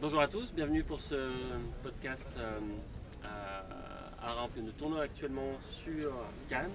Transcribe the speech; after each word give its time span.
Bonjour 0.00 0.20
à 0.20 0.28
tous, 0.28 0.52
bienvenue 0.52 0.82
pour 0.84 1.00
ce 1.00 1.30
podcast 1.82 2.28
euh, 2.38 2.58
à, 3.24 4.28
à 4.28 4.32
Rampes. 4.34 4.56
Nous 4.62 4.72
tournons 4.72 5.00
actuellement 5.00 5.52
sur 5.84 6.12
Cannes, 6.48 6.70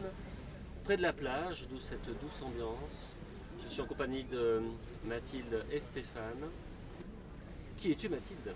près 0.84 0.98
de 0.98 1.02
la 1.02 1.14
plage, 1.14 1.66
d'où 1.70 1.80
cette 1.80 2.06
douce 2.22 2.42
ambiance. 2.44 3.12
Je 3.64 3.70
suis 3.72 3.82
en 3.82 3.86
compagnie 3.86 4.24
de 4.24 4.62
Mathilde 5.06 5.64
et 5.72 5.80
Stéphane. 5.80 6.48
Qui 7.78 7.92
es-tu 7.92 8.10
Mathilde? 8.10 8.54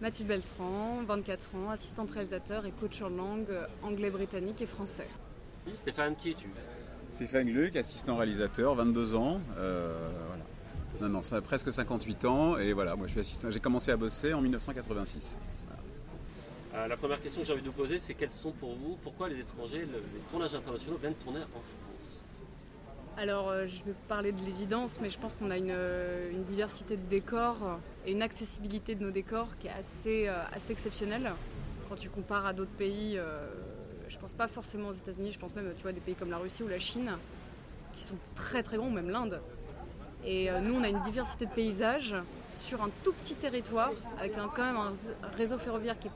Mathilde 0.00 0.28
Beltran, 0.28 1.02
24 1.06 1.54
ans, 1.56 1.70
assistante 1.70 2.10
réalisateur 2.10 2.66
et 2.66 2.72
coach 2.72 3.00
en 3.02 3.08
langue 3.08 3.56
anglais, 3.82 4.10
britannique 4.10 4.60
et 4.62 4.66
français. 4.66 5.08
Oui, 5.66 5.72
Stéphane, 5.74 6.16
qui 6.16 6.30
es-tu? 6.30 6.48
Stéphane 7.12 7.50
Gluck, 7.50 7.76
assistant 7.76 8.16
réalisateur, 8.16 8.74
22 8.74 9.14
ans. 9.14 9.40
euh. 9.58 10.10
Non, 11.00 11.08
non, 11.08 11.22
ça 11.22 11.36
a 11.36 11.40
presque 11.40 11.72
58 11.72 12.24
ans. 12.24 12.56
Et 12.58 12.72
voilà, 12.72 12.96
moi 12.96 13.06
je 13.06 13.12
suis 13.12 13.20
assistant. 13.20 13.50
J'ai 13.50 13.60
commencé 13.60 13.90
à 13.90 13.96
bosser 13.96 14.32
en 14.32 14.40
1986. 14.40 15.38
Euh, 16.74 16.88
La 16.88 16.96
première 16.96 17.20
question 17.20 17.40
que 17.42 17.46
j'ai 17.46 17.52
envie 17.52 17.62
de 17.62 17.66
vous 17.66 17.72
poser, 17.72 17.98
c'est 17.98 18.14
quels 18.14 18.30
sont 18.30 18.52
pour 18.52 18.74
vous, 18.74 18.96
pourquoi 19.02 19.28
les 19.28 19.40
étrangers, 19.40 19.80
le- 19.80 19.86
les 20.14 20.20
tournages 20.30 20.54
internationaux 20.54 20.98
viennent 20.98 21.14
tourner 21.14 21.40
en 21.40 21.60
France? 21.60 22.22
Alors, 23.18 23.48
euh, 23.48 23.66
je 23.66 23.76
vais 23.84 23.94
parler 24.08 24.30
de 24.32 24.40
l'évidence, 24.44 24.98
mais 25.00 25.08
je 25.08 25.18
pense 25.18 25.34
qu'on 25.36 25.50
a 25.50 25.56
une, 25.56 25.70
euh, 25.70 26.30
une 26.30 26.44
diversité 26.44 26.96
de 26.96 27.08
décors 27.08 27.78
et 28.04 28.12
une 28.12 28.20
accessibilité 28.22 28.94
de 28.94 29.02
nos 29.02 29.10
décors 29.10 29.48
qui 29.58 29.68
est 29.68 29.70
assez, 29.70 30.28
euh, 30.28 30.34
assez 30.52 30.72
exceptionnelle. 30.72 31.32
Quand 31.88 31.96
tu 31.96 32.10
compares 32.10 32.44
à 32.44 32.52
d'autres 32.52 32.76
pays, 32.76 33.16
euh, 33.16 33.46
je 34.08 34.18
pense 34.18 34.34
pas 34.34 34.48
forcément 34.48 34.88
aux 34.88 34.92
États-Unis, 34.94 35.32
je 35.32 35.38
pense 35.38 35.54
même 35.54 35.72
tu 35.76 35.82
vois, 35.82 35.92
des 35.92 36.00
pays 36.00 36.14
comme 36.14 36.30
la 36.30 36.36
Russie 36.36 36.62
ou 36.62 36.68
la 36.68 36.78
Chine, 36.78 37.10
qui 37.94 38.02
sont 38.02 38.16
très 38.34 38.62
très 38.62 38.76
grands, 38.76 38.88
ou 38.88 38.90
même 38.90 39.08
l'Inde. 39.08 39.40
Et 40.24 40.50
euh, 40.50 40.60
nous, 40.60 40.74
on 40.74 40.82
a 40.82 40.88
une 40.88 41.00
diversité 41.02 41.46
de 41.46 41.50
paysages 41.50 42.16
sur 42.50 42.82
un 42.82 42.90
tout 43.04 43.12
petit 43.12 43.34
territoire, 43.36 43.92
avec 44.18 44.36
un- 44.36 44.48
quand 44.48 44.64
même 44.64 44.76
un 44.76 44.92
réseau 45.36 45.58
ferroviaire 45.58 45.98
qui 45.98 46.08
est 46.08 46.12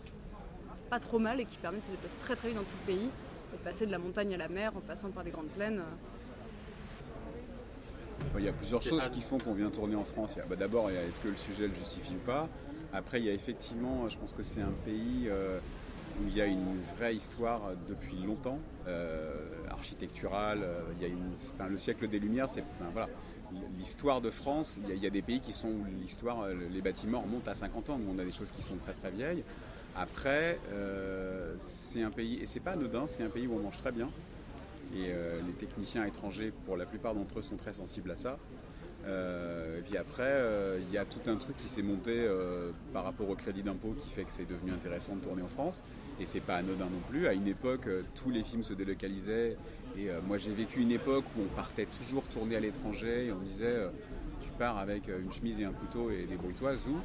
pas 0.89 0.99
trop 0.99 1.19
mal 1.19 1.41
et 1.41 1.45
qui 1.45 1.59
permet 1.59 1.79
de 1.79 1.85
se 1.85 1.91
déplacer 1.93 2.17
très 2.19 2.35
très 2.35 2.49
vite 2.49 2.57
dans 2.57 2.65
tout 2.65 2.77
le 2.87 2.93
pays, 2.95 3.09
et 3.53 3.57
de 3.57 3.63
passer 3.63 3.87
de 3.87 3.93
la 3.93 3.99
montagne 3.99 4.35
à 4.35 4.37
la 4.37 4.49
mer 4.49 4.73
en 4.77 4.81
passant 4.81 5.11
par 5.11 5.23
des 5.23 5.31
grandes 5.31 5.49
plaines. 5.49 5.83
Enfin, 8.25 8.39
il 8.39 8.45
y 8.45 8.49
a 8.49 8.53
plusieurs 8.53 8.83
choses 8.83 9.09
qui 9.13 9.21
font 9.23 9.39
qu'on 9.39 9.55
vient 9.55 9.71
tourner 9.71 9.97
en 9.97 10.05
France. 10.05 10.35
Il 10.37 10.39
y 10.39 10.43
a- 10.43 10.47
bah, 10.47 10.57
D'abord, 10.57 10.91
il 10.91 10.95
y 10.95 10.99
a 10.99 11.05
est-ce 11.05 11.21
que 11.21 11.29
le 11.29 11.37
sujet 11.37 11.69
le 11.69 11.75
justifie 11.75 12.15
ou 12.15 12.27
pas? 12.27 12.49
Après, 12.93 13.21
il 13.21 13.27
y 13.27 13.31
a 13.31 13.33
effectivement, 13.33 14.09
je 14.09 14.19
pense 14.19 14.33
que 14.33 14.43
c'est 14.43 14.61
un 14.63 14.73
pays 14.85 15.27
euh, 15.29 15.59
où 16.21 16.27
il 16.27 16.37
y 16.37 16.41
a 16.41 16.47
une 16.47 16.81
vraie 16.97 17.15
histoire 17.15 17.61
depuis 17.89 18.17
longtemps, 18.27 18.59
euh, 18.89 19.37
architecturale. 19.71 20.61
euh, 20.63 20.83
il 20.97 21.03
y 21.03 21.05
a 21.05 21.09
une, 21.09 21.33
enfin, 21.55 21.69
le 21.69 21.79
siècle 21.79 22.09
des 22.09 22.19
Lumières, 22.19 22.51
c'est 22.51 22.63
enfin, 22.79 22.91
voilà. 22.93 23.09
L'histoire 23.79 24.21
de 24.21 24.31
France, 24.31 24.79
il 24.89 25.03
y, 25.03 25.07
a, 25.07 25.11
des 25.11 25.23
pays 25.23 25.41
qui 25.41 25.53
sont 25.53 25.69
où 25.69 25.85
l'histoire, 26.01 26.43
euh, 26.43 26.55
les 26.71 26.81
bâtiments 26.81 27.21
remontent 27.21 27.51
à 27.51 27.55
50 27.55 27.91
ans, 27.91 27.99
où 27.99 28.15
on 28.15 28.19
a 28.19 28.25
des 28.25 28.33
choses 28.33 28.51
qui 28.51 28.63
sont 28.63 28.77
très 28.77 28.93
très 28.93 29.11
vieilles. 29.11 29.43
Après, 29.97 30.59
euh, 30.73 31.55
c'est 31.61 32.03
un 32.03 32.11
pays, 32.11 32.39
et 32.41 32.47
c'est 32.47 32.61
pas 32.61 32.73
anodin, 32.73 33.07
c'est 33.07 33.25
un 33.25 33.29
pays 33.29 33.47
où 33.47 33.55
on 33.55 33.59
mange 33.59 33.79
très 33.79 33.91
bien. 33.91 34.09
Et 34.95 35.09
euh, 35.09 35.41
les 35.47 35.53
techniciens 35.53 36.05
étrangers, 36.05 36.53
pour 36.67 36.77
la 36.77 36.87
plupart 36.87 37.15
d'entre 37.15 37.41
eux, 37.41 37.43
sont 37.43 37.57
très 37.57 37.73
sensibles 37.73 38.11
à 38.11 38.17
ça. 38.17 38.39
Et 39.07 39.83
puis 39.89 39.97
après, 39.97 40.45
il 40.79 40.93
y 40.93 40.99
a 40.99 41.07
tout 41.07 41.23
un 41.27 41.37
truc 41.37 41.57
qui 41.57 41.69
s'est 41.69 41.83
monté 41.83 42.29
par 42.93 43.05
rapport 43.05 43.31
au 43.31 43.35
crédit 43.35 43.63
d'impôt 43.63 43.97
qui 43.99 44.11
fait 44.11 44.25
que 44.25 44.31
c'est 44.31 44.47
devenu 44.47 44.73
intéressant 44.73 45.17
de 45.17 45.21
tourner 45.21 45.41
en 45.41 45.49
France. 45.49 45.83
Et 46.21 46.27
c'est 46.27 46.41
pas 46.41 46.57
anodin 46.57 46.85
non 46.85 47.01
plus. 47.09 47.27
À 47.27 47.33
une 47.33 47.49
époque, 47.49 47.89
tous 48.15 48.29
les 48.29 48.45
films 48.45 48.63
se 48.63 48.75
délocalisaient. 48.75 49.57
Et 49.99 50.09
euh, 50.09 50.21
moi, 50.27 50.39
j'ai 50.39 50.53
vécu 50.53 50.81
une 50.81 50.93
époque 50.93 51.25
où 51.37 51.43
on 51.43 51.57
partait 51.57 51.87
toujours 51.87 52.23
tourner 52.25 52.57
à 52.57 52.61
l'étranger 52.61 53.27
et 53.27 53.33
on 53.33 53.41
disait 53.41 53.65
euh, 53.67 53.89
tu 54.41 54.51
pars 54.59 54.79
avec 54.79 55.09
euh, 55.09 55.21
une 55.21 55.33
chemise 55.33 55.61
et 55.61 55.65
un 55.65 55.73
couteau 55.73 56.11
et 56.11 56.25
des 56.25 56.37
bruitois, 56.37 56.77
zou, 56.77 56.99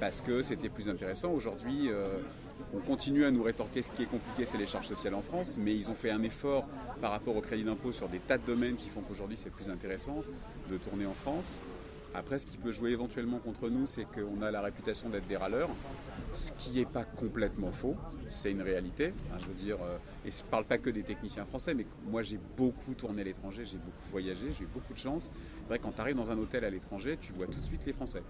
parce 0.00 0.20
que 0.20 0.42
c'était 0.42 0.68
plus 0.68 0.88
intéressant. 0.88 1.30
Aujourd'hui, 1.30 1.90
on 2.74 2.78
continue 2.80 3.24
à 3.24 3.30
nous 3.30 3.42
rétorquer 3.42 3.82
ce 3.82 3.90
qui 3.90 4.02
est 4.02 4.06
compliqué, 4.06 4.44
c'est 4.44 4.58
les 4.58 4.66
charges 4.66 4.88
sociales 4.88 5.14
en 5.14 5.22
France, 5.22 5.56
mais 5.58 5.74
ils 5.74 5.90
ont 5.90 5.94
fait 5.94 6.10
un 6.10 6.22
effort 6.22 6.66
par 7.00 7.12
rapport 7.12 7.36
au 7.36 7.40
crédit 7.40 7.64
d'impôt 7.64 7.92
sur 7.92 8.08
des 8.08 8.18
tas 8.18 8.38
de 8.38 8.46
domaines 8.46 8.76
qui 8.76 8.88
font 8.88 9.00
qu'aujourd'hui 9.00 9.36
c'est 9.36 9.52
plus 9.52 9.70
intéressant 9.70 10.22
de 10.70 10.76
tourner 10.76 11.06
en 11.06 11.14
France. 11.14 11.60
Après, 12.14 12.38
ce 12.38 12.46
qui 12.46 12.58
peut 12.58 12.72
jouer 12.72 12.90
éventuellement 12.90 13.38
contre 13.38 13.70
nous, 13.70 13.86
c'est 13.86 14.04
qu'on 14.04 14.42
a 14.42 14.50
la 14.50 14.60
réputation 14.60 15.08
d'être 15.08 15.26
des 15.26 15.36
râleurs, 15.36 15.70
ce 16.34 16.52
qui 16.52 16.70
n'est 16.72 16.84
pas 16.84 17.04
complètement 17.04 17.72
faux, 17.72 17.96
c'est 18.28 18.50
une 18.50 18.60
réalité. 18.60 19.14
Je 19.40 19.46
veux 19.46 19.54
dire, 19.54 19.78
euh, 19.82 19.96
et 20.26 20.30
je 20.30 20.42
ne 20.42 20.48
parle 20.50 20.64
pas 20.64 20.78
que 20.78 20.90
des 20.90 21.02
techniciens 21.02 21.46
français, 21.46 21.72
mais 21.74 21.86
moi 22.06 22.22
j'ai 22.22 22.38
beaucoup 22.56 22.94
tourné 22.94 23.22
à 23.22 23.24
l'étranger, 23.24 23.64
j'ai 23.64 23.78
beaucoup 23.78 24.10
voyagé, 24.10 24.50
j'ai 24.50 24.64
eu 24.64 24.68
beaucoup 24.72 24.92
de 24.92 24.98
chance. 24.98 25.30
C'est 25.62 25.68
vrai 25.68 25.78
quand 25.78 25.92
tu 25.92 26.00
arrives 26.00 26.16
dans 26.16 26.30
un 26.30 26.38
hôtel 26.38 26.64
à 26.64 26.70
l'étranger, 26.70 27.18
tu 27.20 27.32
vois 27.32 27.46
tout 27.46 27.60
de 27.60 27.64
suite 27.64 27.86
les 27.86 27.92
Français. 27.92 28.22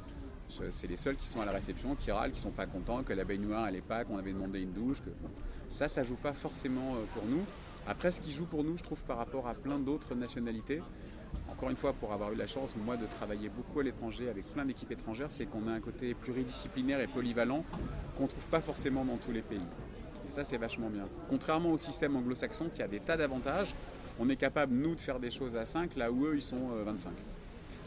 C'est 0.71 0.87
les 0.87 0.99
seuls 0.99 1.17
qui 1.17 1.27
sont 1.27 1.41
à 1.41 1.47
la 1.47 1.53
réception, 1.53 1.95
qui 1.95 2.11
râlent, 2.11 2.33
qui 2.33 2.41
sont 2.41 2.51
pas 2.51 2.67
contents, 2.67 3.03
que 3.03 3.15
la 3.15 3.25
baignoire 3.25 3.69
elle 3.69 3.77
est 3.77 3.81
pas, 3.81 4.05
qu'on 4.05 4.19
avait 4.19 4.33
demandé 4.33 4.61
une 4.61 4.73
douche. 4.73 5.01
Que... 5.01 5.11
Ça, 5.71 5.89
ça 5.89 6.03
joue 6.03 6.17
pas 6.17 6.35
forcément 6.35 6.95
euh, 6.95 7.05
pour 7.15 7.25
nous. 7.25 7.45
Après, 7.87 8.13
ce 8.13 8.21
qui 8.21 8.31
joue 8.31 8.45
pour 8.45 8.63
nous, 8.63 8.77
je 8.77 8.83
trouve, 8.83 9.03
par 9.03 9.17
rapport 9.17 9.49
à 9.49 9.55
plein 9.55 9.79
d'autres 9.79 10.15
nationalités, 10.15 10.83
encore 11.51 11.71
une 11.71 11.77
fois, 11.77 11.93
pour 11.93 12.13
avoir 12.13 12.33
eu 12.33 12.37
la 12.37 12.47
chance, 12.47 12.75
moi, 12.77 12.97
de 12.97 13.07
travailler 13.07 13.49
beaucoup 13.49 13.81
à 13.81 13.83
l'étranger 13.83 14.29
avec 14.29 14.45
plein 14.53 14.65
d'équipes 14.65 14.91
étrangères, 14.93 15.31
c'est 15.31 15.47
qu'on 15.47 15.67
a 15.69 15.73
un 15.73 15.81
côté 15.81 16.15
pluridisciplinaire 16.15 17.01
et 17.01 17.07
polyvalent 17.07 17.65
qu'on 18.17 18.27
trouve 18.27 18.47
pas 18.49 18.61
forcément 18.61 19.05
dans 19.05 19.17
tous 19.17 19.33
les 19.33 19.43
pays. 19.43 19.61
Et 20.27 20.31
ça, 20.31 20.45
c'est 20.45 20.57
vachement 20.59 20.89
bien. 20.91 21.05
Contrairement 21.29 21.71
au 21.71 21.79
système 21.79 22.17
anglo-saxon 22.17 22.71
qui 22.75 22.83
a 22.83 22.89
des 22.89 23.01
tas 23.01 23.17
d'avantages, 23.17 23.75
on 24.19 24.29
est 24.29 24.37
capable, 24.37 24.75
nous, 24.75 24.95
de 24.95 25.01
faire 25.01 25.19
des 25.21 25.31
choses 25.31 25.57
à 25.57 25.65
5, 25.67 25.97
là 25.97 26.11
où 26.13 26.27
eux, 26.27 26.35
ils 26.37 26.43
sont 26.43 26.71
euh, 26.73 26.83
25. 26.85 27.13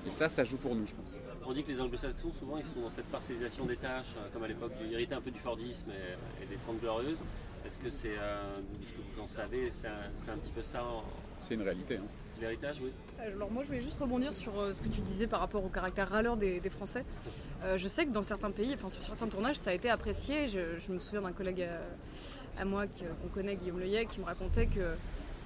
Et 0.07 0.11
ça, 0.11 0.29
ça 0.29 0.43
joue 0.43 0.57
pour 0.57 0.75
nous, 0.75 0.85
je 0.85 0.93
pense. 0.93 1.17
On 1.45 1.53
dit 1.53 1.63
que 1.63 1.69
les 1.69 1.81
anglo-saxons, 1.81 2.31
souvent, 2.31 2.57
ils 2.57 2.63
sont 2.63 2.81
dans 2.81 2.89
cette 2.89 3.05
parcellisation 3.07 3.65
des 3.65 3.77
tâches, 3.77 4.13
euh, 4.17 4.27
comme 4.33 4.43
à 4.43 4.47
l'époque, 4.47 4.73
du- 4.77 4.95
un 5.13 5.21
peu 5.21 5.31
du 5.31 5.39
Fordisme 5.39 5.91
et, 5.91 6.45
des 6.45 6.55
Trente 6.57 6.79
Glorieuses. 6.79 7.17
Est-ce 7.65 7.79
que 7.79 7.89
c'est, 7.89 8.15
euh, 8.17 8.59
ce 8.85 8.91
que 8.93 8.97
vous 9.13 9.21
en 9.21 9.27
savez, 9.27 9.71
c'est 9.71 9.87
un, 9.87 10.11
c'est 10.15 10.29
un 10.29 10.37
petit 10.37 10.51
peu 10.51 10.61
ça, 10.61 10.83
en- 10.83 11.03
C'est 11.39 11.53
une 11.53 11.61
réalité. 11.61 11.97
hein. 11.97 12.05
c'est 12.23 12.39
l'héritage, 12.41 12.81
oui 12.81 12.91
Alors 13.19 13.51
moi 13.51 13.61
je 13.63 13.67
voulais 13.67 13.81
juste 13.81 13.99
rebondir 13.99 14.33
sur 14.33 14.59
euh, 14.59 14.73
ce 14.73 14.81
que 14.81 14.87
tu 14.87 15.01
disais 15.01 15.27
par 15.27 15.39
rapport 15.41 15.63
au 15.63 15.69
caractère 15.69 16.09
râleur 16.09 16.37
des, 16.37 16.59
des 16.59 16.69
Français. 16.69 17.03
Euh, 17.63 17.77
je 17.77 17.87
sais 17.87 18.05
que 18.05 18.11
dans 18.11 18.23
certains 18.23 18.51
pays, 18.51 18.73
enfin 18.73 18.89
sur 18.89 19.01
certains 19.03 19.27
tournages, 19.27 19.57
ça 19.57 19.69
a 19.69 19.73
été 19.73 19.89
apprécié. 19.89 20.47
Je, 20.47 20.77
je 20.79 20.91
me 20.91 20.99
souviens 20.99 21.21
d'un 21.21 21.31
collègue 21.33 21.67
à, 22.57 22.61
à 22.61 22.65
moi 22.65 22.83
euh, 22.83 23.07
qu'on 23.21 23.27
connaît, 23.29 23.55
Guillaume 23.55 23.79
Leyet, 23.79 24.05
qui 24.07 24.19
me 24.19 24.25
racontait 24.25 24.65
que 24.67 24.95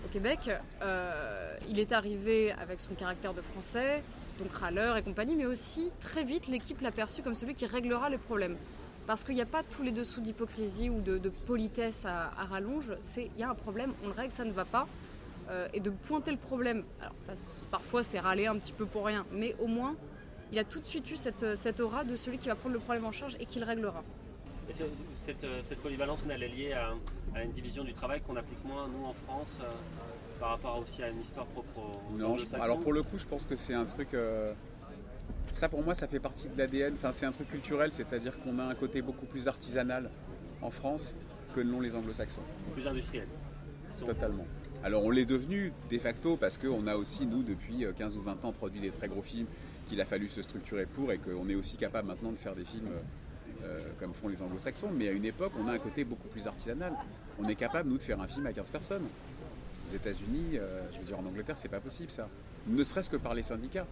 au 0.05 0.07
Québec, 0.13 0.49
euh, 0.81 1.57
il 1.69 1.77
est 1.79 1.91
arrivé 1.91 2.53
avec 2.53 2.79
son 2.79 2.93
caractère 2.93 3.33
de 3.33 3.41
Français, 3.41 4.01
donc 4.39 4.49
râleur 4.53 4.95
et 4.95 5.03
compagnie, 5.03 5.35
mais 5.35 5.45
aussi 5.45 5.91
très 5.99 6.23
vite 6.23 6.47
l'équipe 6.47 6.79
l'a 6.79 6.91
perçu 6.91 7.21
comme 7.21 7.35
celui 7.35 7.53
qui 7.53 7.65
réglera 7.65 8.09
les 8.09 8.17
problèmes. 8.17 8.55
Parce 9.07 9.25
qu'il 9.25 9.35
n'y 9.35 9.41
a 9.41 9.45
pas 9.45 9.63
tous 9.63 9.83
les 9.83 9.91
dessous 9.91 10.21
d'hypocrisie 10.21 10.89
ou 10.89 11.01
de, 11.01 11.17
de 11.17 11.29
politesse 11.29 12.05
à, 12.05 12.31
à 12.39 12.45
rallonge, 12.45 12.93
c'est 13.01 13.29
il 13.35 13.41
y 13.41 13.43
a 13.43 13.49
un 13.49 13.55
problème, 13.55 13.91
on 14.05 14.07
le 14.07 14.13
règle, 14.13 14.31
ça 14.31 14.45
ne 14.45 14.51
va 14.53 14.63
pas 14.63 14.87
euh, 15.49 15.67
et 15.73 15.79
de 15.79 15.89
pointer 15.89 16.31
le 16.31 16.37
problème. 16.37 16.83
Alors 17.01 17.13
ça, 17.15 17.33
parfois 17.71 18.03
c'est 18.03 18.19
râler 18.19 18.47
un 18.47 18.57
petit 18.57 18.73
peu 18.73 18.85
pour 18.85 19.05
rien, 19.05 19.25
mais 19.31 19.55
au 19.59 19.67
moins 19.67 19.95
il 20.51 20.57
a 20.59 20.63
tout 20.63 20.79
de 20.79 20.85
suite 20.85 21.09
eu 21.11 21.15
cette, 21.15 21.55
cette 21.55 21.79
aura 21.79 22.03
de 22.03 22.15
celui 22.15 22.37
qui 22.37 22.47
va 22.49 22.55
prendre 22.55 22.73
le 22.73 22.79
problème 22.79 23.05
en 23.05 23.11
charge 23.11 23.35
et 23.39 23.45
qui 23.45 23.59
le 23.59 23.65
réglera. 23.65 24.03
Et 24.69 24.73
cette, 25.15 25.43
euh, 25.43 25.59
cette 25.61 25.79
polyvalence, 25.79 26.23
elle 26.29 26.43
est 26.43 26.47
liée 26.47 26.73
à, 26.73 26.93
à 27.35 27.43
une 27.43 27.51
division 27.51 27.83
du 27.83 27.93
travail 27.93 28.21
qu'on 28.21 28.35
applique 28.35 28.63
moins, 28.65 28.87
nous, 28.87 29.05
en 29.05 29.13
France, 29.13 29.59
euh, 29.61 29.67
par 30.39 30.49
rapport 30.49 30.77
aussi 30.79 31.01
à 31.03 31.09
une 31.09 31.21
histoire 31.21 31.45
propre 31.47 31.79
aux 31.79 32.17
Non, 32.17 32.37
je- 32.37 32.55
alors 32.55 32.79
pour 32.79 32.93
le 32.93 33.01
coup, 33.03 33.17
je 33.17 33.25
pense 33.25 33.45
que 33.45 33.55
c'est 33.55 33.73
un 33.73 33.85
truc. 33.85 34.13
euh, 34.13 34.53
ça 35.53 35.69
pour 35.69 35.83
moi, 35.83 35.95
ça 35.95 36.07
fait 36.07 36.19
partie 36.19 36.47
de 36.49 36.57
l'ADN. 36.57 36.93
Enfin, 36.93 37.11
c'est 37.11 37.25
un 37.25 37.31
truc 37.31 37.49
culturel, 37.49 37.91
c'est-à-dire 37.91 38.39
qu'on 38.41 38.59
a 38.59 38.63
un 38.63 38.75
côté 38.75 39.01
beaucoup 39.01 39.25
plus 39.25 39.47
artisanal 39.47 40.09
en 40.61 40.69
France 40.71 41.15
que 41.55 41.61
ne 41.61 41.71
l'ont 41.71 41.81
les 41.81 41.95
Anglo-Saxons. 41.95 42.41
plus 42.73 42.87
sont- 43.89 44.05
Totalement. 44.05 44.45
Alors 44.83 45.03
on 45.03 45.09
l'est 45.09 45.25
devenu 45.25 45.73
de 45.89 45.97
facto 45.97 46.37
parce 46.37 46.57
qu'on 46.57 46.87
a 46.87 46.95
aussi, 46.95 47.25
nous, 47.25 47.43
depuis 47.43 47.85
euh, 47.85 47.91
15 47.91 48.17
ou 48.17 48.21
20 48.21 48.45
ans, 48.45 48.51
produit 48.53 48.79
des 48.79 48.91
très 48.91 49.07
gros 49.07 49.21
films 49.21 49.45
qu'il 49.87 49.99
a 49.99 50.05
fallu 50.05 50.29
se 50.29 50.41
structurer 50.41 50.85
pour 50.85 51.11
et 51.11 51.17
qu'on 51.17 51.49
est 51.49 51.55
aussi 51.55 51.75
capable 51.77 52.07
maintenant 52.07 52.31
de 52.31 52.37
faire 52.37 52.55
des 52.55 52.63
films 52.63 52.87
euh, 52.87 53.65
euh, 53.65 53.79
comme 53.99 54.13
font 54.13 54.29
les 54.29 54.41
anglo-saxons. 54.41 54.89
Mais 54.93 55.09
à 55.09 55.11
une 55.11 55.25
époque, 55.25 55.51
on 55.59 55.67
a 55.67 55.73
un 55.73 55.79
côté 55.79 56.05
beaucoup 56.05 56.27
plus 56.29 56.47
artisanal. 56.47 56.93
On 57.39 57.47
est 57.47 57.55
capable, 57.55 57.89
nous, 57.89 57.97
de 57.97 58.03
faire 58.03 58.21
un 58.21 58.27
film 58.27 58.45
à 58.45 58.53
15 58.53 58.69
personnes. 58.69 59.03
Aux 59.89 59.93
États-Unis, 59.95 60.57
euh, 60.57 60.81
je 60.93 60.99
veux 60.99 61.05
dire 61.05 61.19
en 61.19 61.25
Angleterre, 61.25 61.57
c'est 61.57 61.67
pas 61.67 61.79
possible 61.79 62.11
ça. 62.11 62.29
Ne 62.67 62.83
serait-ce 62.83 63.09
que 63.09 63.17
par 63.17 63.33
les 63.33 63.43
syndicats. 63.43 63.87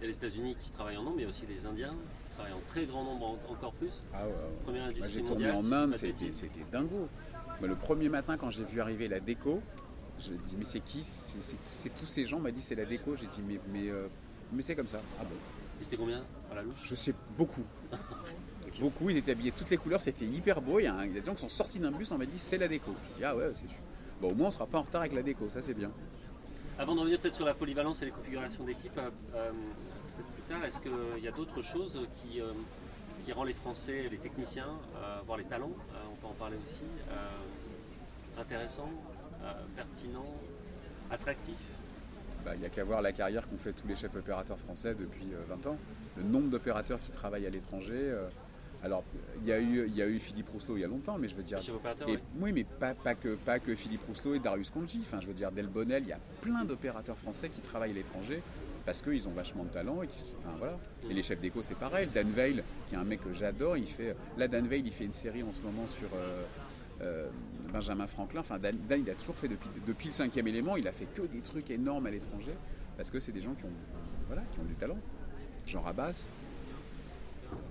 Il 0.00 0.02
y 0.02 0.04
a 0.04 0.08
les 0.08 0.16
États-Unis 0.16 0.56
qui 0.58 0.70
travaillent 0.72 0.96
en 0.96 1.02
nombre, 1.04 1.16
mais 1.16 1.22
il 1.22 1.24
y 1.24 1.26
a 1.26 1.30
aussi 1.30 1.44
les 1.48 1.64
Indiens 1.66 1.94
qui 2.24 2.30
travaillent 2.32 2.52
en 2.52 2.60
très 2.68 2.84
grand 2.86 3.04
nombre 3.04 3.26
en- 3.48 3.52
encore 3.52 3.72
plus. 3.72 4.02
Ah 4.12 4.24
ouais, 4.26 4.32
ouais. 4.32 4.34
Première 4.64 4.82
Moi, 4.82 4.90
industrie 4.90 5.12
j'ai 5.14 5.24
tourné 5.24 5.52
mondiale. 5.52 5.72
en 5.80 5.84
Inde, 5.84 5.94
c'était 5.96 6.64
dingo. 6.70 7.08
Le 7.62 7.74
premier 7.74 8.08
matin, 8.08 8.36
quand 8.36 8.50
j'ai 8.50 8.64
vu 8.64 8.80
arriver 8.80 9.08
la 9.08 9.20
déco, 9.20 9.60
je 10.20 10.32
dis 10.32 10.54
mais 10.56 10.64
c'est 10.64 10.80
qui? 10.80 11.02
C'est 11.02 11.94
tous 11.94 12.06
ces 12.06 12.24
gens? 12.24 12.36
On 12.36 12.40
m'a 12.40 12.50
dit 12.52 12.62
c'est 12.62 12.74
la 12.76 12.84
déco. 12.84 13.16
J'ai 13.16 13.26
dit 13.26 13.42
mais 13.46 13.58
mais 13.72 13.88
euh, 13.90 14.06
mais 14.52 14.62
c'est 14.62 14.76
comme 14.76 14.86
ça. 14.86 15.00
Ah 15.20 15.24
bon 15.24 15.34
Et 15.80 15.84
c'était 15.84 15.96
combien 15.96 16.22
à 16.50 16.54
la 16.54 16.62
louche? 16.62 16.80
Je 16.84 16.94
sais 16.94 17.14
beaucoup. 17.36 17.64
Beaucoup, 18.80 19.08
ils 19.10 19.16
étaient 19.16 19.32
habillés 19.32 19.50
toutes 19.50 19.70
les 19.70 19.76
couleurs, 19.78 20.00
c'était 20.00 20.26
hyper 20.26 20.60
beau. 20.60 20.78
Il 20.78 20.84
y, 20.84 20.86
a 20.86 20.94
un- 20.94 21.04
il 21.04 21.12
y 21.14 21.16
a 21.16 21.20
des 21.20 21.26
gens 21.26 21.34
qui 21.34 21.40
sont 21.40 21.48
sortis 21.48 21.78
d'un 21.80 21.90
bus, 21.90 22.12
on 22.12 22.18
m'a 22.18 22.26
dit 22.26 22.38
c'est 22.38 22.58
la 22.58 22.68
déco. 22.68 22.94
Je 23.14 23.18
dis 23.18 23.24
ah 23.24 23.34
ouais, 23.34 23.50
c'est 23.54 23.66
sûr. 23.66 23.80
Bon, 24.20 24.30
au 24.30 24.34
moins 24.34 24.48
on 24.48 24.50
sera 24.52 24.66
pas 24.66 24.78
en 24.78 24.82
retard 24.82 25.00
avec 25.00 25.14
la 25.14 25.22
déco, 25.22 25.48
ça 25.48 25.62
c'est 25.62 25.72
bien. 25.74 25.90
Avant 26.78 26.94
de 26.94 27.00
revenir 27.00 27.18
peut-être 27.18 27.34
sur 27.34 27.46
la 27.46 27.54
polyvalence 27.54 28.02
et 28.02 28.04
les 28.04 28.10
configurations 28.12 28.62
d'équipe, 28.64 28.96
euh, 28.98 29.10
euh, 29.34 29.50
producteur, 30.14 30.64
est-ce 30.64 30.80
qu'il 30.80 31.24
y 31.24 31.26
a 31.26 31.32
d'autres 31.32 31.62
choses 31.62 32.00
qui, 32.12 32.40
euh, 32.40 32.52
qui 33.24 33.32
rend 33.32 33.44
les 33.44 33.52
Français, 33.54 34.08
les 34.10 34.18
techniciens, 34.18 34.68
euh, 34.96 35.18
voire 35.26 35.38
les 35.38 35.44
talents, 35.44 35.72
euh, 35.92 35.96
on 36.12 36.16
peut 36.16 36.26
en 36.26 36.34
parler 36.34 36.56
aussi, 36.62 36.82
euh, 37.10 38.40
intéressants, 38.40 38.90
pertinents, 39.76 40.34
attractifs 41.10 41.54
Bah, 42.44 42.54
Il 42.54 42.60
n'y 42.60 42.66
a 42.66 42.68
qu'à 42.68 42.84
voir 42.84 43.02
la 43.02 43.12
carrière 43.12 43.48
qu'ont 43.48 43.56
fait 43.58 43.72
tous 43.72 43.86
les 43.88 43.96
chefs 43.96 44.14
opérateurs 44.14 44.58
français 44.58 44.94
depuis 44.94 45.32
euh, 45.32 45.42
20 45.48 45.66
ans. 45.70 45.76
Le 46.16 46.22
nombre 46.24 46.48
d'opérateurs 46.48 47.00
qui 47.00 47.10
travaillent 47.10 47.46
à 47.46 47.50
l'étranger. 47.50 47.94
euh, 47.96 48.28
alors, 48.84 49.02
il 49.42 49.48
y, 49.48 49.52
a 49.52 49.58
eu- 49.58 49.88
y 49.88 50.02
a 50.02 50.06
eu 50.06 50.20
Philippe 50.20 50.50
Rousselot 50.50 50.76
il 50.76 50.80
y 50.80 50.84
a 50.84 50.88
longtemps, 50.88 51.18
mais 51.18 51.28
je 51.28 51.34
veux 51.34 51.42
dire. 51.42 51.58
Et- 52.08 52.12
ouais. 52.12 52.22
Oui, 52.40 52.52
mais 52.52 52.62
pas, 52.64 52.94
pas, 52.94 53.14
que, 53.16 53.34
pas 53.34 53.58
que 53.58 53.74
Philippe 53.74 54.02
Rousselot 54.06 54.34
et 54.34 54.38
Darius 54.38 54.70
Conji. 54.70 55.00
Enfin, 55.02 55.18
je 55.20 55.26
veux 55.26 55.34
dire, 55.34 55.50
Delbonnel, 55.50 56.02
il 56.04 56.08
y 56.08 56.12
a 56.12 56.20
plein 56.40 56.64
d'opérateurs 56.64 57.18
français 57.18 57.48
qui 57.48 57.60
travaillent 57.60 57.90
à 57.90 57.94
l'étranger 57.94 58.40
parce 58.88 59.02
qu'ils 59.02 59.28
ont 59.28 59.32
vachement 59.32 59.64
de 59.64 59.68
talent. 59.68 60.02
Et, 60.02 60.06
qui, 60.06 60.16
s- 60.18 60.34
enfin, 60.38 60.56
voilà. 60.58 60.78
et 61.10 61.12
les 61.12 61.22
chefs 61.22 61.40
d'éco, 61.40 61.60
c'est 61.60 61.74
pareil. 61.76 62.08
Dan 62.14 62.30
Veil, 62.30 62.62
qui 62.88 62.94
est 62.94 62.98
un 62.98 63.04
mec 63.04 63.22
que 63.22 63.34
j'adore, 63.34 63.76
il 63.76 63.86
fait. 63.86 64.16
Là, 64.38 64.48
Dan 64.48 64.66
Veil, 64.66 64.82
il 64.86 64.90
fait 64.92 65.04
une 65.04 65.12
série 65.12 65.42
en 65.42 65.52
ce 65.52 65.60
moment 65.60 65.86
sur. 65.86 66.08
euh, 66.16 66.44
euh, 67.02 67.28
Benjamin 67.70 68.06
Franklin, 68.06 68.40
enfin 68.40 68.58
Dan, 68.58 68.74
Dan, 68.88 69.02
il 69.04 69.10
a 69.10 69.14
toujours 69.14 69.34
fait 69.34 69.46
depuis, 69.46 69.68
depuis 69.86 70.06
le 70.06 70.12
cinquième 70.12 70.46
élément, 70.48 70.74
il 70.78 70.88
a 70.88 70.92
fait 70.92 71.04
que 71.14 71.20
des 71.20 71.40
trucs 71.40 71.70
énormes 71.70 72.06
à 72.06 72.10
l'étranger 72.10 72.54
parce 72.96 73.10
que 73.10 73.20
c'est 73.20 73.30
des 73.30 73.42
gens 73.42 73.52
qui 73.52 73.66
ont, 73.66 73.76
voilà, 74.26 74.40
qui 74.52 74.58
ont 74.58 74.64
du 74.64 74.74
talent. 74.74 74.96
Jean 75.66 75.82
Rabas, 75.82 76.28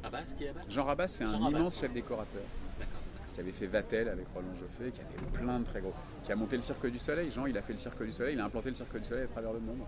Abbas, 0.04 0.34
qui 0.38 0.44
est 0.46 0.50
Abbas 0.50 0.62
Jean 0.70 0.84
Rabas 0.86 1.08
c'est 1.08 1.24
un 1.24 1.50
immense 1.50 1.76
ouais. 1.76 1.82
chef 1.88 1.94
décorateur 1.94 2.42
D'accord. 2.80 3.00
qui 3.34 3.40
avait 3.42 3.52
fait 3.52 3.66
Vatel 3.68 4.08
avec 4.08 4.28
Roland 4.34 4.54
Joffé, 4.56 4.92
qui 4.92 5.02
a 5.02 5.04
fait 5.04 5.26
plein 5.34 5.60
de 5.60 5.66
très 5.66 5.82
gros, 5.82 5.94
qui 6.24 6.32
a 6.32 6.36
monté 6.36 6.56
le 6.56 6.62
Cirque 6.62 6.88
du 6.88 7.00
Soleil. 7.00 7.30
Jean, 7.32 7.48
il 7.48 7.58
a 7.58 7.62
fait 7.64 7.74
le 7.74 7.80
Cirque 7.80 8.02
du 8.04 8.12
Soleil, 8.12 8.36
il 8.36 8.40
a 8.40 8.46
implanté 8.46 8.70
le 8.70 8.76
Cirque 8.76 8.98
du 8.98 9.04
Soleil 9.04 9.24
à 9.26 9.28
travers 9.28 9.52
le 9.54 9.60
monde. 9.60 9.80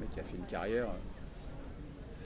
Mec 0.00 0.10
qui 0.10 0.20
a 0.20 0.24
fait 0.24 0.36
une 0.36 0.46
carrière. 0.46 0.88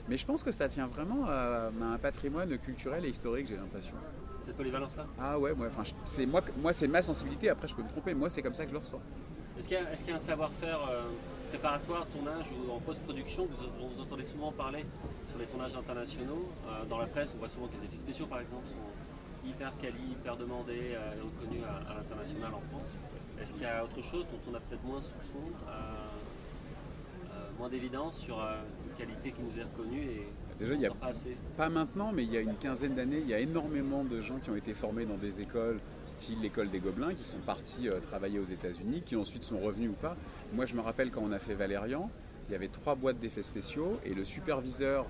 Mais 0.07 0.17
je 0.17 0.25
pense 0.25 0.43
que 0.43 0.51
ça 0.51 0.67
tient 0.69 0.87
vraiment 0.87 1.25
à, 1.27 1.69
à 1.81 1.85
un 1.93 1.97
patrimoine 1.97 2.57
culturel 2.59 3.05
et 3.05 3.09
historique, 3.09 3.47
j'ai 3.47 3.57
l'impression. 3.57 3.95
Cette 4.45 4.55
polyvalence-là 4.55 5.05
Ah 5.19 5.39
ouais, 5.39 5.53
c'est 6.05 6.25
moi, 6.27 6.41
moi 6.61 6.71
c'est 6.73 6.87
ma 6.87 7.01
sensibilité. 7.01 7.49
Après, 7.49 7.67
je 7.67 7.73
peux 7.75 7.81
me 7.81 7.89
tromper. 7.89 8.13
Moi, 8.13 8.29
c'est 8.29 8.43
comme 8.43 8.53
ça 8.53 8.63
que 8.63 8.69
je 8.69 8.73
le 8.73 8.79
ressens. 8.79 8.99
Est-ce 9.57 9.67
qu'il 9.67 9.77
y, 9.77 9.79
a- 9.79 9.91
est-ce 9.91 10.01
qu'il 10.03 10.09
y 10.11 10.13
a 10.13 10.17
un 10.17 10.19
savoir-faire 10.19 10.79
euh, 10.87 11.03
préparatoire, 11.49 12.05
tournage 12.07 12.45
ou 12.51 12.71
en 12.71 12.79
post-production 12.79 13.47
dont 13.79 13.87
vous 13.87 14.01
entendez 14.01 14.25
souvent 14.25 14.51
parler 14.51 14.85
sur 15.25 15.39
les 15.39 15.45
tournages 15.47 15.75
internationaux 15.75 16.45
Euh, 16.67 16.85
Dans 16.85 16.99
la 16.99 17.07
presse, 17.07 17.31
on 17.35 17.39
voit 17.39 17.49
souvent 17.49 17.67
que 17.67 17.75
les 17.77 17.85
effets 17.85 17.97
spéciaux, 17.97 18.27
par 18.27 18.41
exemple, 18.41 18.67
sont 18.67 19.47
hyper 19.49 19.75
quali, 19.79 20.03
hyper 20.11 20.37
demandés 20.37 20.91
euh, 20.93 21.15
et 21.17 21.21
reconnus 21.21 21.63
à, 21.65 21.91
à 21.91 21.95
l'international 21.95 22.53
en 22.53 22.61
France. 22.69 22.99
Est-ce 23.41 23.53
qu'il 23.53 23.63
y 23.63 23.65
a 23.65 23.83
autre 23.83 24.01
chose 24.03 24.25
dont 24.31 24.51
on 24.51 24.55
a 24.55 24.59
peut-être 24.59 24.83
moins 24.83 25.01
soupçon, 25.01 25.39
moins 27.57 27.69
d'évidence 27.69 28.19
sur 28.19 28.39
euh, 28.39 28.61
une 28.85 28.93
qualité 28.97 29.31
qui 29.31 29.41
nous 29.41 29.59
est 29.59 29.63
reconnue 29.63 30.01
et 30.01 30.27
Déjà, 30.59 30.73
il 30.73 30.81
y 30.81 30.85
a 30.85 30.91
pas 30.91 31.07
assez 31.07 31.35
Pas 31.57 31.67
maintenant, 31.67 32.13
mais 32.13 32.23
il 32.23 32.31
y 32.31 32.37
a 32.37 32.39
une 32.39 32.55
quinzaine 32.55 32.95
d'années, 32.95 33.19
il 33.19 33.27
y 33.27 33.33
a 33.33 33.39
énormément 33.39 34.05
de 34.05 34.21
gens 34.21 34.37
qui 34.39 34.49
ont 34.49 34.55
été 34.55 34.73
formés 34.73 35.05
dans 35.05 35.17
des 35.17 35.41
écoles, 35.41 35.79
style 36.05 36.39
l'école 36.41 36.69
des 36.69 36.79
Gobelins, 36.79 37.13
qui 37.13 37.25
sont 37.25 37.39
partis 37.39 37.89
euh, 37.89 37.99
travailler 37.99 38.39
aux 38.39 38.45
États-Unis, 38.45 39.01
qui 39.05 39.17
ensuite 39.17 39.43
sont 39.43 39.59
revenus 39.59 39.89
ou 39.89 39.93
pas. 39.93 40.15
Moi, 40.53 40.65
je 40.65 40.75
me 40.75 40.81
rappelle 40.81 41.11
quand 41.11 41.21
on 41.21 41.33
a 41.33 41.39
fait 41.39 41.55
Valérian, 41.55 42.09
il 42.47 42.53
y 42.53 42.55
avait 42.55 42.69
trois 42.69 42.95
boîtes 42.95 43.19
d'effets 43.19 43.43
spéciaux 43.43 43.99
et 44.05 44.13
le 44.13 44.23
superviseur 44.23 45.07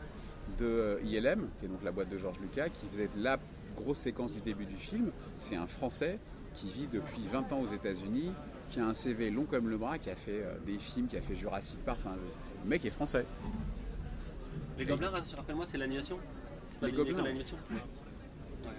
de 0.58 0.66
euh, 0.66 1.00
ILM, 1.04 1.48
qui 1.60 1.66
est 1.66 1.70
donc 1.70 1.84
la 1.84 1.92
boîte 1.92 2.10
de 2.10 2.18
Georges 2.18 2.40
Lucas, 2.40 2.70
qui 2.70 2.88
faisait 2.88 3.10
la 3.16 3.38
grosse 3.76 4.00
séquence 4.00 4.32
du 4.32 4.42
début 4.42 4.66
du 4.66 4.78
film, 4.78 5.12
c'est 5.38 5.56
un 5.56 5.68
Français 5.68 6.18
qui 6.54 6.72
vit 6.72 6.88
depuis 6.88 7.22
20 7.32 7.52
ans 7.54 7.60
aux 7.60 7.66
États-Unis, 7.66 8.32
qui 8.70 8.80
a 8.80 8.86
un 8.86 8.94
CV 8.94 9.30
long 9.30 9.46
comme 9.46 9.70
le 9.70 9.78
bras, 9.78 9.98
qui 9.98 10.10
a 10.10 10.16
fait 10.16 10.42
euh, 10.44 10.56
des 10.66 10.78
films, 10.78 11.08
qui 11.08 11.18
a 11.18 11.22
fait 11.22 11.36
Jurassic 11.36 11.80
Park. 11.84 12.00
Enfin, 12.04 12.16
le- 12.16 12.70
mec 12.70 12.84
est 12.86 12.90
français. 12.90 13.26
Les 14.78 14.86
Gobelins, 14.86 15.12
rappelle-moi, 15.12 15.66
c'est 15.66 15.78
l'animation 15.78 16.18
C'est 16.72 16.80
pas 16.80 16.88
Les 16.88 16.92
Gobelins. 16.94 17.24
Ouais. 17.24 17.32
Ouais, 17.32 17.40
ouais. 18.66 18.74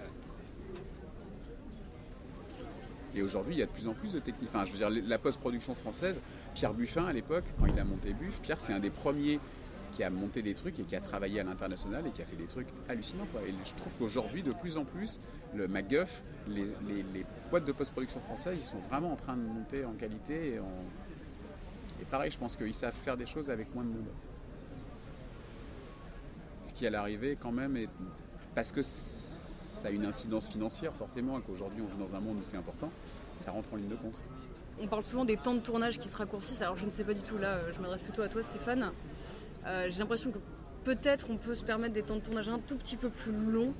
Et 3.15 3.21
aujourd'hui, 3.21 3.55
il 3.55 3.59
y 3.59 3.63
a 3.63 3.65
de 3.65 3.71
plus 3.71 3.87
en 3.87 3.93
plus 3.93 4.13
de 4.13 4.19
techniques. 4.19 4.49
Enfin, 4.53 4.65
je 4.65 4.71
veux 4.73 4.77
dire, 4.77 4.89
la 5.07 5.17
post-production 5.17 5.73
française, 5.73 6.21
Pierre 6.53 6.73
Buffin 6.73 7.05
à 7.05 7.13
l'époque, 7.13 7.45
quand 7.59 7.65
il 7.65 7.79
a 7.79 7.83
monté 7.83 8.13
Buff, 8.13 8.41
Pierre, 8.41 8.59
c'est 8.59 8.73
un 8.73 8.79
des 8.79 8.89
premiers 8.91 9.39
qui 9.97 10.03
a 10.03 10.11
monté 10.11 10.43
des 10.43 10.53
trucs 10.53 10.77
et 10.77 10.83
qui 10.83 10.95
a 10.95 11.01
travaillé 11.01 11.39
à 11.39 11.43
l'international 11.43 12.05
et 12.05 12.11
qui 12.11 12.21
a 12.21 12.25
fait 12.25 12.35
des 12.35 12.45
trucs 12.45 12.67
hallucinants. 12.87 13.25
Quoi. 13.31 13.41
Et 13.41 13.51
je 13.65 13.73
trouve 13.73 13.91
qu'aujourd'hui, 13.97 14.43
de 14.43 14.51
plus 14.51 14.77
en 14.77 14.85
plus, 14.85 15.19
le 15.55 15.67
MacGuff, 15.67 16.21
les, 16.47 17.25
boîtes 17.49 17.65
de 17.65 17.71
post-production 17.71 18.19
françaises, 18.19 18.59
ils 18.61 18.67
sont 18.67 18.77
vraiment 18.77 19.11
en 19.11 19.15
train 19.15 19.35
de 19.35 19.41
monter 19.41 19.85
en 19.85 19.93
qualité. 19.93 20.61
Et 21.99 22.05
pareil, 22.11 22.29
je 22.29 22.37
pense 22.37 22.55
qu'ils 22.55 22.75
savent 22.75 22.93
faire 22.93 23.17
des 23.17 23.25
choses 23.25 23.49
avec 23.49 23.73
moins 23.73 23.85
de 23.85 23.89
monde. 23.89 24.05
Ce 26.65 26.73
qui 26.73 26.85
à 26.85 26.91
l'arrivée, 26.91 27.35
quand 27.41 27.51
même, 27.51 27.75
est 27.75 27.89
parce 28.53 28.71
que 28.71 28.83
ça 28.83 29.87
a 29.87 29.89
une 29.89 30.05
incidence 30.05 30.47
financière, 30.47 30.93
forcément, 30.93 31.39
et 31.39 31.41
qu'aujourd'hui 31.41 31.81
on 31.81 31.87
vit 31.87 31.97
dans 31.97 32.15
un 32.15 32.19
monde 32.19 32.37
où 32.37 32.43
c'est 32.43 32.57
important, 32.57 32.91
ça 33.39 33.49
rentre 33.49 33.73
en 33.73 33.77
ligne 33.77 33.89
de 33.89 33.95
compte. 33.95 34.15
On 34.79 34.85
parle 34.85 35.01
souvent 35.01 35.25
des 35.25 35.37
temps 35.37 35.55
de 35.55 35.59
tournage 35.59 35.97
qui 35.97 36.07
se 36.07 36.17
raccourcissent. 36.17 36.61
Alors 36.61 36.77
je 36.77 36.85
ne 36.85 36.91
sais 36.91 37.03
pas 37.03 37.15
du 37.15 37.21
tout 37.21 37.39
là, 37.39 37.55
euh, 37.55 37.71
je 37.73 37.79
m'adresse 37.81 38.03
plutôt 38.03 38.21
à 38.21 38.29
toi 38.29 38.43
Stéphane. 38.43 38.91
Euh, 39.67 39.87
J'ai 39.89 39.99
l'impression 39.99 40.31
que 40.31 40.39
peut-être 40.83 41.27
on 41.29 41.37
peut 41.37 41.55
se 41.55 41.63
permettre 41.63 41.93
des 41.93 42.03
temps 42.03 42.15
de 42.15 42.21
tournage 42.21 42.49
un 42.49 42.59
tout 42.59 42.77
petit 42.77 42.95
peu 42.97 43.09
plus 43.09 43.31
longs 43.33 43.73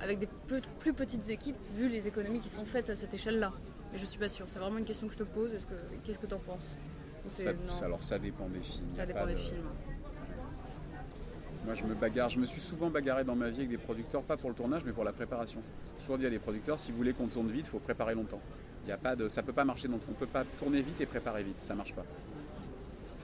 avec 0.00 0.18
des 0.18 0.28
plus 0.78 0.92
petites 0.92 1.30
équipes 1.30 1.56
vu 1.76 1.88
les 1.88 2.06
économies 2.06 2.40
qui 2.40 2.48
sont 2.50 2.64
faites 2.64 2.90
à 2.90 2.96
cette 2.96 3.14
échelle-là. 3.14 3.52
Mais 3.92 3.98
je 3.98 4.04
suis 4.04 4.18
pas 4.18 4.28
sûre. 4.28 4.44
C'est 4.48 4.58
vraiment 4.58 4.78
une 4.78 4.84
question 4.84 5.06
que 5.06 5.12
je 5.14 5.18
te 5.18 5.22
pose. 5.24 5.54
Est-ce 5.54 5.66
que 5.66 5.74
qu'est-ce 6.04 6.18
que 6.18 6.26
tu 6.26 6.34
en 6.34 6.38
penses 6.40 6.76
Ça- 7.28 7.50
alors 7.84 8.02
ça 8.02 8.18
dépend 8.18 8.48
des 8.48 8.60
films. 8.60 8.86
ça 8.92 9.06
dépend 9.06 9.26
des 9.26 9.34
de- 9.34 9.38
films. 9.38 9.64
Moi 11.64 11.72
je 11.74 11.84
me 11.84 11.94
bagarre, 11.94 12.28
je 12.28 12.38
me 12.38 12.44
suis 12.44 12.60
souvent 12.60 12.90
bagarré 12.90 13.24
dans 13.24 13.34
ma 13.36 13.48
vie 13.48 13.60
avec 13.60 13.70
des 13.70 13.78
producteurs, 13.78 14.22
pas 14.22 14.36
pour 14.36 14.50
le 14.50 14.54
tournage 14.56 14.82
mais 14.84 14.92
pour 14.92 15.04
la 15.04 15.12
préparation. 15.14 15.62
Toujours 15.98 16.18
dit 16.18 16.26
à 16.26 16.30
des 16.30 16.38
producteurs, 16.38 16.78
si 16.78 16.90
vous 16.90 16.98
voulez 16.98 17.14
qu'on 17.14 17.28
tourne 17.28 17.48
vite, 17.50 17.64
il 17.66 17.70
faut 17.70 17.78
préparer 17.78 18.14
longtemps. 18.14 18.40
Il 18.84 18.90
y 18.90 18.92
a 18.92 18.98
pas 18.98 19.16
de, 19.16 19.28
ça 19.30 19.42
peut 19.42 19.54
pas 19.54 19.64
marcher 19.64 19.88
dans 19.88 19.96
on 19.96 20.12
peut 20.12 20.26
pas 20.26 20.44
tourner 20.58 20.82
vite 20.82 21.00
et 21.00 21.06
préparer 21.06 21.42
vite, 21.42 21.58
ça 21.60 21.74
marche 21.74 21.94
pas. 21.94 22.04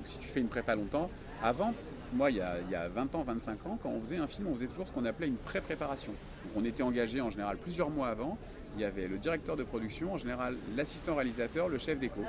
Donc 0.00 0.06
si 0.06 0.16
tu 0.16 0.28
fais 0.28 0.40
une 0.40 0.48
prépa 0.48 0.74
longtemps, 0.74 1.10
avant, 1.42 1.74
moi 2.14 2.30
il 2.30 2.38
y, 2.38 2.40
a, 2.40 2.54
il 2.66 2.72
y 2.72 2.74
a 2.74 2.88
20 2.88 3.14
ans, 3.16 3.22
25 3.22 3.66
ans, 3.66 3.78
quand 3.82 3.90
on 3.90 4.00
faisait 4.00 4.16
un 4.16 4.26
film, 4.26 4.48
on 4.48 4.54
faisait 4.54 4.66
toujours 4.66 4.88
ce 4.88 4.92
qu'on 4.92 5.04
appelait 5.04 5.26
une 5.26 5.36
pré-préparation. 5.36 6.12
On 6.56 6.64
était 6.64 6.82
engagé 6.82 7.20
en 7.20 7.28
général 7.28 7.58
plusieurs 7.58 7.90
mois 7.90 8.08
avant, 8.08 8.38
il 8.76 8.80
y 8.80 8.84
avait 8.86 9.08
le 9.08 9.18
directeur 9.18 9.56
de 9.56 9.62
production, 9.62 10.14
en 10.14 10.16
général 10.16 10.56
l'assistant 10.74 11.16
réalisateur, 11.16 11.68
le 11.68 11.76
chef 11.76 11.98
d'éco 11.98 12.22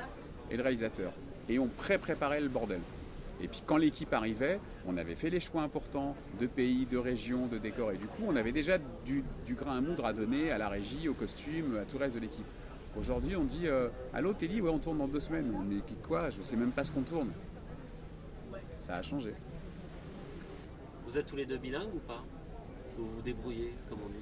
et 0.49 0.57
le 0.57 0.63
réalisateur. 0.63 1.13
Et 1.47 1.59
on 1.59 1.67
pré-préparait 1.67 2.41
le 2.41 2.49
bordel. 2.49 2.81
Et 3.41 3.47
puis 3.47 3.63
quand 3.65 3.77
l'équipe 3.77 4.13
arrivait, 4.13 4.59
on 4.85 4.97
avait 4.97 5.15
fait 5.15 5.29
les 5.29 5.39
choix 5.39 5.61
importants 5.61 6.17
de 6.41 6.47
pays, 6.47 6.85
de 6.91 6.97
régions, 6.97 7.47
de 7.47 7.57
décors. 7.57 7.93
Et 7.93 7.97
du 7.97 8.05
coup, 8.07 8.23
on 8.27 8.35
avait 8.35 8.51
déjà 8.51 8.79
du, 9.05 9.23
grain 9.51 9.77
à 9.77 9.81
moudre 9.81 10.05
à 10.05 10.11
donner 10.11 10.51
à 10.51 10.57
la 10.57 10.67
régie, 10.67 11.07
au 11.07 11.13
costume, 11.13 11.77
à 11.81 11.85
tout 11.85 11.97
le 11.97 12.03
reste 12.03 12.15
de 12.15 12.21
l'équipe. 12.21 12.45
Aujourd'hui, 12.99 13.37
on 13.37 13.45
dit 13.45 13.67
euh, 13.67 13.87
Allô 14.13 14.33
Telly, 14.33 14.59
ouais, 14.59 14.69
on 14.69 14.77
tourne 14.77 14.97
dans 14.97 15.07
deux 15.07 15.21
semaines. 15.21 15.49
Mais 15.69 15.77
quoi? 16.05 16.29
Je 16.29 16.41
sais 16.41 16.57
même 16.57 16.71
pas 16.71 16.83
ce 16.83 16.91
qu'on 16.91 17.03
tourne. 17.03 17.29
Ça 18.81 18.95
a 18.95 19.01
changé. 19.03 19.31
Vous 21.05 21.15
êtes 21.15 21.27
tous 21.27 21.35
les 21.35 21.45
deux 21.45 21.57
bilingues 21.59 21.93
ou 21.93 21.99
pas? 21.99 22.23
Ou 22.97 23.03
vous 23.03 23.15
vous 23.17 23.21
débrouillez, 23.21 23.75
comme 23.87 23.99
on 24.03 24.09
dit? 24.09 24.15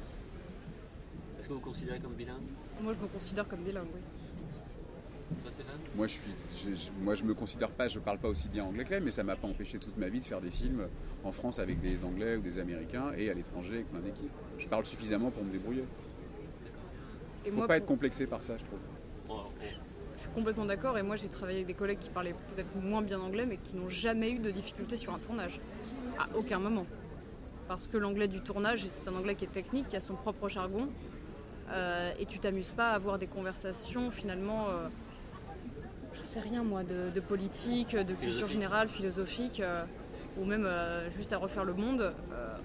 Est-ce 1.39 1.47
que 1.47 1.53
vous 1.53 1.59
vous 1.59 1.65
considérez 1.65 1.99
comme 1.99 2.13
bilingue? 2.13 2.43
Moi 2.81 2.91
je 2.93 2.99
me 2.99 3.07
considère 3.07 3.47
comme 3.47 3.61
bilingue, 3.63 3.87
oui. 3.93 4.01
Toi, 5.43 5.51
Stéphane? 5.51 5.79
Moi, 5.95 6.07
je 6.07 6.13
suis, 6.13 6.31
je, 6.57 6.75
je- 6.75 6.91
moi, 7.01 7.15
je 7.15 7.23
me 7.23 7.33
considère 7.33 7.71
pas, 7.71 7.87
je 7.87 7.99
parle 7.99 8.17
pas 8.17 8.27
aussi 8.27 8.49
bien 8.49 8.65
anglais 8.65 8.83
que 8.83 8.93
lui, 8.93 9.01
mais 9.05 9.11
ça 9.11 9.23
m'a 9.23 9.37
pas 9.37 9.47
empêché 9.47 9.79
toute 9.79 9.95
ma 9.95 10.09
vie 10.09 10.19
de 10.19 10.25
faire 10.25 10.41
des 10.41 10.51
films 10.51 10.87
en 11.23 11.31
France 11.31 11.59
avec 11.59 11.79
des 11.79 12.03
Anglais 12.03 12.35
ou 12.35 12.41
des 12.41 12.59
Américains 12.59 13.13
et 13.17 13.29
à 13.29 13.33
l'étranger 13.33 13.75
avec 13.75 13.89
plein 13.89 13.99
d'équipes. 14.01 14.31
Je 14.57 14.67
parle 14.67 14.83
suffisamment 14.85 15.31
pour 15.31 15.45
me 15.45 15.51
débrouiller. 15.51 15.85
Et 17.45 17.51
Faut 17.51 17.57
moi, 17.57 17.67
pas 17.67 17.75
pour- 17.75 17.83
être 17.83 17.85
complexé 17.85 18.27
par 18.27 18.43
ça, 18.43 18.57
je 18.57 18.65
trouve. 18.65 18.79
Bon, 19.27 19.35
alors, 19.35 19.53
bon. 19.57 19.65
Je 20.19 20.23
suis 20.25 20.33
complètement 20.33 20.65
d'accord 20.65 20.97
et 20.97 21.01
moi 21.01 21.15
j'ai 21.15 21.29
travaillé 21.29 21.59
avec 21.59 21.67
des 21.67 21.73
collègues 21.73 21.99
qui 21.99 22.09
parlaient 22.09 22.35
peut-être 22.53 22.75
moins 22.75 23.01
bien 23.01 23.21
anglais 23.21 23.45
mais 23.45 23.55
qui 23.55 23.77
n'ont 23.77 23.87
jamais 23.87 24.31
eu 24.31 24.39
de 24.39 24.51
difficultés 24.51 24.97
sur 24.97 25.13
un 25.13 25.17
tournage. 25.17 25.61
À 26.19 26.27
aucun 26.35 26.59
moment. 26.59 26.85
Parce 27.69 27.87
que 27.87 27.95
l'anglais 27.95 28.27
du 28.27 28.41
tournage, 28.41 28.85
c'est 28.85 29.07
un 29.07 29.15
anglais 29.15 29.35
qui 29.35 29.45
est 29.45 29.51
technique, 29.51 29.87
qui 29.87 29.95
a 29.95 30.01
son 30.01 30.15
propre 30.15 30.49
jargon. 30.49 30.89
euh, 31.71 32.11
et 32.19 32.25
tu 32.25 32.37
t'amuses 32.39 32.71
pas 32.71 32.89
à 32.89 32.95
avoir 32.95 33.17
des 33.17 33.27
conversations 33.27 34.11
finalement, 34.11 34.67
euh, 34.67 34.89
je 36.15 36.21
sais 36.23 36.41
rien 36.41 36.63
moi, 36.63 36.83
de, 36.83 37.09
de 37.15 37.19
politique, 37.21 37.95
de 37.95 38.13
culture 38.13 38.47
générale, 38.47 38.89
philosophique, 38.89 39.61
euh, 39.61 39.85
ou 40.37 40.43
même 40.43 40.65
euh, 40.65 41.09
juste 41.11 41.31
à 41.31 41.37
refaire 41.37 41.63
le 41.63 41.73
monde 41.73 42.13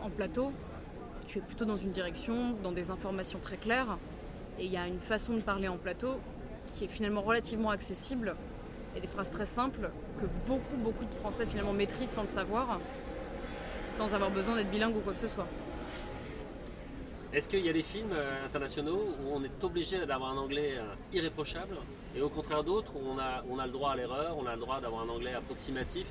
en 0.00 0.11
plateau. 0.11 0.50
Tu 1.28 1.38
es 1.38 1.40
plutôt 1.40 1.66
dans 1.66 1.76
une 1.76 1.90
direction, 1.90 2.54
dans 2.64 2.73
des 2.73 2.90
informations 2.90 3.38
très 3.38 3.58
claires. 3.58 3.99
Et 4.58 4.64
il 4.64 4.73
y 4.73 4.76
a 4.76 4.88
une 4.88 4.99
façon 5.00 5.34
de 5.34 5.40
parler 5.40 5.68
en 5.68 5.76
plateau 5.76 6.16
qui 6.75 6.85
est 6.85 6.88
finalement 6.88 7.23
relativement 7.23 7.71
accessible 7.71 8.35
et 8.97 9.00
des 9.00 9.07
phrases 9.07 9.31
très 9.31 9.47
simples 9.47 9.90
que 10.21 10.26
beaucoup, 10.47 10.76
beaucoup 10.76 11.04
de 11.04 11.14
Français 11.14 11.47
finalement 11.47 11.73
maîtrisent 11.73 12.11
sans 12.11 12.23
le 12.23 12.28
savoir, 12.28 12.81
sans 13.88 14.12
avoir 14.14 14.31
besoin 14.31 14.57
d'être 14.57 14.71
bilingue 14.71 14.97
ou 14.97 15.00
quoi 15.00 15.12
que 15.12 15.19
ce 15.19 15.28
soit. 15.28 15.47
Est-ce 17.33 17.49
qu'il 17.49 17.64
y 17.64 17.69
a 17.69 17.73
des 17.73 17.83
films 17.83 18.12
euh, 18.12 18.47
internationaux 18.47 18.97
où 19.21 19.33
on 19.35 19.43
est 19.43 19.64
obligé 19.64 19.99
d'avoir 20.07 20.31
un 20.31 20.37
anglais 20.37 20.75
euh, 20.76 20.95
irréprochable 21.12 21.76
et 22.16 22.21
au 22.23 22.28
contraire 22.28 22.62
d'autres 22.62 22.95
où 22.95 23.00
on 23.04 23.19
a, 23.19 23.43
on 23.50 23.59
a 23.59 23.66
le 23.66 23.73
droit 23.73 23.90
à 23.93 23.97
l'erreur, 23.97 24.37
on 24.38 24.47
a 24.47 24.54
le 24.54 24.61
droit 24.61 24.81
d'avoir 24.81 25.02
un 25.02 25.09
anglais 25.09 25.35
approximatif 25.35 26.07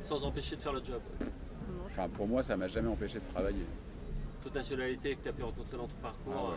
sans 0.00 0.24
empêcher 0.24 0.56
de 0.56 0.62
faire 0.62 0.72
le 0.72 0.82
job? 0.84 1.00
Enfin, 1.86 2.08
pour 2.08 2.26
moi, 2.26 2.42
ça 2.42 2.56
m'a 2.56 2.66
jamais 2.66 2.88
empêché 2.88 3.20
de 3.20 3.24
travailler. 3.26 3.64
Toute 4.42 4.54
nationalité 4.54 5.14
que 5.14 5.22
tu 5.22 5.28
as 5.28 5.32
pu 5.32 5.44
rencontrer 5.44 5.76
dans 5.76 5.86
ton 5.86 5.94
parcours, 6.02 6.32
Ah 6.36 6.50
ouais. 6.50 6.56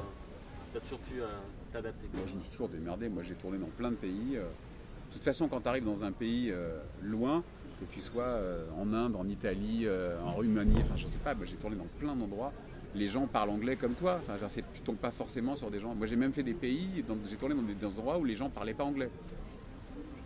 tu 0.72 0.78
as 0.78 0.82
toujours 0.82 1.00
pu 1.00 1.22
euh, 1.22 1.28
Moi, 1.74 2.24
je 2.26 2.36
me 2.36 2.42
suis 2.42 2.52
toujours 2.52 2.70
démerdé. 2.70 3.10
Moi, 3.10 3.24
j'ai 3.24 3.36
tourné 3.36 3.58
dans 3.58 3.68
plein 3.68 3.92
de 3.92 3.96
pays. 3.96 4.36
euh. 4.36 4.42
De 4.42 5.14
toute 5.14 5.24
façon, 5.24 5.48
quand 5.48 5.62
tu 5.62 5.68
arrives 5.68 5.86
dans 5.86 6.04
un 6.04 6.12
pays 6.12 6.52
euh, 6.52 6.80
loin, 7.02 7.44
que 7.80 7.86
tu 7.86 8.02
sois 8.02 8.24
euh, 8.24 8.66
en 8.78 8.92
Inde, 8.94 9.16
en 9.16 9.28
Italie, 9.28 9.88
en 10.26 10.32
Roumanie, 10.32 10.78
enfin, 10.80 10.96
je 10.96 11.08
sais 11.08 11.20
pas, 11.20 11.36
j'ai 11.44 11.56
tourné 11.56 11.76
dans 11.76 11.88
plein 12.00 12.16
d'endroits. 12.16 12.52
Les 12.96 13.08
gens 13.08 13.28
parlent 13.28 13.52
anglais 13.52 13.76
comme 13.76 13.94
toi. 13.94 14.20
Enfin, 14.22 14.38
genre, 14.38 14.50
tu 14.74 14.82
tombes 14.82 14.98
pas 14.98 15.12
forcément 15.12 15.56
sur 15.56 15.70
des 15.70 15.80
gens. 15.80 15.94
Moi, 15.94 16.08
j'ai 16.08 16.16
même 16.16 16.34
fait 16.34 16.44
des 16.44 16.54
pays, 16.54 17.04
j'ai 17.30 17.36
tourné 17.38 17.56
dans 17.56 17.62
des, 17.62 17.86
endroits 17.86 18.18
où 18.18 18.26
les 18.26 18.36
gens 18.36 18.50
parlaient 18.50 18.74
pas 18.74 18.86
anglais. 18.86 19.10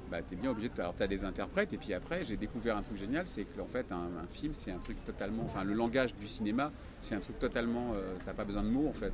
Bah, 0.09 0.21
tu 0.21 0.33
es 0.33 0.37
bien 0.37 0.51
obligé 0.51 0.69
de. 0.69 0.81
Alors, 0.81 0.95
tu 0.95 1.03
as 1.03 1.07
des 1.07 1.23
interprètes, 1.23 1.73
et 1.73 1.77
puis 1.77 1.93
après, 1.93 2.23
j'ai 2.23 2.37
découvert 2.37 2.77
un 2.77 2.81
truc 2.81 2.97
génial 2.97 3.27
c'est 3.27 3.43
que, 3.43 3.61
en 3.61 3.65
fait, 3.65 3.85
un, 3.91 4.27
film, 4.29 4.53
c'est 4.53 4.71
un 4.71 4.77
truc 4.77 5.03
totalement. 5.05 5.43
Enfin, 5.45 5.63
le 5.63 5.73
langage 5.73 6.15
du 6.15 6.27
cinéma, 6.27 6.71
c'est 7.01 7.15
un 7.15 7.19
truc 7.19 7.39
totalement. 7.39 7.93
t'as 8.25 8.33
pas 8.33 8.45
besoin 8.45 8.63
de 8.63 8.69
mots, 8.69 8.87
en 8.87 8.93
fait. 8.93 9.13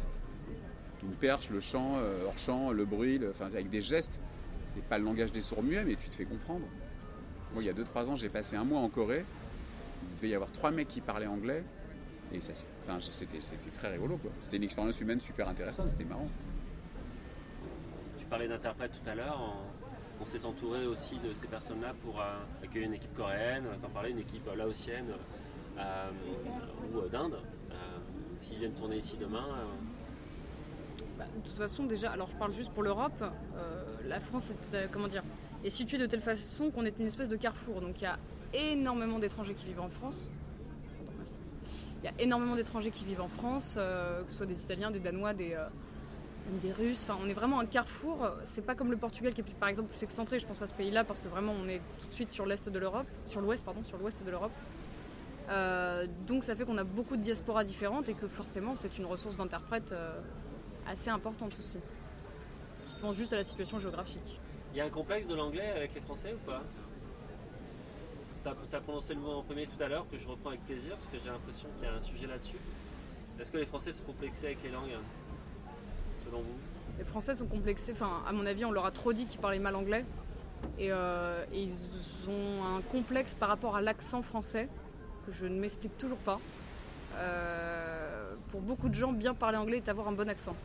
Perche, 1.15 1.49
le 1.49 1.61
chant, 1.61 1.97
euh, 1.97 2.25
hors 2.25 2.37
champ, 2.37 2.71
le 2.71 2.85
bruit, 2.85 3.19
enfin, 3.29 3.45
avec 3.45 3.69
des 3.69 3.81
gestes. 3.81 4.19
C'est 4.65 4.83
pas 4.83 4.97
le 4.97 5.05
langage 5.05 5.31
des 5.31 5.41
sourds 5.41 5.63
muets, 5.63 5.83
mais 5.85 5.95
tu 5.95 6.09
te 6.09 6.15
fais 6.15 6.25
comprendre. 6.25 6.65
Moi, 7.53 7.63
il 7.63 7.65
y 7.65 7.69
a 7.69 7.73
2-3 7.73 8.09
ans, 8.09 8.15
j'ai 8.15 8.29
passé 8.29 8.55
un 8.55 8.63
mois 8.63 8.81
en 8.81 8.89
Corée. 8.89 9.25
Il 10.09 10.15
devait 10.17 10.29
y 10.29 10.35
avoir 10.35 10.51
trois 10.51 10.71
mecs 10.71 10.87
qui 10.87 11.01
parlaient 11.01 11.27
anglais. 11.27 11.63
Et 12.31 12.41
ça, 12.41 12.53
enfin, 12.83 12.99
c'était, 12.99 13.39
très 13.73 13.91
rigolo. 13.91 14.17
quoi. 14.17 14.31
C'était 14.39 14.57
une 14.57 14.63
expérience 14.63 14.99
humaine 14.99 15.19
super 15.19 15.47
intéressante, 15.47 15.89
c'était 15.89 16.03
marrant. 16.03 16.27
Tu 18.17 18.25
parlais 18.25 18.47
d'interprète 18.47 18.91
tout 18.91 19.09
à 19.09 19.15
l'heure. 19.15 19.39
On, 19.41 20.21
on 20.21 20.25
s'est 20.25 20.45
entouré 20.45 20.85
aussi 20.85 21.17
de 21.19 21.31
ces 21.33 21.47
personnes-là 21.47 21.93
pour 22.01 22.19
euh, 22.19 22.39
accueillir 22.63 22.87
une 22.87 22.95
équipe 22.95 23.15
coréenne, 23.15 23.65
t'en 23.81 23.89
parlais, 23.89 24.11
une 24.11 24.19
équipe 24.19 24.47
euh, 24.47 24.55
laotienne 24.55 25.05
ou 26.93 27.07
d'Inde. 27.09 27.37
S'ils 28.33 28.57
viennent 28.59 28.73
tourner 28.73 28.97
ici 28.97 29.17
demain, 29.19 29.45
Bah, 31.17 31.25
de 31.35 31.41
toute 31.41 31.57
façon, 31.57 31.85
déjà, 31.85 32.11
alors 32.11 32.29
je 32.29 32.35
parle 32.35 32.53
juste 32.53 32.71
pour 32.71 32.83
l'Europe, 32.83 33.23
euh, 33.23 33.83
la 34.07 34.19
France 34.19 34.51
est, 34.51 34.75
euh, 34.75 34.87
comment 34.91 35.07
dire, 35.07 35.23
est 35.63 35.71
située 35.71 35.97
de 35.97 36.05
telle 36.05 36.21
façon 36.21 36.69
qu'on 36.69 36.85
est 36.85 36.99
une 36.99 37.07
espèce 37.07 37.29
de 37.29 37.35
carrefour. 37.35 37.81
Donc 37.81 37.99
il 38.01 38.03
y 38.03 38.07
a 38.07 38.19
énormément 38.53 39.17
d'étrangers 39.17 39.55
qui 39.55 39.65
vivent 39.65 39.81
en 39.81 39.89
France. 39.89 40.29
Il 42.03 42.05
y 42.05 42.07
a 42.07 42.13
énormément 42.19 42.55
d'étrangers 42.55 42.91
qui 42.91 43.03
vivent 43.03 43.21
en 43.21 43.27
France, 43.27 43.75
euh, 43.77 44.23
que 44.23 44.31
ce 44.31 44.37
soit 44.37 44.45
des 44.45 44.63
Italiens, 44.63 44.91
des 44.91 44.99
Danois, 44.99 45.33
des, 45.33 45.57
des 46.61 46.71
Russes. 46.71 47.03
Enfin, 47.03 47.19
on 47.23 47.27
est 47.27 47.33
vraiment 47.33 47.59
un 47.59 47.65
carrefour. 47.65 48.29
C'est 48.45 48.63
pas 48.63 48.75
comme 48.75 48.91
le 48.91 48.97
Portugal 48.97 49.33
qui 49.33 49.41
est 49.41 49.55
par 49.59 49.69
exemple 49.69 49.89
plus 49.89 50.03
excentré. 50.03 50.37
Je 50.37 50.45
pense 50.45 50.61
à 50.61 50.67
ce 50.67 50.73
pays-là 50.73 51.03
parce 51.03 51.19
que 51.19 51.27
vraiment 51.27 51.53
on 51.59 51.67
est 51.67 51.81
tout 51.99 52.07
de 52.07 52.13
suite 52.13 52.29
sur 52.29 52.45
l'est 52.45 52.69
de 52.69 52.79
l'Europe, 52.79 53.07
sur 53.25 53.41
l'ouest 53.41 53.65
pardon, 53.65 53.83
sur 53.83 53.97
l'ouest 53.97 54.23
de 54.23 54.29
l'Europe. 54.29 54.51
Donc 56.27 56.43
ça 56.43 56.55
fait 56.55 56.65
qu'on 56.65 56.77
a 56.77 56.83
beaucoup 56.83 57.17
de 57.17 57.23
diasporas 57.23 57.63
différentes 57.63 58.07
et 58.07 58.13
que 58.13 58.27
forcément 58.27 58.75
c'est 58.75 58.99
une 58.99 59.05
ressource 59.05 59.35
d'interprète 59.35 59.91
euh, 59.91 60.21
assez 60.87 61.09
importante 61.09 61.53
aussi. 61.57 61.79
Je 62.87 63.01
pense 63.01 63.15
juste 63.15 63.33
à 63.33 63.37
la 63.37 63.43
situation 63.43 63.79
géographique. 63.79 64.39
il 64.73 64.77
y 64.77 64.81
a 64.81 64.85
un 64.85 64.89
complexe 64.89 65.27
de 65.27 65.35
l'anglais 65.35 65.69
avec 65.75 65.93
les 65.93 66.01
Français 66.01 66.33
ou 66.33 66.45
pas? 66.49 66.63
Tu 68.43 68.75
as, 68.75 68.79
prononcé 68.79 69.13
le 69.13 69.19
mot 69.19 69.31
en 69.31 69.43
premier 69.43 69.67
tout 69.67 69.83
à 69.83 69.89
l'heure, 69.89 70.05
que 70.09 70.17
je 70.17 70.25
reprends 70.25 70.49
avec 70.49 70.65
plaisir, 70.65 70.93
parce 70.93 71.07
que 71.07 71.17
j'ai 71.19 71.29
l'impression 71.29 71.67
qu'il 71.75 71.87
y 71.87 71.91
a 71.91 71.95
un 71.95 72.01
sujet 72.01 72.27
là-dessus. 72.27 72.55
Est-ce 73.39 73.51
que 73.51 73.57
les 73.57 73.65
Français 73.65 73.91
sont 73.91 74.05
complexés 74.05 74.45
avec 74.45 74.63
les 74.63 74.69
langues, 74.69 74.91
selon 76.23 76.39
vous? 76.39 76.55
Les 76.97 77.03
Français 77.03 77.35
sont 77.35 77.47
complexés, 77.47 77.91
enfin 77.91 78.23
à 78.25 78.31
mon 78.31 78.45
avis 78.45 78.63
on 78.63 78.71
leur 78.71 78.85
a 78.85 78.91
trop 78.91 79.11
dit 79.11 79.25
qu'ils 79.25 79.39
parlaient 79.39 79.59
mal 79.59 79.75
anglais 79.75 80.05
et, 80.79 80.91
euh, 80.91 81.43
et 81.51 81.63
ils 81.63 82.29
ont 82.29 82.77
un 82.77 82.81
complexe 82.81 83.35
par 83.35 83.49
rapport 83.49 83.75
à 83.75 83.81
l'accent 83.81 84.21
français 84.21 84.67
que 85.25 85.31
je 85.31 85.45
ne 85.45 85.59
m'explique 85.59 85.97
toujours 85.97 86.17
pas. 86.17 86.39
Euh, 87.17 88.33
pour 88.49 88.61
beaucoup 88.61 88.89
de 88.89 88.93
gens, 88.93 89.11
bien 89.11 89.33
parler 89.33 89.57
anglais 89.57 89.77
est 89.77 89.89
avoir 89.89 90.07
un 90.07 90.13
bon 90.13 90.29
accent. 90.29 90.55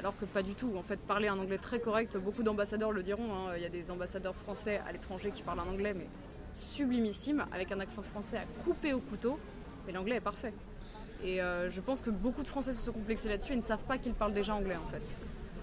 Alors 0.00 0.16
que 0.16 0.24
pas 0.24 0.42
du 0.42 0.54
tout. 0.54 0.72
En 0.78 0.82
fait, 0.82 0.98
parler 0.98 1.28
un 1.28 1.38
anglais 1.38 1.58
très 1.58 1.78
correct, 1.78 2.16
beaucoup 2.16 2.42
d'ambassadeurs 2.42 2.90
le 2.90 3.02
diront. 3.02 3.34
hein. 3.34 3.52
Il 3.56 3.62
y 3.62 3.66
a 3.66 3.68
des 3.68 3.90
ambassadeurs 3.90 4.34
français 4.34 4.80
à 4.88 4.92
l'étranger 4.92 5.30
qui 5.30 5.42
parlent 5.42 5.60
un 5.60 5.70
anglais, 5.70 5.92
mais 5.94 6.08
sublimissime, 6.54 7.44
avec 7.52 7.70
un 7.70 7.80
accent 7.80 8.02
français 8.02 8.38
à 8.38 8.44
couper 8.64 8.94
au 8.94 9.00
couteau. 9.00 9.38
Mais 9.86 9.92
l'anglais 9.92 10.16
est 10.16 10.22
parfait. 10.22 10.54
Et 11.22 11.42
euh, 11.42 11.68
je 11.70 11.80
pense 11.82 12.00
que 12.00 12.08
beaucoup 12.08 12.42
de 12.42 12.48
Français 12.48 12.72
se 12.72 12.80
sont 12.80 12.92
complexés 12.92 13.28
là-dessus 13.28 13.52
et 13.52 13.56
ne 13.56 13.62
savent 13.62 13.84
pas 13.84 13.98
qu'ils 13.98 14.14
parlent 14.14 14.32
déjà 14.32 14.54
anglais 14.54 14.76
en 14.76 14.90
fait. 14.90 15.16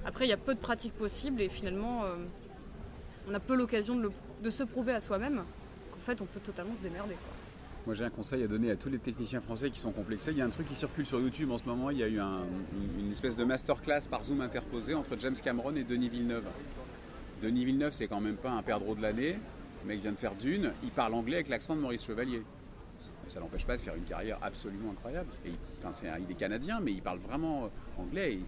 Après, 0.05 0.25
il 0.25 0.29
y 0.29 0.33
a 0.33 0.37
peu 0.37 0.53
de 0.53 0.59
pratiques 0.59 0.93
possibles 0.93 1.41
et 1.41 1.49
finalement, 1.49 2.03
euh, 2.03 2.15
on 3.27 3.33
a 3.33 3.39
peu 3.39 3.55
l'occasion 3.55 3.95
de, 3.95 4.49
se 4.51 4.63
prouver 4.63 4.93
à 4.93 4.99
soi-même 4.99 5.43
qu'en 5.91 5.99
fait, 5.99 6.21
on 6.21 6.25
peut 6.25 6.39
totalement 6.39 6.75
se 6.75 6.81
démerder. 6.81 7.15
Moi, 7.87 7.95
j'ai 7.95 8.03
un 8.03 8.09
conseil 8.09 8.43
à 8.43 8.47
donner 8.47 8.69
à 8.69 8.75
tous 8.75 8.89
les 8.89 8.97
techniciens 8.99 9.39
français 9.39 9.69
qui 9.69 9.79
sont 9.79 9.93
complexés. 9.93 10.31
Il 10.31 10.37
y 10.37 10.41
a 10.41 10.45
un 10.45 10.49
truc 10.49 10.67
qui 10.67 10.75
circule 10.75 11.05
sur 11.05 11.21
YouTube 11.21 11.49
en 11.51 11.57
ce 11.57 11.63
moment. 11.63 11.89
Il 11.89 11.97
y 11.97 12.03
a 12.03 12.09
eu 12.09 12.19
un- 12.19 12.41
une, 12.99 13.09
espèce 13.09 13.37
de 13.37 13.45
masterclass 13.45 14.01
par 14.11 14.25
Zoom 14.25 14.41
interposé 14.41 14.93
entre 14.93 15.17
James 15.17 15.37
Cameron 15.41 15.73
et 15.73 15.85
Denis 15.85 16.09
Villeneuve. 16.09 16.43
Denis 17.41 17.63
Villeneuve, 17.63 17.93
c'est 17.93 18.09
quand 18.09 18.19
même 18.19 18.35
pas 18.35 18.51
un 18.51 18.61
perdreau 18.61 18.93
de 18.93 19.01
l'année. 19.01 19.39
Le 19.83 19.87
mec 19.87 20.01
vient 20.01 20.11
de 20.11 20.17
faire 20.17 20.35
Dune. 20.35 20.73
Il 20.83 20.89
parle 20.91 21.13
anglais 21.13 21.35
avec 21.35 21.47
l'accent 21.47 21.77
de 21.77 21.79
Maurice 21.79 22.03
Chevalier. 22.03 22.43
Ça 23.29 23.39
l'empêche 23.39 23.65
pas 23.65 23.77
de 23.77 23.81
faire 23.81 23.95
une 23.95 24.03
carrière 24.03 24.37
absolument 24.41 24.91
incroyable. 24.91 25.29
Et 25.45 25.51
il, 25.51 25.87
un- 25.87 26.17
il 26.19 26.29
est 26.29 26.37
canadien, 26.37 26.81
mais 26.81 26.91
il 26.91 27.01
parle 27.01 27.19
vraiment 27.19 27.63
euh, 27.67 28.01
anglais. 28.01 28.33
Il, 28.33 28.43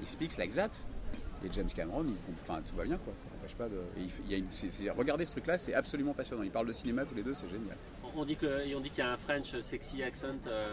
il 0.00 0.08
speaks 0.08 0.38
like 0.38 0.54
that. 0.54 0.70
Et 1.44 1.48
James 1.52 1.68
Cameron, 1.74 2.04
il, 2.06 2.14
comp- 2.14 2.40
enfin, 2.42 2.60
tout 2.68 2.74
va 2.76 2.84
bien 2.84 2.96
quoi. 2.98 3.12
Ça 3.22 3.30
l'empêche 3.36 3.54
pas 3.56 3.68
de. 3.68 3.76
et 3.96 4.02
il 4.04 4.10
fait- 4.10 4.22
il 4.26 4.32
y 4.32 4.34
a 4.34 4.38
une- 4.38 4.50
c'est- 4.50 4.70
c'est- 4.72 4.90
regardez 4.90 5.24
ce 5.24 5.30
truc-là, 5.32 5.56
c'est 5.58 5.74
absolument 5.74 6.12
passionnant. 6.14 6.42
Ils 6.42 6.50
parlent 6.50 6.66
de 6.66 6.72
cinéma 6.72 7.04
tous 7.04 7.14
les 7.14 7.22
deux, 7.22 7.32
c'est 7.34 7.48
génial. 7.48 7.76
On- 8.16 8.24
dit 8.24 8.36
qu'il 8.36 8.48
y 8.98 9.00
a 9.00 9.12
un 9.12 9.16
French 9.16 9.58
sexy 9.60 10.02
accent. 10.02 10.26
euh, 10.48 10.66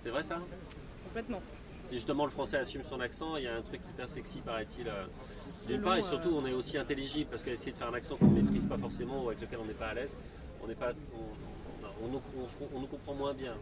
c'est 0.00 0.10
vrai 0.10 0.22
ça? 0.22 0.38
Complètement. 1.04 1.40
Si 1.86 1.96
justement 1.96 2.24
le 2.24 2.30
français 2.30 2.56
assume 2.58 2.82
son 2.82 3.00
accent, 3.00 3.36
il 3.36 3.44
y 3.44 3.46
a 3.46 3.56
un 3.56 3.62
truc 3.62 3.80
hyper 3.88 4.08
sexy, 4.08 4.40
paraît-il. 4.40 4.88
euh, 4.88 5.04
D'une 5.68 5.80
part, 5.82 5.96
et 5.96 6.00
euh, 6.00 6.02
surtout, 6.02 6.30
on 6.34 6.44
est 6.46 6.52
aussi 6.52 6.76
intelligible 6.78 7.28
parce 7.30 7.42
qu'essayer 7.42 7.72
de 7.72 7.76
faire 7.76 7.88
un 7.88 7.94
accent 7.94 8.16
qu'on 8.16 8.26
ne 8.26 8.40
maîtrise 8.42 8.66
pas 8.66 8.78
forcément 8.78 9.22
ou 9.24 9.28
avec 9.28 9.40
lequel 9.40 9.58
on 9.62 9.66
n'est 9.66 9.72
pas 9.74 9.88
à 9.88 9.94
l'aise, 9.94 10.16
on 10.62 10.66
n'est 10.66 10.74
pas, 10.74 10.92
on, 11.14 11.18
on- 11.86 12.06
on 12.06 12.08
nous- 12.12 12.22
on 12.42 12.48
se- 12.48 12.56
on 12.74 12.80
nous 12.80 12.86
comprend 12.86 13.14
moins 13.14 13.34
bien. 13.34 13.54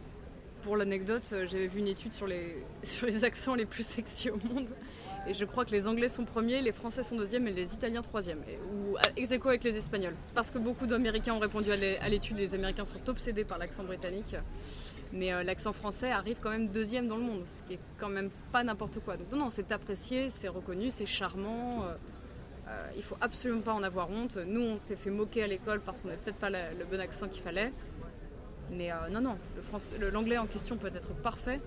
Pour 0.61 0.77
l'anecdote, 0.77 1.29
euh, 1.33 1.45
j'avais 1.45 1.67
vu 1.67 1.79
une 1.79 1.87
étude 1.89 2.13
sur 2.13 2.25
les, 2.27 2.55
sur 2.83 3.07
les 3.07 3.23
accents 3.25 3.55
les 3.55 3.65
plus 3.65 3.85
sexy 3.85 4.29
au 4.29 4.37
monde. 4.37 4.69
Et 5.27 5.33
je 5.33 5.45
crois 5.45 5.63
que 5.63 5.71
les 5.71 5.87
Anglais 5.87 6.09
sont 6.09 6.25
premiers, 6.25 6.61
les 6.61 6.73
Français 6.73 7.01
sont 7.01 7.15
deuxièmes 7.15 7.47
et 7.47 7.53
les 7.53 7.73
Italiens 7.73 8.01
troisième. 8.01 8.39
Ou 8.73 8.97
ex 9.15 9.31
aequo 9.31 9.47
avec 9.49 9.63
les 9.63 9.77
Espagnols. 9.77 10.15
Parce 10.35 10.51
que 10.51 10.57
beaucoup 10.57 10.85
d'Américains 10.85 11.33
ont 11.33 11.39
répondu 11.39 11.71
à 11.71 11.77
l'é- 11.77 11.97
à 11.99 12.09
l'étude, 12.09 12.37
les 12.37 12.53
Américains 12.53 12.83
sont 12.83 12.99
obsédés 13.09 13.45
par 13.45 13.57
l'accent 13.57 13.83
britannique. 13.85 14.35
Mais 15.13 15.31
euh, 15.31 15.43
l'accent 15.43 15.71
français 15.71 16.11
arrive 16.11 16.37
quand 16.41 16.49
même 16.49 16.67
deuxième 16.67 17.07
dans 17.07 17.15
le 17.17 17.23
monde, 17.23 17.43
ce 17.49 17.61
qui 17.61 17.75
est 17.75 17.79
quand 17.99 18.09
même 18.09 18.31
pas 18.51 18.63
n'importe 18.63 18.99
quoi. 18.99 19.15
Donc 19.15 19.31
non, 19.31 19.37
non, 19.37 19.49
c'est 19.49 19.71
apprécié, 19.71 20.29
c'est 20.29 20.49
reconnu, 20.49 20.91
c'est 20.91 21.05
charmant. 21.05 21.83
euh, 21.85 21.93
euh, 22.67 22.87
il 22.97 23.03
faut 23.03 23.17
absolument 23.21 23.61
pas 23.61 23.73
en 23.73 23.83
avoir 23.83 24.09
honte. 24.09 24.37
Nous, 24.45 24.61
on 24.61 24.79
s'est 24.79 24.95
fait 24.97 25.09
moquer 25.11 25.43
à 25.43 25.47
l'école 25.47 25.79
parce 25.81 26.01
qu'on 26.01 26.07
n'avait 26.09 26.19
peut-être 26.19 26.37
pas 26.37 26.49
le 26.49 26.83
bon 26.89 26.99
accent 26.99 27.27
qu'il 27.29 27.43
fallait. 27.43 27.71
Mais 28.71 28.91
euh, 28.91 28.95
non, 29.11 29.21
non, 29.21 29.37
l'anglais 30.11 30.37
en 30.37 30.47
question 30.47 30.75
peut 30.77 30.87
être 30.87 31.13
parfait. 31.13 31.61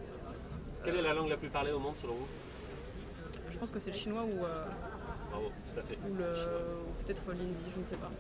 Quelle 0.85 0.97
est 0.97 1.03
la 1.03 1.15
langue 1.15 1.29
la 1.31 1.37
plus 1.37 1.49
parlée 1.49 1.71
au 1.73 1.79
monde 1.79 1.95
selon 2.03 2.15
vous? 2.15 2.27
Je 3.57 3.61
pense 3.61 3.71
que 3.71 3.79
c'est 3.81 3.91
le 3.91 3.97
chinois 3.97 4.23
ou, 4.23 4.45
euh, 4.45 4.65
Bravo, 5.31 5.47
tout 5.73 5.81
à 5.81 5.83
fait. 5.83 5.99
ou, 6.07 6.15
le- 6.15 6.25
ou 6.25 7.03
peut-être 7.05 7.23
l'hindi, 7.31 7.55
je 7.75 7.81
ne 7.81 7.85
sais 7.87 7.97
pas. 7.97 8.11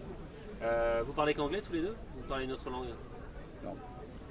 Euh, 0.62 1.02
vous 1.06 1.12
parlez 1.12 1.34
qu'anglais 1.34 1.60
tous 1.60 1.74
les 1.74 1.82
deux 1.82 1.94
Vous 2.16 2.26
parlez 2.26 2.46
une 2.46 2.52
autre 2.52 2.70
langue? 2.70 2.86
Alors, 3.62 3.76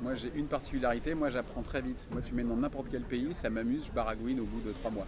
moi 0.02 0.16
j'ai 0.16 0.32
une 0.34 0.48
particularité, 0.48 1.14
moi 1.14 1.30
j'apprends 1.30 1.62
très 1.62 1.82
vite. 1.82 2.08
Moi 2.12 2.22
tu 2.26 2.34
mets 2.34 2.44
dans 2.44 2.56
n'importe 2.58 2.88
quel 2.90 3.04
pays, 3.04 3.36
ça 3.36 3.52
m'amuse, 3.52 3.86
je 3.86 3.92
baragouine 3.92 4.40
au 4.40 4.46
bout 4.46 4.62
de 4.62 4.72
trois 4.72 4.90
mois. 4.90 5.06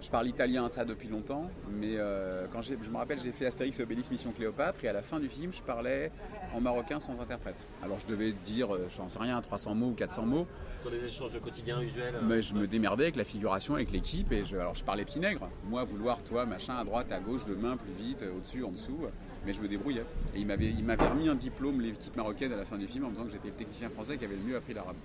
Je 0.00 0.10
parle 0.10 0.28
italien 0.28 0.68
ça 0.70 0.84
depuis 0.84 1.08
longtemps, 1.08 1.50
mais 1.70 1.94
euh, 1.96 2.46
quand 2.52 2.62
je 2.62 2.74
me 2.74 2.96
rappelle 2.96 3.18
j'ai 3.18 3.32
fait 3.32 3.46
Astérix 3.46 3.80
et 3.80 3.82
Obélix 3.82 4.10
Mission 4.10 4.30
Cléopâtre 4.30 4.84
et 4.84 4.88
à 4.88 4.92
la 4.92 5.02
fin 5.02 5.18
du 5.18 5.28
film 5.28 5.52
je 5.52 5.60
parlais 5.62 6.12
en 6.54 6.60
marocain 6.60 7.00
sans 7.00 7.20
interprète. 7.20 7.66
Alors 7.82 7.98
je 7.98 8.06
devais 8.06 8.32
dire, 8.32 8.72
euh, 8.72 8.86
j'en 8.96 9.08
sais 9.08 9.18
rien, 9.18 9.40
300 9.40 9.74
mots 9.74 9.88
ou 9.88 9.94
400 9.94 10.24
mots, 10.24 10.46
Sur 10.80 10.90
les 10.90 11.04
échanges 11.04 11.38
quotidiens, 11.40 11.80
usuels 11.80 12.14
euh, 12.14 12.20
mais 12.22 12.42
je 12.42 12.54
me 12.54 12.68
démerdais 12.68 13.04
avec 13.04 13.16
la 13.16 13.24
figuration, 13.24 13.74
avec 13.74 13.90
l'équipe 13.90 14.30
et 14.30 14.44
je, 14.44 14.56
alors 14.56 14.76
je 14.76 14.84
parlais 14.84 15.04
petit 15.04 15.18
nègre. 15.18 15.48
Moi 15.64 15.82
vouloir 15.82 16.22
toi 16.22 16.46
machin 16.46 16.76
à 16.76 16.84
droite, 16.84 17.10
à 17.10 17.18
gauche, 17.18 17.44
de 17.44 17.54
main, 17.54 17.76
plus 17.76 17.92
vite, 17.92 18.22
au-dessus, 18.36 18.62
en 18.62 18.70
dessous, 18.70 19.00
mais 19.44 19.52
je 19.52 19.60
me 19.60 19.66
débrouillais. 19.66 20.04
Et 20.34 20.38
il 20.38 20.46
m'avait, 20.46 20.66
il 20.66 20.84
m'avait 20.84 21.08
remis 21.08 21.28
un 21.28 21.34
diplôme 21.34 21.80
l'équipe 21.80 22.16
marocaine 22.16 22.52
à 22.52 22.56
la 22.56 22.64
fin 22.64 22.78
du 22.78 22.86
film 22.86 23.04
en 23.04 23.08
me 23.08 23.12
disant 23.14 23.24
que 23.24 23.32
j'étais 23.32 23.48
le 23.48 23.54
technicien 23.54 23.88
français 23.88 24.16
qui 24.16 24.24
avait 24.24 24.36
le 24.36 24.42
mieux 24.42 24.56
appris 24.56 24.74
l'arabe. 24.74 24.96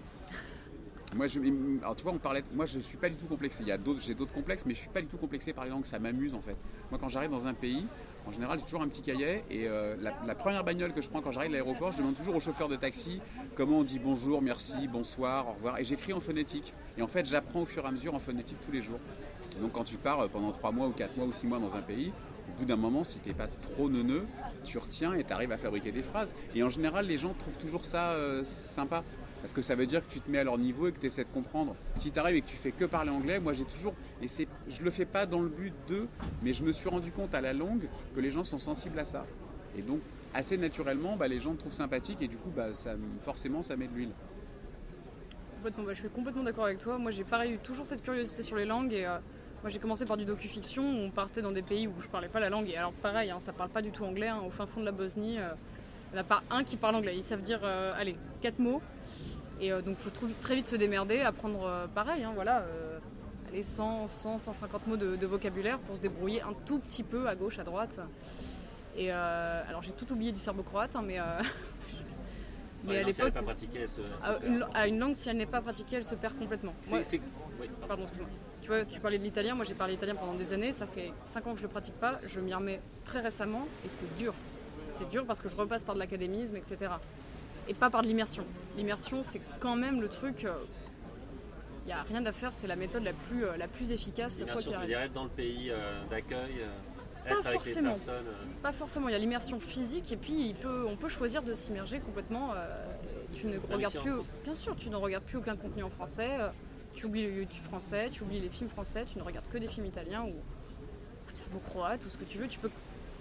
Moi, 1.15 1.27
je, 1.27 1.39
alors 1.82 1.96
tu 1.96 2.03
vois, 2.03 2.13
on 2.13 2.17
parlait. 2.17 2.43
Moi, 2.53 2.65
je 2.65 2.79
suis 2.79 2.98
pas 2.98 3.10
du 3.10 3.15
tout 3.15 3.27
complexé. 3.27 3.62
Il 3.62 3.67
y 3.67 3.72
a 3.72 3.77
d'autres, 3.77 4.01
j'ai 4.01 4.13
d'autres 4.15 4.34
complexes, 4.34 4.65
mais 4.65 4.74
je 4.74 4.79
suis 4.79 4.89
pas 4.89 5.01
du 5.01 5.08
tout 5.08 5.17
complexé 5.17 5.53
par 5.53 5.63
les 5.65 5.70
langues. 5.70 5.86
Ça 5.86 6.00
m'amuse 6.00 6.34
en 6.34 6.41
fait. 6.41 6.55
Moi, 6.91 7.00
quand 7.00 7.10
j'arrive 7.10 7.32
dans 7.32 7.48
un 7.48 7.53
pays, 7.53 7.86
en 8.25 8.32
général, 8.32 8.60
j'ai 8.60 8.65
toujours 8.65 8.82
un 8.82 8.88
petit 8.88 9.01
cahier 9.01 9.43
et 9.50 9.67
euh, 9.67 9.96
la, 10.01 10.36
première 10.36 10.63
bagnole 10.63 10.93
que 10.93 11.01
je 11.01 11.10
prends 11.10 11.22
quand 11.22 11.32
j'arrive 11.32 11.51
à 11.51 11.53
l'aéroport, 11.53 11.91
je 11.91 11.98
demande 11.98 12.15
toujours 12.15 12.36
au 12.36 12.39
chauffeur 12.39 12.70
de 12.70 12.75
taxi 12.75 13.20
comment 13.55 13.79
on 13.79 13.84
dit 13.84 14.00
bonjour, 14.00 14.41
merci, 14.41 14.88
bonsoir, 14.88 15.50
au 15.50 15.53
revoir, 15.53 15.79
et 15.79 15.84
j'écris 15.84 16.13
en 16.13 16.20
phonétique. 16.20 16.74
Et 16.98 17.01
en 17.01 17.08
fait, 17.08 17.25
j'apprends 17.25 17.62
au 17.62 17.65
fur 17.65 17.84
et 17.84 17.88
à 17.88 17.91
mesure 17.91 18.15
en 18.15 18.20
phonétique 18.20 18.58
tous 18.65 18.72
les 18.72 18.82
jours. 18.82 19.00
Donc, 19.62 19.74
quand 19.74 19.84
tu 19.84 19.98
pars 19.98 20.22
euh, 20.22 20.27
pendant 20.27 20.51
3 20.51 20.72
mois 20.72 20.88
ou 20.88 20.91
4 20.91 21.17
mois 21.17 21.27
ou 21.27 21.34
6 21.34 21.48
mois 21.48 21.60
dans 21.60 21.75
un 21.75 21.82
pays, 21.82 22.12
au 22.50 22.60
bout 22.60 22.65
d'un 22.65 22.75
moment, 22.75 23.03
si 23.03 23.20
t'es 23.20 23.34
pas 23.34 23.48
trop 23.48 23.89
neuneux, 23.89 24.25
tu 24.63 24.77
retiens 24.77 25.13
et 25.13 25.24
tu 25.24 25.34
arrives 25.34 25.51
à 25.51 25.58
fabriquer 25.58 25.91
des 25.91 26.01
phrases. 26.01 26.34
Et 26.55 26.63
en 26.63 26.70
général, 26.70 27.08
les 27.08 27.17
gens 27.17 27.34
trouvent 27.34 27.58
toujours 27.58 27.86
ça 27.86 28.12
euh, 28.12 28.43
sympa. 28.43 29.03
Parce 29.43 29.53
que 29.53 29.62
ça 29.62 29.75
veut 29.75 29.85
dire 29.85 30.01
que 30.07 30.12
tu 30.12 30.19
te 30.19 30.31
mets 30.31 30.39
à 30.39 30.43
leur 30.43 30.57
niveau 30.57 30.88
et 30.88 30.91
que 30.91 31.00
tu 31.00 31.05
essaies 31.05 31.25
de 31.25 31.29
comprendre. 31.29 31.75
Si 31.97 32.12
tu 32.12 32.17
arrives 32.17 32.38
et 32.38 32.41
que 32.41 32.47
tu 32.47 32.55
fais 32.55 32.71
que 32.71 32.85
parler 32.85 33.12
anglais, 33.12 33.39
moi 33.39 33.53
j'ai 33.53 33.65
toujours. 33.65 33.93
Et 34.19 34.27
c'est, 34.27 34.47
je 34.67 34.81
le 34.81 34.89
fais 34.89 35.05
pas 35.05 35.27
dans 35.27 35.41
le 35.41 35.50
but 35.50 35.73
de. 35.88 36.07
Mais 36.41 36.53
je 36.53 36.63
me 36.63 36.71
suis 36.71 36.89
rendu 36.89 37.12
compte 37.12 37.35
à 37.35 37.41
la 37.41 37.53
longue 37.53 37.88
que 38.15 38.19
les 38.19 38.31
gens 38.31 38.43
sont 38.43 38.57
sensibles 38.57 38.97
à 38.97 39.05
ça. 39.05 39.25
Et 39.77 39.83
donc, 39.83 40.00
assez 40.33 40.57
naturellement, 40.57 41.15
bah, 41.15 41.27
les 41.27 41.39
gens 41.39 41.53
te 41.53 41.59
trouvent 41.59 41.73
sympathique 41.73 42.21
et 42.21 42.27
du 42.27 42.38
coup, 42.38 42.50
bah, 42.55 42.73
ça, 42.73 42.95
forcément, 43.21 43.62
ça 43.62 43.75
met 43.75 43.88
de 43.88 43.93
l'huile. 43.93 44.12
Complètement, 45.57 45.83
bah, 45.83 45.93
je 45.93 46.00
suis 46.00 46.09
complètement 46.09 46.43
d'accord 46.43 46.65
avec 46.65 46.79
toi. 46.79 46.97
Moi 46.97 47.12
j'ai 47.12 47.23
pareil 47.23 47.51
eu 47.53 47.57
toujours 47.59 47.85
cette 47.85 48.01
curiosité 48.01 48.41
sur 48.41 48.55
les 48.55 48.65
langues 48.65 48.93
et. 48.93 49.05
euh, 49.05 49.19
moi 49.62 49.69
j'ai 49.69 49.79
commencé 49.79 50.05
par 50.05 50.17
du 50.17 50.25
docu-fiction, 50.25 50.83
où 50.83 51.05
on 51.05 51.09
partait 51.09 51.41
dans 51.41 51.53
des 51.53 51.62
pays 51.62 51.88
où 51.88 51.93
je 52.01 52.09
parlais 52.09 52.27
pas 52.27 52.41
la 52.41 52.50
langue, 52.50 52.67
et 52.67 52.75
alors 52.75 52.91
pareil, 52.91 53.31
hein, 53.31 53.39
ça 53.39 53.53
parle 53.53 53.69
pas 53.69 53.81
du 53.81 53.91
tout 53.91 54.03
anglais, 54.03 54.27
hein, 54.27 54.41
au 54.45 54.50
fin 54.50 54.65
fond 54.65 54.81
de 54.81 54.85
la 54.85 54.91
Bosnie, 54.91 55.39
euh, 55.39 55.53
il 56.12 56.15
n'y 56.15 56.19
en 56.19 56.21
a 56.21 56.25
pas 56.25 56.43
un 56.51 56.65
qui 56.65 56.75
parle 56.75 56.95
anglais, 56.95 57.15
ils 57.15 57.23
savent 57.23 57.39
dire, 57.39 57.62
euh, 57.63 57.93
allez, 57.95 58.17
quatre 58.41 58.59
mots, 58.59 58.81
et 59.60 59.72
euh, 59.72 59.81
donc 59.81 59.98
il 60.00 60.03
faut 60.12 60.27
très 60.41 60.55
vite 60.55 60.67
se 60.67 60.75
démerder, 60.75 61.22
apprendre 61.22 61.63
euh, 61.65 61.88
pareil, 61.88 62.24
hein, 62.24 62.31
voilà, 62.33 62.60
euh, 62.62 63.00
allez, 63.50 63.63
100, 63.63 64.07
100, 64.07 64.38
150 64.38 64.88
mots 64.88 64.98
de, 64.98 65.15
de 65.15 65.27
vocabulaire 65.27 65.79
pour 65.79 65.95
se 65.95 66.01
débrouiller 66.01 66.41
un 66.41 66.53
tout 66.65 66.79
petit 66.79 67.03
peu 67.03 67.27
à 67.27 67.36
gauche, 67.36 67.60
à 67.60 67.63
droite. 67.63 68.00
Et 68.95 69.10
alors 69.12 69.81
j'ai 69.81 69.91
tout 69.91 70.12
oublié 70.12 70.31
du 70.31 70.39
serbo-croate, 70.39 70.95
hein, 70.95 71.03
mais, 71.05 71.17
mais 72.83 72.89
Ouais, 72.89 72.98
à 72.98 73.00
si 73.00 73.05
l'époque, 73.07 73.33
se 73.33 74.01
à 74.24 74.45
une, 74.45 74.65
à 74.74 74.88
une 74.88 75.00
langue, 75.00 75.15
si 75.15 75.29
elle 75.29 75.38
n'est 75.38 75.45
pas 75.45 75.62
pratiquée, 75.62 75.95
elle 75.95 76.03
se 76.03 76.15
perd 76.15 76.38
complètement. 76.38 76.74
Moi- 76.89 77.00
oui, 77.60 77.67
pardon. 77.79 77.88
Pardon, 77.88 78.03
excuse-moi. 78.03 78.29
Tu 78.62 78.67
vois, 78.67 78.86
tu 78.86 79.00
parlais 79.01 79.17
de 79.17 79.24
l'italien, 79.24 79.55
moi 79.55 79.65
j'ai 79.65 79.74
parlé 79.74 79.95
italien 79.95 80.15
pendant 80.15 80.36
des 80.36 80.53
années, 80.53 80.72
ça 80.72 80.88
fait 80.88 81.12
5 81.25 81.48
ans 81.48 81.51
que 81.53 81.57
je 81.57 81.63
le 81.63 81.69
pratique 81.69 81.95
pas, 81.95 82.19
je 82.25 82.39
m'y 82.39 82.53
remets 82.53 82.81
très 83.03 83.19
récemment 83.19 83.67
et 83.86 83.89
c'est 83.89 84.15
dur. 84.17 84.33
C'est 84.89 85.10
dur 85.10 85.25
parce 85.25 85.41
que 85.41 85.50
je 85.50 85.55
repasse 85.55 85.83
par 85.83 85.95
de 85.95 86.00
l'académisme, 86.00 86.55
etc. 86.55 86.77
Et 87.67 87.74
pas 87.74 87.89
par 87.89 88.01
de 88.01 88.08
l'immersion. 88.08 88.46
L'immersion, 88.77 89.24
c'est 89.24 89.41
quand 89.60 89.75
même 89.75 90.01
le 90.01 90.10
truc. 90.10 90.46
Il 91.84 91.88
n'y 91.88 91.93
a 91.93 92.03
rien 92.03 92.25
à 92.25 92.32
faire, 92.32 92.53
c'est 92.53 92.67
la 92.67 92.75
méthode 92.77 93.03
la 93.03 93.13
plus, 93.13 93.46
euh, 93.46 93.58
la 93.58 93.67
plus 93.67 93.91
efficace. 93.91 94.39
L'immersion, 94.39 94.72
tu 94.72 94.77
veux 94.77 94.88
dire 94.88 95.00
être 95.01 95.13
dans 95.13 95.25
le 95.25 95.29
pays 95.29 95.70
euh, 95.72 96.01
d'accueil, 96.10 96.62
euh, 96.62 96.70
Pas 97.25 97.29
être 97.32 97.48
avec 97.48 97.51
les 97.51 97.53
forcément. 97.74 97.89
personnes. 97.89 98.27
euh, 98.27 98.46
Pas 98.62 98.72
forcément, 98.72 99.10
il 99.10 99.12
y 99.12 99.15
a 99.15 99.20
l'immersion 99.20 99.60
physique 99.60 100.12
et 100.13 100.15
puis 100.17 100.48
il 100.50 100.55
peut, 100.55 100.86
on 100.88 100.96
peut 100.96 101.10
choisir 101.10 101.41
de 101.43 101.53
s'immerger 101.53 102.00
complètement. 102.00 102.53
euh, 102.55 102.67
tu 103.34 103.48
ne 103.48 103.58
regardes 103.58 103.98
plus, 104.00 104.13
bien 104.46 104.55
sûr, 104.55 104.75
tu 104.77 104.89
ne 104.89 104.96
regardes 104.96 105.24
plus 105.25 105.38
aucun 105.38 105.55
contenu 105.58 105.84
en 105.84 105.89
français. 105.89 106.29
euh, 106.39 106.50
tu 106.93 107.08
oublies 107.08 107.24
le 107.25 107.34
YouTube 107.39 107.63
français, 107.63 108.10
tu 108.12 108.24
oublies 108.24 108.39
les 108.39 108.50
films 108.50 108.70
français, 108.70 109.03
tu 109.12 109.17
ne 109.17 109.24
regardes 109.24 109.48
que 109.50 109.58
des 109.58 109.67
films 109.67 109.88
italiens 109.88 110.22
ou, 110.24 110.29
ou 110.29 111.34
serbo-croate 111.34 112.05
ou 112.05 112.10
ce 112.10 112.17
que 112.17 112.24
tu 112.24 112.38
veux. 112.38 112.48
Tu 112.48 112.60
peux 112.60 112.70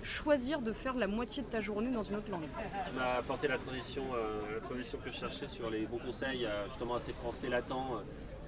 choisir 0.03 0.61
de 0.61 0.73
faire 0.73 0.95
la 0.95 1.07
moitié 1.07 1.43
de 1.43 1.49
ta 1.49 1.61
journée 1.61 1.91
dans 1.91 2.03
une 2.03 2.17
autre 2.17 2.31
langue. 2.31 2.49
Tu 2.89 2.95
m'as 2.95 3.15
apporté 3.19 3.49
la 3.49 3.59
transition, 3.59 4.03
euh, 4.15 4.55
la 4.55 4.61
transition 4.61 4.99
que 5.05 5.11
je 5.11 5.17
cherchais 5.17 5.47
sur 5.47 5.71
les 5.71 5.87
bons 5.87 5.99
conseils, 5.99 6.45
euh, 6.45 6.67
justement 6.67 6.95
à 6.97 7.01
ces 7.01 7.13
Français 7.13 7.49
latents 7.49 7.97
euh, 7.97 8.01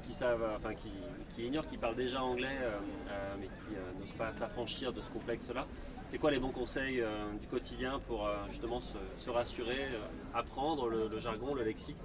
qui 0.02 0.12
savent, 0.12 0.42
euh, 0.42 0.56
enfin 0.56 0.74
qui, 0.74 0.90
qui 1.34 1.46
ignorent, 1.46 1.66
qui 1.66 1.76
parlent 1.78 1.96
déjà 1.96 2.22
anglais, 2.22 2.58
euh, 2.60 2.72
euh, 3.10 3.34
mais 3.40 3.46
qui 3.46 3.76
euh, 3.76 3.98
n'osent 4.00 4.12
pas 4.12 4.32
s'affranchir 4.32 4.92
de 4.92 5.00
ce 5.00 5.10
complexe-là. 5.10 5.66
C'est 6.06 6.18
quoi 6.18 6.30
les 6.30 6.38
bons 6.38 6.50
conseils 6.50 7.00
euh, 7.00 7.32
du 7.40 7.46
quotidien 7.46 7.98
pour 8.00 8.26
euh, 8.26 8.34
justement 8.50 8.80
se, 8.80 8.98
se 9.16 9.30
rassurer, 9.30 9.84
euh, 9.84 10.00
apprendre 10.34 10.88
le, 10.88 11.08
le 11.08 11.18
jargon, 11.18 11.54
le 11.54 11.62
lexique, 11.62 11.96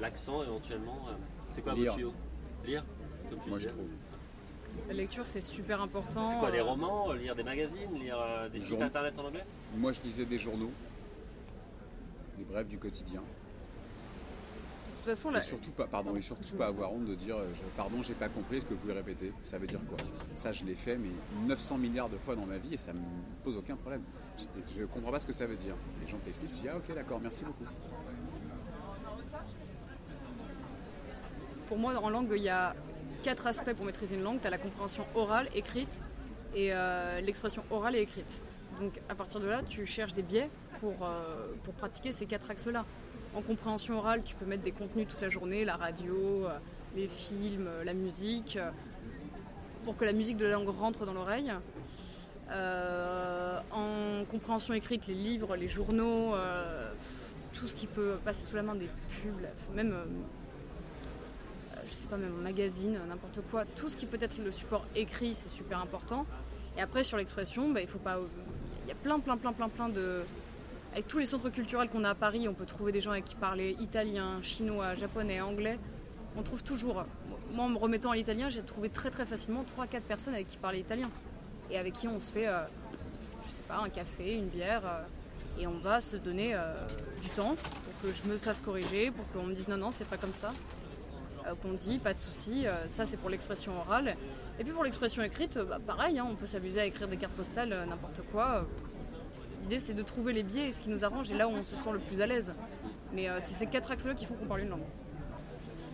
l'accent 0.00 0.42
éventuellement 0.42 0.98
euh, 1.08 1.12
C'est 1.48 1.62
quoi 1.62 1.74
Lire. 1.74 1.90
vos 1.92 1.96
tuyaux? 1.96 2.14
Lire, 2.64 2.84
comme 3.30 3.38
tu 3.40 3.50
Moi 3.50 3.58
je 3.60 3.68
trouve. 3.68 3.86
La 4.88 4.94
lecture, 4.94 5.24
c'est 5.26 5.40
super 5.40 5.80
important. 5.80 6.26
C'est 6.26 6.38
quoi 6.38 6.50
des 6.50 6.58
euh, 6.58 6.64
romans, 6.64 7.12
lire 7.12 7.34
des 7.34 7.42
magazines, 7.42 7.94
lire 7.98 8.18
euh, 8.20 8.48
des 8.48 8.58
sites 8.58 8.68
Journaux. 8.70 8.84
internet 8.86 9.18
en 9.18 9.24
anglais? 9.26 9.44
Moi 9.76 9.92
je 9.92 10.00
lisais 10.02 10.24
des 10.24 10.38
journaux, 10.38 10.70
des 12.36 12.44
brèves 12.44 12.68
du 12.68 12.78
quotidien. 12.78 13.20
De 13.20 14.96
toute 15.10 15.16
façon, 15.16 15.30
Et 15.30 15.34
la- 15.34 15.40
surtout 15.42 15.70
pas, 15.70 15.86
pardon, 15.86 16.16
et 16.16 16.22
surtout 16.22 16.54
pas 16.56 16.66
avoir 16.68 16.92
honte 16.92 17.04
de 17.06 17.14
dire 17.14 17.36
euh, 17.36 17.46
je- 17.54 17.76
pardon, 17.76 18.00
j'ai 18.02 18.14
pas 18.14 18.28
compris, 18.28 18.56
est-ce 18.58 18.64
que 18.66 18.70
vous 18.74 18.80
pouvez 18.80 18.92
répéter 18.94 19.32
Ça 19.42 19.58
veut 19.58 19.66
dire 19.66 19.80
quoi? 19.88 19.98
Ça, 20.34 20.50
je 20.52 20.64
l'ai 20.64 20.74
fait, 20.74 20.96
mais 20.96 21.10
900 21.46 21.76
milliards 21.78 22.08
de 22.08 22.16
fois 22.16 22.34
dans 22.36 22.46
ma 22.46 22.56
vie 22.58 22.74
et 22.74 22.78
ça 22.78 22.92
me 22.92 23.00
pose 23.42 23.56
aucun 23.56 23.76
problème. 23.76 24.02
Je, 24.38 24.44
je 24.80 24.84
comprends 24.86 25.10
pas 25.12 25.20
ce 25.20 25.26
que 25.26 25.32
ça 25.32 25.46
veut 25.46 25.56
dire. 25.56 25.74
Les 26.02 26.10
gens 26.10 26.18
t'expliquent, 26.24 26.52
tu 26.54 26.60
dis 26.62 26.68
ah 26.68 26.76
ok, 26.76 26.94
d'accord, 26.94 27.20
merci 27.22 27.44
beaucoup. 27.44 27.64
pour 31.66 31.78
moi, 31.78 31.94
en 31.96 32.10
langue, 32.10 32.32
il 32.36 32.42
y 32.42 32.48
a 32.50 32.74
quatre 33.24 33.46
aspects 33.46 33.72
pour 33.72 33.86
maîtriser 33.86 34.16
une 34.16 34.22
langue. 34.22 34.40
Tu 34.40 34.46
as 34.46 34.50
la 34.50 34.58
compréhension 34.58 35.06
orale, 35.14 35.48
écrite, 35.54 36.02
et 36.54 36.68
euh, 36.72 37.20
l'expression 37.22 37.64
orale 37.70 37.96
et 37.96 38.00
écrite. 38.00 38.44
Donc 38.80 39.00
à 39.08 39.14
partir 39.14 39.40
de 39.40 39.46
là, 39.46 39.62
tu 39.66 39.86
cherches 39.86 40.12
des 40.12 40.22
biais 40.22 40.50
pour, 40.80 40.94
euh, 41.02 41.46
pour 41.62 41.72
pratiquer 41.72 42.12
ces 42.12 42.26
quatre 42.26 42.50
axes-là. 42.50 42.84
En 43.34 43.40
compréhension 43.40 43.96
orale, 43.96 44.22
tu 44.24 44.34
peux 44.34 44.44
mettre 44.44 44.62
des 44.62 44.72
contenus 44.72 45.08
toute 45.08 45.22
la 45.22 45.30
journée, 45.30 45.64
la 45.64 45.76
radio, 45.76 46.14
euh, 46.14 46.58
les 46.94 47.08
films, 47.08 47.68
la 47.82 47.94
musique, 47.94 48.58
pour 49.84 49.96
que 49.96 50.04
la 50.04 50.12
musique 50.12 50.36
de 50.36 50.44
la 50.44 50.52
langue 50.52 50.68
rentre 50.68 51.06
dans 51.06 51.14
l'oreille. 51.14 51.50
En 52.50 54.24
compréhension 54.30 54.74
écrite, 54.74 55.06
les 55.06 55.14
livres, 55.14 55.56
les 55.56 55.66
journaux, 55.66 56.34
tout 57.52 57.66
ce 57.66 57.74
qui 57.74 57.88
peut 57.88 58.18
passer 58.24 58.44
sous 58.44 58.54
la 58.54 58.62
main 58.62 58.76
des 58.76 58.88
pubs, 59.22 59.74
même 59.74 59.96
pas, 62.08 62.16
même 62.16 62.34
un 62.38 62.42
magazine, 62.42 62.98
n'importe 63.08 63.40
quoi, 63.50 63.64
tout 63.64 63.88
ce 63.88 63.96
qui 63.96 64.06
peut 64.06 64.18
être 64.20 64.38
le 64.38 64.50
support 64.50 64.86
écrit, 64.94 65.34
c'est 65.34 65.48
super 65.48 65.80
important. 65.80 66.26
Et 66.76 66.80
après, 66.80 67.04
sur 67.04 67.16
l'expression, 67.16 67.70
bah, 67.70 67.80
il 67.80 67.86
faut 67.86 67.98
pas. 67.98 68.18
Il 68.82 68.88
y 68.88 68.92
a 68.92 68.94
plein, 68.94 69.18
plein, 69.20 69.36
plein, 69.36 69.52
plein, 69.52 69.68
plein 69.68 69.88
de. 69.88 70.22
Avec 70.92 71.08
tous 71.08 71.18
les 71.18 71.26
centres 71.26 71.48
culturels 71.50 71.88
qu'on 71.88 72.04
a 72.04 72.10
à 72.10 72.14
Paris, 72.14 72.46
on 72.48 72.54
peut 72.54 72.66
trouver 72.66 72.92
des 72.92 73.00
gens 73.00 73.10
avec 73.10 73.24
qui 73.24 73.34
parler 73.34 73.76
italien, 73.80 74.40
chinois, 74.42 74.94
japonais, 74.94 75.40
anglais. 75.40 75.78
On 76.36 76.42
trouve 76.42 76.62
toujours. 76.62 77.04
Moi, 77.52 77.64
en 77.64 77.68
me 77.68 77.78
remettant 77.78 78.10
à 78.10 78.16
l'italien, 78.16 78.48
j'ai 78.48 78.62
trouvé 78.62 78.90
très, 78.90 79.10
très 79.10 79.26
facilement 79.26 79.64
3-4 79.78 80.00
personnes 80.02 80.34
avec 80.34 80.46
qui 80.46 80.56
parler 80.56 80.80
italien. 80.80 81.10
Et 81.70 81.78
avec 81.78 81.94
qui 81.94 82.06
on 82.06 82.20
se 82.20 82.32
fait, 82.32 82.46
euh, 82.46 82.62
je 83.44 83.50
sais 83.50 83.62
pas, 83.62 83.78
un 83.78 83.88
café, 83.88 84.34
une 84.34 84.48
bière. 84.48 84.82
euh, 84.84 85.02
et 85.58 85.66
on 85.66 85.78
va 85.78 86.00
se 86.00 86.16
donner 86.16 86.54
euh, 86.54 86.74
du 87.22 87.28
temps 87.30 87.54
pour 87.54 88.02
que 88.02 88.12
je 88.12 88.28
me 88.28 88.36
fasse 88.36 88.60
corriger, 88.60 89.10
pour 89.10 89.24
qu'on 89.32 89.46
me 89.46 89.54
dise 89.54 89.68
non, 89.68 89.76
non, 89.76 89.90
c'est 89.92 90.06
pas 90.06 90.16
comme 90.16 90.34
ça 90.34 90.52
euh, 91.46 91.54
qu'on 91.54 91.72
dit, 91.72 91.98
pas 91.98 92.14
de 92.14 92.18
souci. 92.18 92.66
euh, 92.66 92.88
ça, 92.88 93.04
c'est 93.06 93.16
pour 93.16 93.30
l'expression 93.30 93.78
orale. 93.78 94.16
Et 94.58 94.64
puis 94.64 94.72
pour 94.72 94.84
l'expression 94.84 95.22
écrite, 95.22 95.58
bah, 95.58 95.78
pareil, 95.84 96.18
hein, 96.18 96.26
on 96.30 96.34
peut 96.34 96.46
s'amuser 96.46 96.80
à 96.80 96.86
écrire 96.86 97.08
des 97.08 97.16
cartes 97.16 97.34
postales, 97.34 97.72
euh, 97.72 97.86
n'importe 97.86 98.20
quoi. 98.32 98.66
L'idée, 99.62 99.78
c'est 99.78 99.94
de 99.94 100.02
trouver 100.02 100.32
les 100.32 100.42
biais 100.42 100.68
et 100.68 100.72
ce 100.72 100.82
qui 100.82 100.90
nous 100.90 101.04
arrange 101.04 101.30
et 101.30 101.34
là 101.34 101.48
où 101.48 101.52
on 101.52 101.62
se 101.62 101.76
sent 101.76 101.92
le 101.92 101.98
plus 101.98 102.20
à 102.20 102.26
l'aise. 102.26 102.56
Mais 103.12 103.28
c'est 103.40 103.54
ces 103.54 103.66
quatre 103.66 103.92
axes-là 103.92 104.12
qui 104.14 104.26
font 104.26 104.34
qu'on 104.34 104.44
parle 104.44 104.62
une 104.62 104.70
langue. 104.70 104.82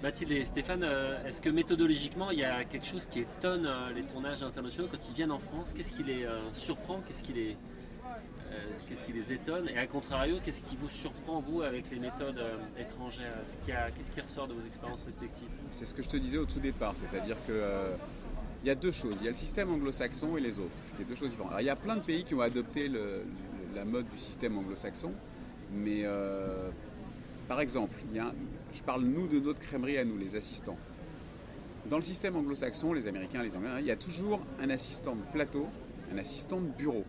Mathilde 0.02 0.32
et 0.32 0.44
Stéphane, 0.44 0.84
est-ce 1.26 1.40
que 1.40 1.50
méthodologiquement, 1.50 2.30
il 2.30 2.38
y 2.38 2.44
a 2.44 2.64
quelque 2.64 2.86
chose 2.86 3.06
qui 3.06 3.20
étonne 3.20 3.68
les 3.94 4.02
tournages 4.02 4.42
internationaux 4.42 4.88
quand 4.90 5.08
ils 5.08 5.14
viennent 5.14 5.30
en 5.30 5.38
France? 5.38 5.72
Qu'est-ce 5.72 5.92
qui 5.92 6.02
les 6.02 6.26
surprend? 6.54 7.00
Qu'est-ce 7.06 7.22
qui 7.22 7.34
les, 7.34 7.56
qu'est-ce 8.90 9.04
qui 9.04 9.12
les 9.12 9.32
étonne 9.32 9.68
Et 9.68 9.78
à 9.78 9.86
contrario, 9.86 10.36
qu'est-ce 10.44 10.62
qui 10.62 10.76
vous 10.76 10.88
surprend, 10.88 11.40
vous, 11.40 11.62
avec 11.62 11.90
les 11.90 12.00
méthodes 12.00 12.38
euh, 12.38 12.56
étrangères? 12.78 13.38
Qu'il 13.64 13.74
Qu'est-ce 13.96 14.10
qui 14.10 14.20
ressort 14.20 14.48
de 14.48 14.54
vos 14.54 14.66
expériences 14.66 15.04
respectives? 15.04 15.48
C'est 15.70 15.86
ce 15.86 15.94
que 15.94 16.02
je 16.02 16.08
te 16.08 16.16
disais 16.16 16.38
au 16.38 16.44
tout 16.44 16.58
départ, 16.58 16.94
c'est-à-dire 16.96 17.36
que 17.46 17.52
euh, 17.52 17.94
y 18.64 18.70
a 18.70 18.74
deux 18.74 18.90
choses. 18.90 19.16
Il 19.20 19.24
y 19.24 19.28
a 19.28 19.30
le 19.30 19.36
système 19.36 19.70
anglo-saxon 19.70 20.36
et 20.36 20.40
les 20.40 20.58
autres, 20.58 20.76
ce 20.84 20.94
qui 20.94 21.02
est 21.02 21.04
deux 21.04 21.14
choses 21.14 21.30
différentes. 21.30 21.52
Alors, 21.52 21.60
il 21.60 21.66
y 21.66 21.70
a 21.70 21.76
plein 21.76 21.96
de 21.96 22.02
pays 22.02 22.24
qui 22.24 22.34
ont 22.34 22.40
adopté 22.40 22.90
la 23.74 23.84
mode 23.84 24.08
du 24.08 24.18
système 24.18 24.58
anglo-saxon, 24.58 25.12
mais 25.72 26.02
euh, 26.04 26.70
par 27.48 27.60
exemple, 27.60 27.96
je 28.72 28.82
parle 28.82 29.02
nous 29.02 29.28
de 29.28 29.38
notre 29.38 29.60
crèmerie 29.60 29.98
à 29.98 30.04
nous, 30.04 30.18
les 30.18 30.34
assistants. 30.34 30.78
Dans 31.88 31.96
le 31.96 32.02
système 32.02 32.36
anglo-saxon, 32.36 32.92
les 32.92 33.06
Américains, 33.06 33.42
les 33.42 33.56
Anglais, 33.56 33.70
il 33.80 33.86
y 33.86 33.90
a 33.90 33.96
toujours 33.96 34.40
un 34.60 34.68
assistant 34.68 35.14
de 35.14 35.22
plateau, 35.32 35.66
un 36.12 36.18
assistant 36.18 36.60
de 36.60 36.68
bureau. 36.68 37.04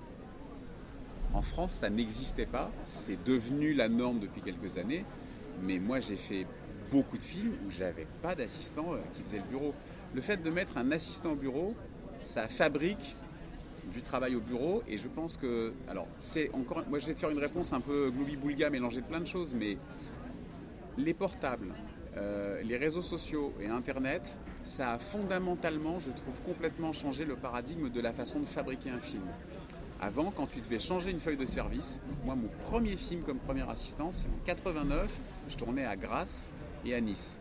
En 1.33 1.41
France, 1.41 1.73
ça 1.73 1.89
n'existait 1.89 2.45
pas. 2.45 2.71
C'est 2.83 3.23
devenu 3.23 3.73
la 3.73 3.89
norme 3.89 4.19
depuis 4.19 4.41
quelques 4.41 4.77
années. 4.77 5.05
Mais 5.63 5.79
moi, 5.79 5.99
j'ai 5.99 6.17
fait 6.17 6.45
beaucoup 6.91 7.17
de 7.17 7.23
films 7.23 7.53
où 7.65 7.71
j'avais 7.71 8.07
pas 8.21 8.35
d'assistant 8.35 8.93
euh, 8.93 8.97
qui 9.13 9.23
faisait 9.23 9.37
le 9.37 9.43
bureau. 9.43 9.73
Le 10.13 10.21
fait 10.21 10.37
de 10.37 10.49
mettre 10.49 10.77
un 10.77 10.91
assistant 10.91 11.31
au 11.31 11.35
bureau, 11.35 11.73
ça 12.19 12.47
fabrique 12.47 13.15
du 13.93 14.01
travail 14.01 14.35
au 14.35 14.41
bureau. 14.41 14.83
Et 14.87 14.97
je 14.97 15.07
pense 15.07 15.37
que, 15.37 15.73
alors, 15.87 16.07
c'est 16.19 16.53
encore, 16.53 16.83
moi, 16.89 16.99
je 16.99 17.07
vais 17.07 17.13
te 17.13 17.19
faire 17.19 17.29
une 17.29 17.39
réponse 17.39 17.71
un 17.71 17.81
peu 17.81 18.11
gloubi-boulga, 18.11 18.69
mélangée 18.69 19.01
de 19.01 19.05
plein 19.05 19.21
de 19.21 19.27
choses, 19.27 19.55
mais 19.55 19.77
les 20.97 21.13
portables, 21.13 21.73
euh, 22.17 22.61
les 22.63 22.75
réseaux 22.75 23.01
sociaux 23.01 23.53
et 23.61 23.67
Internet, 23.67 24.37
ça 24.65 24.93
a 24.93 24.99
fondamentalement, 24.99 25.99
je 25.99 26.11
trouve, 26.11 26.41
complètement 26.45 26.91
changé 26.91 27.23
le 27.23 27.35
paradigme 27.35 27.89
de 27.89 28.01
la 28.01 28.11
façon 28.11 28.41
de 28.41 28.45
fabriquer 28.45 28.89
un 28.89 28.99
film. 28.99 29.23
Avant, 30.03 30.31
quand 30.35 30.47
tu 30.47 30.59
devais 30.61 30.79
changer 30.79 31.11
une 31.11 31.19
feuille 31.19 31.37
de 31.37 31.45
service, 31.45 32.01
moi, 32.25 32.33
mon 32.33 32.47
premier 32.65 32.97
film 32.97 33.21
comme 33.21 33.37
premier 33.37 33.69
assistant, 33.69 34.09
c'est 34.11 34.27
en 34.27 34.45
89, 34.45 35.19
je 35.47 35.55
tournais 35.55 35.85
à 35.85 35.95
Grasse 35.95 36.49
et 36.83 36.95
à 36.95 37.01
Nice. 37.01 37.37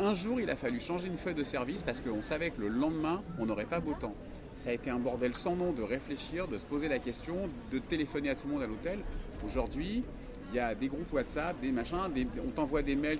Un 0.00 0.14
jour, 0.14 0.40
il 0.40 0.48
a 0.48 0.56
fallu 0.56 0.80
changer 0.80 1.08
une 1.08 1.18
feuille 1.18 1.34
de 1.34 1.44
service 1.44 1.82
parce 1.82 2.00
qu'on 2.00 2.22
savait 2.22 2.48
que 2.48 2.62
le 2.62 2.68
lendemain, 2.68 3.22
on 3.38 3.44
n'aurait 3.44 3.66
pas 3.66 3.80
beau 3.80 3.92
temps. 3.92 4.14
Ça 4.54 4.70
a 4.70 4.72
été 4.72 4.88
un 4.88 4.98
bordel 4.98 5.34
sans 5.34 5.54
nom 5.54 5.72
de 5.72 5.82
réfléchir, 5.82 6.48
de 6.48 6.56
se 6.56 6.64
poser 6.64 6.88
la 6.88 6.98
question, 6.98 7.50
de 7.70 7.78
téléphoner 7.78 8.30
à 8.30 8.34
tout 8.34 8.46
le 8.46 8.54
monde 8.54 8.62
à 8.62 8.66
l'hôtel. 8.66 9.00
Aujourd'hui, 9.44 10.02
il 10.50 10.56
y 10.56 10.60
a 10.60 10.74
des 10.74 10.88
groupes 10.88 11.12
WhatsApp, 11.12 11.60
des 11.60 11.72
machins, 11.72 11.98
on 12.42 12.50
t'envoie 12.52 12.80
des 12.80 12.96
mails, 12.96 13.18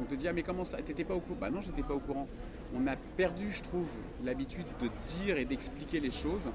on 0.00 0.04
te 0.04 0.14
dit 0.14 0.28
ah 0.28 0.32
mais 0.32 0.44
comment 0.44 0.64
ça, 0.64 0.76
t'étais 0.80 1.02
pas 1.02 1.14
au 1.14 1.20
courant? 1.20 1.38
Bah 1.40 1.50
non, 1.50 1.60
j'étais 1.60 1.82
pas 1.82 1.94
au 1.94 1.98
courant. 1.98 2.28
On 2.72 2.86
a 2.86 2.94
perdu, 3.16 3.50
je 3.50 3.62
trouve, 3.62 3.88
l'habitude 4.24 4.66
de 4.80 4.88
dire 5.24 5.38
et 5.38 5.44
d'expliquer 5.44 5.98
les 5.98 6.12
choses. 6.12 6.48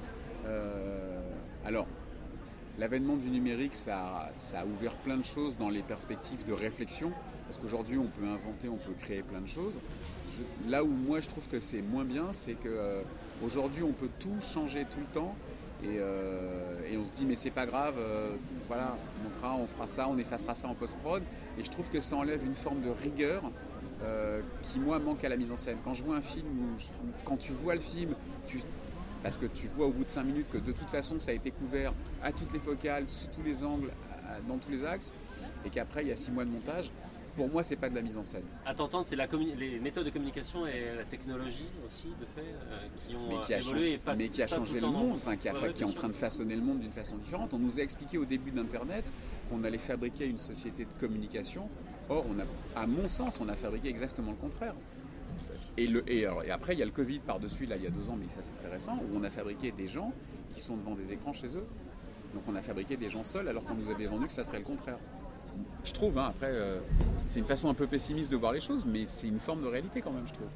Euh, 0.46 1.20
alors, 1.66 1.88
l'avènement 2.78 3.16
du 3.16 3.30
numérique, 3.30 3.76
ça, 3.76 4.32
a 4.56 4.66
ouvert 4.66 4.94
plein 4.96 5.18
de 5.18 5.26
choses 5.26 5.58
dans 5.58 5.70
les 5.70 5.82
perspectives 5.82 6.44
de 6.46 6.54
réflexion, 6.54 7.12
parce 7.48 7.58
qu'aujourd'hui 7.58 7.98
on 7.98 8.08
peut 8.08 8.26
inventer, 8.26 8.70
on 8.70 8.78
peut 8.78 8.94
créer 9.00 9.22
plein 9.22 9.42
de 9.42 9.48
choses. 9.48 9.80
là 10.68 10.84
où 10.84 10.88
moi 10.88 11.22
je 11.22 11.30
trouve 11.30 11.48
que 11.48 11.60
c'est 11.60 11.82
moins 11.82 12.06
bien, 12.06 12.28
c'est 12.32 12.56
qu'aujourd'hui 12.56 13.84
on 13.84 13.94
peut 13.94 14.10
tout 14.20 14.42
changer 14.42 14.86
tout 14.86 15.00
le 15.00 15.14
temps 15.14 15.36
euh, 15.86 16.80
et, 16.90 16.98
on 16.98 17.06
se 17.06 17.16
dit 17.16 17.26
mais 17.26 17.36
c'est 17.36 17.52
pas 17.52 17.66
grave, 17.66 17.96
euh, 17.98 18.36
voilà, 18.68 18.96
on 19.26 19.62
on 19.62 19.68
fera 19.68 19.88
ça, 19.88 20.08
on 20.10 20.18
effacera 20.18 20.56
ça 20.56 20.68
en 20.68 20.74
post-prod. 20.74 21.22
Et 21.60 21.64
je 21.64 21.70
trouve 21.70 21.90
que 21.90 22.00
ça 22.00 22.16
enlève 22.16 22.46
une 22.46 22.56
forme 22.56 22.82
de 22.82 22.90
rigueur 22.90 23.44
euh, 24.04 24.42
qui 24.62 24.80
moi 24.80 25.00
manque 25.00 25.24
à 25.24 25.30
la 25.30 25.38
mise 25.38 25.52
en 25.52 25.58
scène. 25.58 25.78
Quand 25.84 25.94
je 25.94 26.04
vois 26.04 26.16
un 26.16 26.22
film, 26.22 26.48
quand 27.26 27.38
tu 27.38 27.52
vois 27.52 27.76
le 27.76 27.82
film, 27.82 28.16
parce 29.24 29.38
que 29.38 29.46
tu 29.46 29.68
vois 29.76 29.88
au 29.88 29.92
bout 29.92 30.04
de 30.04 30.10
5 30.10 30.24
minutes 30.24 30.48
que 30.52 30.58
de 30.58 30.72
toute 30.72 30.90
façon 30.90 31.20
ça 31.20 31.32
a 31.32 31.34
été 31.34 31.52
couvert 31.52 31.94
à 32.22 32.32
toutes 32.32 32.54
les 32.54 32.60
focales, 32.60 33.08
sous 33.08 33.28
tous 33.28 33.42
les 33.44 33.64
angles, 33.64 33.90
dans 34.48 34.58
tous 34.58 34.72
les 34.72 34.86
axes, 34.86 35.14
et 35.66 35.70
qu'après 35.70 36.04
il 36.04 36.10
y 36.10 36.12
a 36.12 36.16
6 36.16 36.32
mois 36.32 36.46
de 36.46 36.50
montage, 36.50 36.92
pour 37.36 37.50
moi, 37.50 37.64
c'est 37.64 37.76
pas 37.76 37.90
de 37.90 37.96
la 37.96 38.02
mise 38.02 38.18
en 38.18 38.24
scène. 38.24 38.44
À 38.66 38.74
t'entendre, 38.76 39.08
c'est 39.08 39.16
les 39.16 39.80
méthodes 39.80 40.06
de 40.06 40.12
communication 40.12 40.68
et 40.68 40.96
la 40.96 41.04
technologie 41.04 41.68
aussi, 41.88 42.10
de 42.10 42.26
fait, 42.36 42.48
euh, 42.48 42.88
qui 42.96 43.16
ont 43.16 43.28
mais 43.30 43.46
qui 43.46 43.54
a 43.54 43.58
évolué. 43.60 44.00
mais 44.16 44.30
qui 44.30 44.44
a 44.44 44.48
changé 44.48 44.80
le 44.80 44.88
monde, 44.88 45.14
enfin, 45.16 45.36
qui, 45.36 45.48
est 45.48 45.84
en 45.84 45.92
train 45.92 46.10
de 46.10 46.14
façonner 46.14 46.56
le 46.56 46.62
monde 46.62 46.80
d'une 46.80 46.92
façon 46.92 47.18
différente. 47.18 47.54
On 47.54 47.60
nous 47.60 47.80
a 47.80 47.84
expliqué 47.84 48.18
au 48.18 48.26
début 48.26 48.52
d'Internet 48.52 49.12
qu'on 49.50 49.64
allait 49.64 49.78
fabriquer 49.78 50.28
une 50.28 50.38
société 50.38 50.86
de 50.86 51.00
communication. 51.00 51.70
Or, 52.10 52.26
on 52.30 52.40
a, 52.40 52.82
à 52.82 52.86
mon 52.86 53.08
sens, 53.08 53.40
on 53.42 53.50
a 53.50 53.56
fabriqué 53.56 53.90
exactement 53.90 54.32
le 54.32 54.38
contraire. 54.38 54.76
Et, 55.78 56.26
après, 56.52 56.74
il 56.74 56.80
y 56.80 56.84
a 56.84 56.86
le 56.86 56.92
Covid 56.92 57.20
par-dessus, 57.20 57.66
là, 57.66 57.76
il 57.78 57.84
y 57.84 57.88
a 57.88 57.90
deux 57.90 58.10
ans, 58.10 58.18
mais 58.20 58.28
ça 58.28 58.42
c'est 58.42 58.62
très 58.62 58.72
récent, 58.72 58.98
où 58.98 59.18
on 59.18 59.24
a 59.24 59.30
fabriqué 59.30 59.72
des 59.72 59.88
gens 59.88 60.14
qui 60.50 60.62
sont 60.62 60.78
devant 60.78 60.96
des 60.96 61.14
écrans 61.14 61.34
chez 61.34 61.48
eux. 61.56 61.66
Donc 62.34 62.44
on 62.48 62.56
a 62.56 62.62
fabriqué 62.62 62.98
des 62.98 63.10
gens 63.10 63.24
seuls 63.24 63.48
alors 63.48 63.64
qu'on 63.64 63.76
nous 63.76 63.90
avait 63.90 64.06
vendu 64.06 64.28
que 64.28 64.34
ça 64.34 64.44
serait 64.44 64.60
le 64.60 64.66
contraire 64.66 64.98
je 65.84 65.92
trouve. 65.92 66.18
Hein, 66.18 66.28
après, 66.30 66.50
euh, 66.50 66.80
c'est 67.28 67.40
une 67.40 67.46
façon 67.46 67.70
un 67.70 67.74
peu 67.74 67.88
pessimiste 67.88 68.32
de 68.32 68.38
voir 68.38 68.54
les 68.54 68.60
choses, 68.60 68.86
mais 68.86 69.06
c'est 69.06 69.28
une 69.28 69.40
forme 69.40 69.62
de 69.62 69.68
réalité 69.68 70.02
quand 70.02 70.12
même, 70.12 70.28
je 70.28 70.34
trouve. 70.34 70.48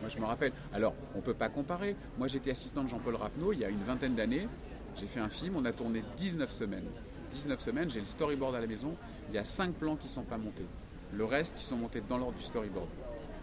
Moi, 0.00 0.08
je 0.08 0.18
me 0.18 0.24
rappelle. 0.24 0.52
Alors, 0.72 0.94
on 1.14 1.18
ne 1.18 1.22
peut 1.22 1.34
pas 1.34 1.48
comparer. 1.48 1.94
Moi, 2.18 2.26
j'étais 2.26 2.50
assistant 2.50 2.82
de 2.82 2.88
Jean-Paul 2.88 3.16
Rapneau 3.16 3.52
il 3.52 3.60
y 3.60 3.64
a 3.64 3.68
une 3.68 3.82
vingtaine 3.82 4.14
d'années. 4.14 4.48
J'ai 4.96 5.06
fait 5.06 5.20
un 5.20 5.28
film, 5.28 5.56
on 5.56 5.64
a 5.64 5.72
tourné 5.72 6.02
19 6.16 6.50
semaines. 6.50 6.86
19 7.32 7.60
semaines, 7.60 7.90
j'ai 7.90 8.00
le 8.00 8.06
storyboard 8.06 8.54
à 8.54 8.60
la 8.60 8.66
maison. 8.66 8.94
Il 9.28 9.34
y 9.34 9.38
a 9.38 9.44
5 9.44 9.74
plans 9.74 9.96
qui 9.96 10.06
ne 10.06 10.12
sont 10.12 10.22
pas 10.22 10.38
montés. 10.38 10.66
Le 11.12 11.24
reste, 11.24 11.56
ils 11.60 11.64
sont 11.64 11.76
montés 11.76 12.02
dans 12.08 12.18
l'ordre 12.18 12.36
du 12.36 12.42
storyboard. 12.42 12.88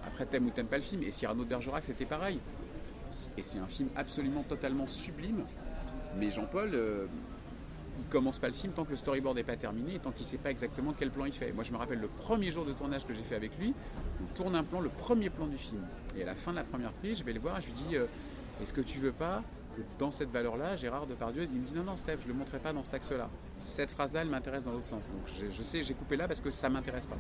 Après, 0.08 0.26
t'aimes 0.26 0.48
ou 0.48 0.50
t'aimes 0.50 0.68
pas 0.68 0.78
le 0.78 0.84
film. 0.84 1.04
Et 1.04 1.12
Cyrano 1.12 1.44
de 1.44 1.50
Bergerac, 1.50 1.86
c'était 1.86 2.06
pareil. 2.06 2.40
Et 3.38 3.44
c'est 3.44 3.60
un 3.60 3.68
film 3.68 3.90
absolument 3.96 4.44
totalement 4.44 4.88
sublime. 4.88 5.44
Mais 6.18 6.32
Jean-Paul, 6.32 6.72
euh, 6.74 7.06
il 7.98 8.06
commence 8.06 8.38
pas 8.38 8.48
le 8.48 8.54
film 8.54 8.74
tant 8.74 8.86
que 8.86 8.92
le 8.92 8.98
storyboard 8.98 9.36
n'est 9.36 9.44
pas 9.44 9.58
terminé 9.58 9.96
et 9.96 10.00
tant 10.00 10.12
qu'il 10.12 10.26
ne 10.26 10.30
sait 10.30 10.38
pas 10.38 10.52
exactement 10.52 10.94
quel 10.98 11.12
plan 11.12 11.26
il 11.26 11.34
fait. 11.34 11.52
Moi, 11.52 11.64
je 11.64 11.72
me 11.72 11.78
rappelle 11.78 12.00
le 12.00 12.08
premier 12.08 12.52
jour 12.52 12.66
de 12.66 12.74
tournage 12.74 13.06
que 13.06 13.14
j'ai 13.14 13.24
fait 13.24 13.36
avec 13.36 13.58
lui, 13.58 13.74
on 14.22 14.36
tourne 14.36 14.56
un 14.56 14.64
plan, 14.64 14.80
le 14.80 14.90
premier 14.90 15.30
plan 15.30 15.48
du 15.48 15.58
film. 15.58 15.82
Et 16.18 16.24
à 16.24 16.26
la 16.26 16.36
fin 16.36 16.52
de 16.52 16.58
la 16.58 16.64
première 16.64 16.92
prise, 16.94 17.20
je 17.20 17.24
vais 17.24 17.34
le 17.34 17.40
voir 17.40 17.60
je 17.62 17.68
lui 17.68 17.74
dis 17.74 17.96
euh, 17.96 18.06
Est-ce 18.62 18.74
que 18.74 18.82
tu 18.82 19.00
veux 19.00 19.12
pas 19.12 19.44
que 19.76 19.82
dans 20.00 20.12
cette 20.12 20.32
valeur-là, 20.32 20.76
Gérard 20.76 21.08
Depardieu, 21.08 21.44
il 21.44 21.60
me 21.60 21.66
dit 21.66 21.74
Non, 21.74 21.84
non, 21.84 21.98
Steph, 21.98 22.18
je 22.22 22.28
ne 22.28 22.34
le 22.34 22.40
montrerai 22.40 22.60
pas 22.60 22.74
dans 22.74 22.84
cet 22.84 22.96
axe-là. 22.96 23.30
Cette 23.58 23.92
phrase-là, 23.92 24.22
elle 24.22 24.30
m'intéresse 24.30 24.64
dans 24.64 24.72
l'autre 24.72 24.86
sens. 24.86 25.10
Donc 25.10 25.52
je, 25.52 25.64
sais, 25.64 25.84
j'ai 25.84 25.94
coupé 25.94 26.18
là 26.18 26.28
parce 26.28 26.42
que 26.42 26.50
ça 26.50 26.70
m'intéresse 26.70 27.08
pas. 27.08 27.18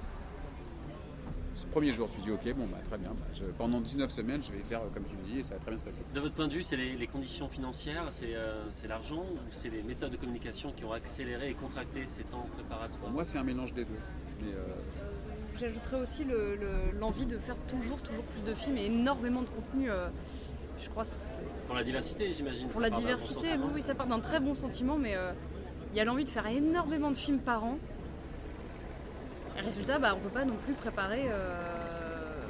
Ce 1.57 1.65
premier 1.65 1.91
jour, 1.91 2.07
tu 2.07 2.21
dis 2.21 2.29
ok, 2.29 2.53
bon 2.55 2.67
bah 2.67 2.77
très 2.85 2.99
bien. 2.99 3.09
Bah, 3.09 3.45
pendant 3.57 3.81
19 3.81 4.11
semaines, 4.11 4.43
je 4.43 4.51
vais 4.51 4.61
faire 4.61 4.81
comme 4.93 5.05
tu 5.05 5.15
le 5.15 5.23
dis 5.23 5.39
et 5.39 5.43
ça 5.43 5.55
va 5.55 5.59
très 5.59 5.71
bien 5.71 5.79
se 5.79 5.83
passer. 5.83 6.03
De 6.13 6.19
votre 6.19 6.35
point 6.35 6.47
de 6.47 6.53
vue, 6.53 6.61
c'est 6.61 6.77
les, 6.77 7.07
conditions 7.07 7.49
financières, 7.49 8.09
euh, 8.23 8.63
c'est 8.69 8.87
l'argent 8.87 9.23
ou 9.23 9.37
c'est 9.49 9.69
les 9.69 9.81
méthodes 9.81 10.11
de 10.11 10.17
communication 10.17 10.71
qui 10.71 10.85
ont 10.85 10.91
accéléré 10.91 11.49
et 11.49 11.53
contracté 11.55 12.05
ces 12.05 12.23
temps 12.23 12.47
préparatoires? 12.53 13.11
Moi, 13.11 13.23
c'est 13.23 13.39
un 13.39 13.43
mélange 13.43 13.73
des 13.73 13.85
deux. 13.85 13.99
Mais 14.41 14.51
euh, 14.51 15.57
J'ajouterais 15.59 15.99
aussi 15.99 16.25
l'envie 16.99 17.25
de 17.25 17.39
faire 17.39 17.57
toujours, 17.67 17.99
toujours 18.03 18.23
plus 18.25 18.43
de 18.43 18.53
films 18.53 18.77
et 18.77 18.85
énormément 18.85 19.41
de 19.41 19.49
contenu. 19.49 19.89
Euh, 19.89 20.09
je 20.79 20.89
crois 20.89 21.05
Pour 21.65 21.75
la 21.75 21.83
diversité, 21.83 22.31
j'imagine. 22.33 22.67
Pour 22.67 22.81
la 22.81 22.91
diversité, 22.91 23.47
oui, 23.53 23.71
oui, 23.73 23.81
ça 23.81 23.95
part 23.95 24.05
d'un 24.05 24.19
très 24.19 24.39
bon 24.39 24.53
sentiment, 24.53 24.95
mais 24.95 25.17
il 25.91 25.97
y 25.97 25.99
a 25.99 26.03
l'envie 26.03 26.23
de 26.23 26.29
faire 26.29 26.45
énormément 26.45 27.09
de 27.09 27.17
films 27.17 27.39
par 27.39 27.63
an. 27.63 27.79
Résultat, 29.63 29.99
bah, 29.99 30.13
on 30.13 30.17
ne 30.17 30.23
peut 30.23 30.29
pas 30.29 30.45
non 30.45 30.55
plus 30.55 30.73
préparer. 30.73 31.25
Euh, 31.27 32.45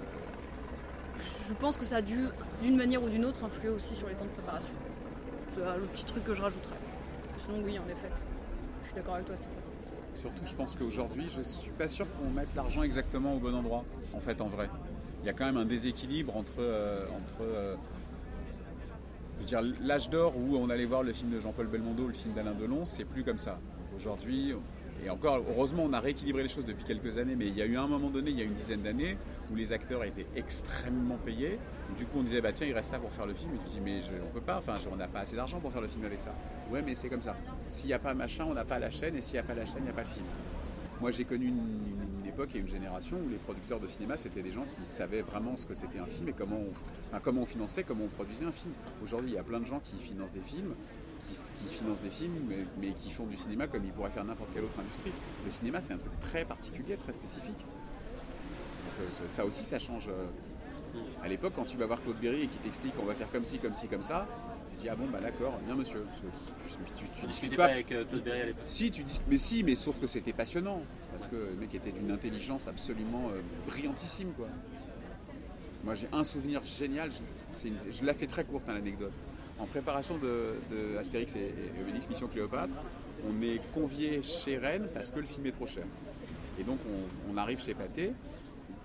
je 1.47 1.53
pense 1.53 1.77
que 1.77 1.85
ça 1.85 1.97
a 1.97 2.01
dû, 2.01 2.25
d'une 2.61 2.75
manière 2.75 3.01
ou 3.01 3.09
d'une 3.09 3.25
autre, 3.25 3.43
influer 3.43 3.69
aussi 3.69 3.95
sur 3.95 4.07
les 4.07 4.15
temps 4.15 4.25
de 4.25 4.29
préparation. 4.29 4.69
C'est 5.49 5.61
le 5.61 5.85
petit 5.87 6.05
truc 6.05 6.23
que 6.23 6.33
je 6.33 6.41
rajouterais. 6.41 6.75
Sinon, 7.39 7.61
oui, 7.63 7.79
en 7.79 7.87
effet. 7.87 8.09
Je 8.81 8.87
suis 8.87 8.95
d'accord 8.95 9.15
avec 9.15 9.25
toi, 9.25 9.35
Stéphane. 9.35 9.53
Surtout, 10.13 10.45
je 10.45 10.55
pense 10.55 10.75
qu'aujourd'hui, 10.75 11.27
je 11.29 11.39
ne 11.39 11.43
suis 11.43 11.71
pas 11.71 11.87
sûr 11.87 12.05
qu'on 12.17 12.29
mette 12.29 12.53
l'argent 12.55 12.83
exactement 12.83 13.35
au 13.35 13.39
bon 13.39 13.55
endroit, 13.55 13.83
en 14.13 14.19
fait, 14.19 14.41
en 14.41 14.47
vrai. 14.47 14.69
Il 15.21 15.25
y 15.25 15.29
a 15.29 15.33
quand 15.33 15.45
même 15.45 15.57
un 15.57 15.65
déséquilibre 15.65 16.35
entre. 16.35 16.59
Euh, 16.59 17.05
entre 17.05 17.41
euh, 17.41 17.75
je 19.35 19.41
veux 19.41 19.45
dire, 19.45 19.75
l'âge 19.81 20.09
d'or 20.09 20.35
où 20.35 20.57
on 20.57 20.69
allait 20.71 20.85
voir 20.85 21.03
le 21.03 21.13
film 21.13 21.29
de 21.29 21.39
Jean-Paul 21.39 21.67
Belmondo, 21.67 22.07
le 22.07 22.13
film 22.13 22.33
d'Alain 22.33 22.55
Delon, 22.55 22.85
c'est 22.85 23.05
plus 23.05 23.23
comme 23.23 23.37
ça. 23.37 23.59
Aujourd'hui, 23.95 24.55
et 25.05 25.09
encore, 25.09 25.43
heureusement, 25.49 25.83
on 25.85 25.93
a 25.93 25.99
rééquilibré 25.99 26.43
les 26.43 26.49
choses 26.49 26.65
depuis 26.65 26.83
quelques 26.83 27.17
années, 27.17 27.35
mais 27.35 27.47
il 27.47 27.55
y 27.55 27.61
a 27.61 27.65
eu 27.65 27.77
un 27.77 27.87
moment 27.87 28.09
donné, 28.09 28.31
il 28.31 28.37
y 28.37 28.41
a 28.41 28.45
une 28.45 28.53
dizaine 28.53 28.81
d'années, 28.81 29.17
où 29.51 29.55
les 29.55 29.71
acteurs 29.71 30.03
étaient 30.03 30.25
extrêmement 30.35 31.17
payés. 31.17 31.59
Du 31.97 32.05
coup, 32.05 32.19
on 32.19 32.23
disait, 32.23 32.41
bah 32.41 32.51
tiens, 32.51 32.67
il 32.67 32.73
reste 32.73 32.91
ça 32.91 32.99
pour 32.99 33.11
faire 33.11 33.25
le 33.25 33.33
film. 33.33 33.51
Et 33.53 33.57
tu 33.59 33.69
dis, 33.75 33.81
mais 33.83 34.01
je, 34.01 34.09
on 34.27 34.33
peut 34.33 34.41
pas, 34.41 34.57
enfin, 34.57 34.75
on 34.91 34.95
n'a 34.95 35.07
pas 35.07 35.19
assez 35.19 35.35
d'argent 35.35 35.59
pour 35.59 35.71
faire 35.71 35.81
le 35.81 35.87
film 35.87 36.05
avec 36.05 36.19
ça. 36.19 36.33
Ouais, 36.71 36.81
mais 36.81 36.95
c'est 36.95 37.09
comme 37.09 37.21
ça. 37.21 37.35
S'il 37.67 37.87
n'y 37.87 37.93
a 37.93 37.99
pas 37.99 38.13
machin, 38.13 38.45
on 38.49 38.53
n'a 38.53 38.65
pas 38.65 38.79
la 38.79 38.89
chaîne, 38.89 39.15
et 39.15 39.21
s'il 39.21 39.33
n'y 39.33 39.39
a 39.39 39.43
pas 39.43 39.53
la 39.53 39.65
chaîne, 39.65 39.79
il 39.79 39.83
n'y 39.83 39.89
a 39.89 39.93
pas 39.93 40.03
le 40.03 40.09
film. 40.09 40.25
Moi, 40.99 41.11
j'ai 41.11 41.25
connu 41.25 41.47
une, 41.47 42.27
époque 42.27 42.55
et 42.55 42.59
une 42.59 42.67
génération 42.67 43.17
où 43.17 43.29
les 43.29 43.37
producteurs 43.37 43.79
de 43.79 43.87
cinéma, 43.87 44.17
c'était 44.17 44.41
des 44.41 44.51
gens 44.51 44.65
qui 44.65 44.85
savaient 44.85 45.21
vraiment 45.21 45.55
ce 45.57 45.65
que 45.65 45.73
c'était 45.73 45.97
un 45.97 46.05
film 46.05 46.29
et 46.29 46.33
comment 46.33 46.57
on, 46.57 47.19
comment 47.19 47.41
on 47.41 47.45
finançait, 47.45 47.83
comment 47.83 48.03
on 48.03 48.09
produisait 48.09 48.45
un 48.45 48.51
film. 48.51 48.73
Aujourd'hui, 49.03 49.31
il 49.31 49.35
y 49.35 49.39
a 49.39 49.43
plein 49.43 49.59
de 49.59 49.65
gens 49.65 49.79
qui 49.79 49.95
financent 49.95 50.33
des 50.33 50.41
films 50.41 50.75
qui, 51.19 51.67
financent 51.67 52.01
des 52.01 52.09
films, 52.09 52.33
mais, 52.79 52.91
qui 52.91 53.11
font 53.11 53.25
du 53.25 53.37
cinéma 53.37 53.67
comme 53.67 53.83
ils 53.85 53.91
pourraient 53.91 54.11
faire 54.11 54.25
n'importe 54.25 54.49
quelle 54.53 54.63
autre 54.63 54.79
industrie. 54.79 55.11
Le 55.45 55.51
cinéma, 55.51 55.81
c'est 55.81 55.93
un 55.93 55.97
truc 55.97 56.17
très 56.19 56.45
particulier, 56.45 56.95
très 56.97 57.13
spécifique. 57.13 57.57
Donc, 57.57 58.93
euh, 59.01 59.25
ça 59.29 59.45
aussi, 59.45 59.65
ça 59.65 59.79
change. 59.79 60.07
Euh. 60.09 60.25
À 61.23 61.27
l'époque, 61.27 61.53
quand 61.55 61.65
tu 61.65 61.77
vas 61.77 61.85
voir 61.85 62.01
Claude 62.01 62.17
Berry 62.19 62.43
et 62.43 62.47
qu'il 62.47 62.59
t'explique 62.61 62.93
on 63.01 63.05
va 63.05 63.13
faire 63.13 63.29
comme 63.29 63.45
ci, 63.45 63.59
comme 63.59 63.73
ci, 63.73 63.87
comme 63.87 64.01
ça, 64.01 64.27
tu 64.71 64.77
dis 64.77 64.89
ah 64.89 64.95
bon 64.95 65.05
bah 65.11 65.19
d'accord, 65.21 65.59
bien 65.65 65.75
monsieur. 65.75 66.05
Tu, 66.95 67.05
tu, 67.19 67.27
discutes 67.27 67.55
pas 67.55 67.65
avec 67.65 67.91
euh, 67.91 68.05
Claude 68.05 68.23
Berry 68.23 68.41
à 68.41 68.45
l'époque. 68.45 68.63
Si, 68.65 68.89
tu 68.89 69.03
dis, 69.03 69.19
mais 69.27 69.37
si, 69.37 69.63
mais 69.63 69.75
sauf 69.75 69.99
que 69.99 70.07
c'était 70.07 70.33
passionnant 70.33 70.81
parce 71.11 71.27
que 71.27 71.35
le 71.35 71.55
mec 71.59 71.75
était 71.75 71.91
d'une 71.91 72.09
intelligence 72.09 72.67
absolument 72.67 73.29
brillantissime 73.67 74.31
quoi. 74.33 74.47
Moi 75.83 75.93
j'ai 75.93 76.07
un 76.11 76.23
souvenir 76.23 76.63
génial, 76.65 77.11
je, 77.11 77.69
je 77.91 78.03
la 78.05 78.13
fais 78.13 78.27
très 78.27 78.43
courte 78.43 78.67
hein, 78.69 78.73
l'anecdote 78.73 79.13
en 79.59 79.65
préparation 79.65 80.17
de, 80.17 80.97
Astérix 80.99 81.35
et, 81.35 81.53
Obélix 81.81 82.07
Mission 82.09 82.27
Cléopâtre, 82.27 82.75
on 83.27 83.41
est 83.41 83.61
convié 83.73 84.21
chez 84.21 84.57
Rennes 84.57 84.87
parce 84.93 85.11
que 85.11 85.19
le 85.19 85.25
film 85.25 85.45
est 85.45 85.51
trop 85.51 85.67
cher. 85.67 85.83
Et 86.59 86.63
donc 86.63 86.79
on, 87.29 87.37
arrive 87.37 87.59
chez 87.59 87.73
Pathé. 87.73 88.13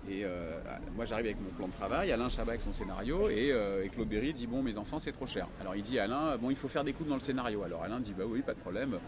Et 0.09 0.25
euh, 0.25 0.59
moi 0.97 1.05
j'arrive 1.05 1.27
avec 1.27 1.41
mon 1.41 1.49
plan 1.51 1.67
de 1.67 1.71
travail, 1.71 2.11
Alain 2.11 2.27
Chabat 2.27 2.51
avec 2.51 2.61
son 2.61 2.73
scénario, 2.73 3.29
euh, 3.29 3.83
et, 3.83 3.87
Claude 3.87 4.09
Berry 4.09 4.33
dit 4.33 4.47
bon 4.47 4.61
mes 4.61 4.77
enfants 4.77 4.99
c'est 4.99 5.13
trop 5.13 5.27
cher. 5.27 5.47
Alors 5.61 5.77
il 5.77 5.81
dit 5.81 5.97
à 5.97 6.03
Alain 6.03 6.37
bon 6.37 6.49
il 6.49 6.57
faut 6.57 6.67
faire 6.67 6.83
des 6.83 6.91
coups 6.91 7.07
dans 7.07 7.15
le 7.15 7.21
scénario. 7.21 7.63
Alors 7.63 7.83
Alain 7.83 8.01
dit 8.01 8.13
bah 8.13 8.25
oui 8.27 8.41
pas 8.41 8.53
de 8.53 8.59
problème. 8.59 8.99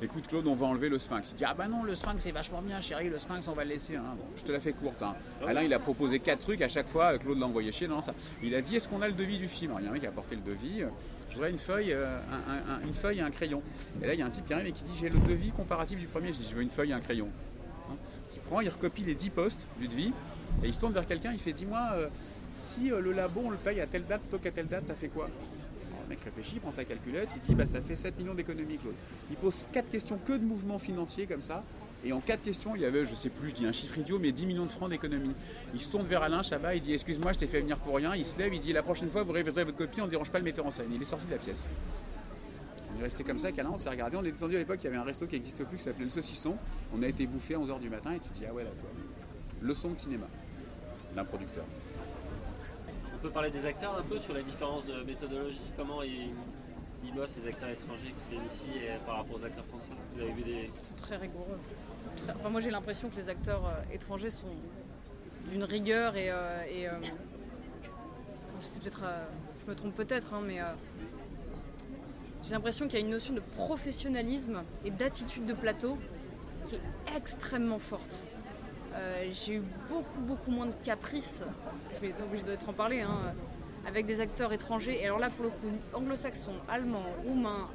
Écoute 0.00 0.28
Claude 0.28 0.46
on 0.46 0.54
va 0.54 0.66
enlever 0.66 0.88
le 0.88 1.00
sphinx. 1.00 1.32
Il 1.32 1.38
dit 1.38 1.44
ah 1.44 1.54
bah 1.54 1.66
non 1.66 1.82
le 1.82 1.96
sphinx 1.96 2.22
c'est 2.22 2.30
vachement 2.30 2.62
bien 2.62 2.80
chérie, 2.80 3.08
le 3.08 3.18
sphinx 3.18 3.48
on 3.48 3.52
va 3.52 3.64
le 3.64 3.70
laisser. 3.70 3.96
Hein. 3.96 4.14
Bon, 4.16 4.24
je 4.36 4.44
te 4.44 4.52
la 4.52 4.60
fais 4.60 4.72
courte. 4.72 5.02
Hein. 5.02 5.16
Alain 5.44 5.62
il 5.62 5.74
a 5.74 5.80
proposé 5.80 6.20
quatre 6.20 6.40
trucs 6.40 6.62
à 6.62 6.68
chaque 6.68 6.88
fois, 6.88 7.18
Claude 7.18 7.38
l'a 7.40 7.46
envoyé 7.46 7.72
chez 7.72 7.88
non 7.88 8.00
ça. 8.00 8.14
Il 8.40 8.54
a 8.54 8.62
dit 8.62 8.76
est-ce 8.76 8.88
qu'on 8.88 9.02
a 9.02 9.08
le 9.08 9.14
devis 9.14 9.38
du 9.38 9.48
film? 9.48 9.72
Alors 9.72 9.80
il 9.80 9.84
y 9.84 9.86
a 9.88 9.90
un 9.90 9.92
mec 9.92 10.02
qui 10.02 10.06
a 10.06 10.10
apporté 10.10 10.36
le 10.36 10.42
devis 10.42 10.84
je 11.34 11.38
voudrais 11.38 11.50
une 11.50 11.58
feuille, 11.58 11.92
euh, 11.92 12.16
une 12.84 12.94
feuille 12.94 13.18
et 13.18 13.22
un 13.22 13.30
crayon. 13.30 13.60
Et 14.00 14.06
là, 14.06 14.14
il 14.14 14.20
y 14.20 14.22
a 14.22 14.26
un 14.26 14.30
type 14.30 14.46
qui 14.46 14.54
arrive 14.54 14.68
et 14.68 14.72
qui 14.72 14.84
dit 14.84 14.92
J'ai 15.00 15.08
le 15.08 15.18
devis 15.18 15.50
comparatif 15.50 15.98
du 15.98 16.06
premier. 16.06 16.28
Je 16.28 16.38
dis 16.38 16.46
Je 16.48 16.54
veux 16.54 16.62
une 16.62 16.70
feuille 16.70 16.90
et 16.90 16.94
un 16.94 17.00
crayon. 17.00 17.28
Hein 17.90 17.96
il 18.34 18.40
prend, 18.40 18.60
il 18.60 18.68
recopie 18.68 19.02
les 19.02 19.16
10 19.16 19.30
postes 19.30 19.66
du 19.80 19.88
devis 19.88 20.12
et 20.62 20.68
il 20.68 20.74
se 20.74 20.78
tourne 20.78 20.92
vers 20.92 21.06
quelqu'un. 21.06 21.32
Il 21.32 21.40
fait 21.40 21.52
Dis-moi, 21.52 21.90
euh, 21.94 22.08
si 22.54 22.92
euh, 22.92 23.00
le 23.00 23.12
labo 23.12 23.42
on 23.46 23.50
le 23.50 23.56
paye 23.56 23.80
à 23.80 23.86
telle 23.88 24.06
date 24.06 24.20
plutôt 24.20 24.38
qu'à 24.38 24.52
telle 24.52 24.68
date, 24.68 24.84
ça 24.84 24.94
fait 24.94 25.08
quoi? 25.08 25.28
Le 26.04 26.08
mec 26.08 26.20
réfléchit, 26.20 26.56
il 26.56 26.60
prend 26.60 26.70
sa 26.70 26.84
calculette, 26.84 27.30
il 27.34 27.40
dit 27.40 27.54
bah, 27.56 27.66
ça 27.66 27.80
fait 27.80 27.96
7 27.96 28.16
millions 28.16 28.34
d'économies, 28.34 28.76
Claude. 28.76 28.94
Il 29.30 29.36
pose 29.36 29.68
4 29.72 29.90
questions 29.90 30.20
que 30.24 30.34
de 30.34 30.44
mouvements 30.44 30.78
financiers 30.78 31.26
comme 31.26 31.40
ça. 31.40 31.64
Et 32.04 32.12
en 32.12 32.20
quatre 32.20 32.42
questions, 32.42 32.76
il 32.76 32.82
y 32.82 32.84
avait, 32.84 33.06
je 33.06 33.14
sais 33.14 33.30
plus, 33.30 33.48
je 33.48 33.54
dis 33.54 33.66
un 33.66 33.72
chiffre 33.72 33.96
idiot, 33.96 34.18
mais 34.18 34.30
10 34.30 34.44
millions 34.46 34.66
de 34.66 34.70
francs 34.70 34.90
d'économie. 34.90 35.34
Il 35.72 35.80
se 35.80 35.90
tourne 35.90 36.06
vers 36.06 36.22
Alain 36.22 36.42
Chabat, 36.42 36.74
il 36.74 36.82
dit 36.82 36.92
Excuse-moi, 36.92 37.32
je 37.32 37.38
t'ai 37.38 37.46
fait 37.46 37.60
venir 37.60 37.78
pour 37.78 37.96
rien. 37.96 38.14
Il 38.14 38.26
se 38.26 38.38
lève, 38.38 38.52
il 38.52 38.60
dit 38.60 38.74
La 38.74 38.82
prochaine 38.82 39.08
fois, 39.08 39.22
vous 39.22 39.32
réviserez 39.32 39.64
votre 39.64 39.78
copie, 39.78 40.02
on 40.02 40.04
ne 40.04 40.10
dérange 40.10 40.30
pas 40.30 40.38
le 40.38 40.44
metteur 40.44 40.66
en 40.66 40.70
scène. 40.70 40.88
Il 40.92 41.00
est 41.00 41.06
sorti 41.06 41.24
de 41.24 41.30
la 41.30 41.38
pièce. 41.38 41.64
On 42.94 43.00
est 43.00 43.04
resté 43.04 43.24
comme 43.24 43.38
ça, 43.38 43.52
câlin, 43.52 43.70
on 43.72 43.78
s'est 43.78 43.88
regardé. 43.88 44.18
On 44.18 44.22
est 44.22 44.32
descendu 44.32 44.56
à 44.56 44.58
l'époque, 44.58 44.78
il 44.82 44.84
y 44.84 44.88
avait 44.88 44.98
un 44.98 45.02
resto 45.02 45.26
qui 45.26 45.34
n'existe 45.34 45.64
plus 45.64 45.78
qui 45.78 45.82
s'appelait 45.82 46.04
Le 46.04 46.10
Saucisson. 46.10 46.56
On 46.94 47.02
a 47.02 47.08
été 47.08 47.26
bouffé 47.26 47.54
à 47.54 47.58
11h 47.58 47.80
du 47.80 47.88
matin 47.88 48.12
et 48.12 48.20
tu 48.20 48.28
te 48.28 48.38
dis, 48.38 48.44
ah 48.48 48.52
ouais, 48.52 48.64
là, 48.64 48.70
toi. 48.70 48.90
Leçon 49.62 49.90
de 49.90 49.94
cinéma 49.94 50.26
d'un 51.14 51.24
producteur. 51.24 51.64
On 53.14 53.18
peut 53.18 53.30
parler 53.30 53.50
des 53.50 53.64
acteurs 53.64 53.96
un 53.96 54.02
peu 54.02 54.18
sur 54.18 54.34
la 54.34 54.42
différence 54.42 54.84
de 54.86 55.02
méthodologie. 55.04 55.62
Comment 55.76 56.02
ils, 56.02 56.34
ils 57.02 57.14
bossent, 57.14 57.30
ces 57.30 57.48
acteurs 57.48 57.70
étrangers 57.70 58.12
qui 58.12 58.30
viennent 58.30 58.46
ici 58.46 58.66
et 58.76 58.98
par 59.06 59.16
rapport 59.16 59.36
aux 59.36 59.44
acteurs 59.44 59.64
français? 59.64 59.92
Vous 60.14 60.20
avez 60.20 60.32
vu 60.32 60.42
des. 60.42 60.70
Ils 60.74 60.86
sont 60.86 60.94
très 60.96 61.16
rigoureux. 61.16 61.58
Enfin, 62.22 62.48
moi 62.48 62.60
j'ai 62.60 62.70
l'impression 62.70 63.08
que 63.08 63.16
les 63.16 63.28
acteurs 63.28 63.66
euh, 63.66 63.94
étrangers 63.94 64.30
sont 64.30 64.54
d'une 65.48 65.64
rigueur 65.64 66.16
et. 66.16 66.30
euh, 66.30 66.62
euh, 66.70 66.90
je 68.60 68.90
je 69.60 69.70
me 69.70 69.74
trompe 69.74 69.94
peut-être, 69.94 70.34
hein, 70.34 70.42
mais. 70.46 70.58
j'ai 72.44 72.52
l'impression 72.52 72.86
qu'il 72.86 72.98
y 72.98 73.02
a 73.02 73.04
une 73.04 73.10
notion 73.10 73.34
de 73.34 73.40
professionnalisme 73.40 74.62
et 74.84 74.90
d'attitude 74.90 75.46
de 75.46 75.54
plateau 75.54 75.98
qui 76.66 76.76
est 76.76 77.16
extrêmement 77.16 77.78
forte. 77.78 78.26
J'ai 79.32 79.54
eu 79.56 79.62
beaucoup, 79.88 80.20
beaucoup 80.20 80.50
moins 80.50 80.66
de 80.66 80.74
caprices, 80.84 81.42
je 81.94 82.00
vais 82.00 82.08
être 82.10 82.22
obligée 82.22 82.44
d'être 82.44 82.68
en 82.68 82.72
parler, 82.74 83.00
hein, 83.00 83.34
avec 83.86 84.06
des 84.06 84.20
acteurs 84.20 84.52
étrangers. 84.52 85.00
Et 85.00 85.06
alors 85.06 85.18
là, 85.18 85.30
pour 85.30 85.44
le 85.44 85.50
coup, 85.50 85.70
anglo-saxons, 85.94 86.54
allemands, 86.68 87.06
roumains, 87.26 87.68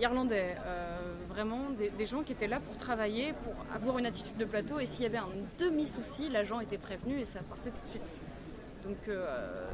irlandais, 0.00 0.56
vraiment 1.36 1.68
des, 1.70 2.06
gens 2.06 2.22
qui 2.22 2.32
étaient 2.32 2.46
là 2.46 2.60
pour 2.60 2.78
travailler, 2.78 3.34
pour 3.42 3.52
avoir 3.74 3.98
une 3.98 4.06
attitude 4.06 4.38
de 4.38 4.46
plateau. 4.46 4.78
Et 4.78 4.86
s'il 4.86 5.02
y 5.02 5.06
avait 5.06 5.18
un 5.18 5.28
demi-souci, 5.58 6.30
l'agent 6.30 6.60
était 6.60 6.78
prévenu 6.78 7.20
et 7.20 7.26
ça 7.26 7.40
partait 7.40 7.68
tout 7.68 7.84
de 7.84 7.90
suite. 7.90 8.10
Donc 8.82 8.96
euh, 9.08 9.66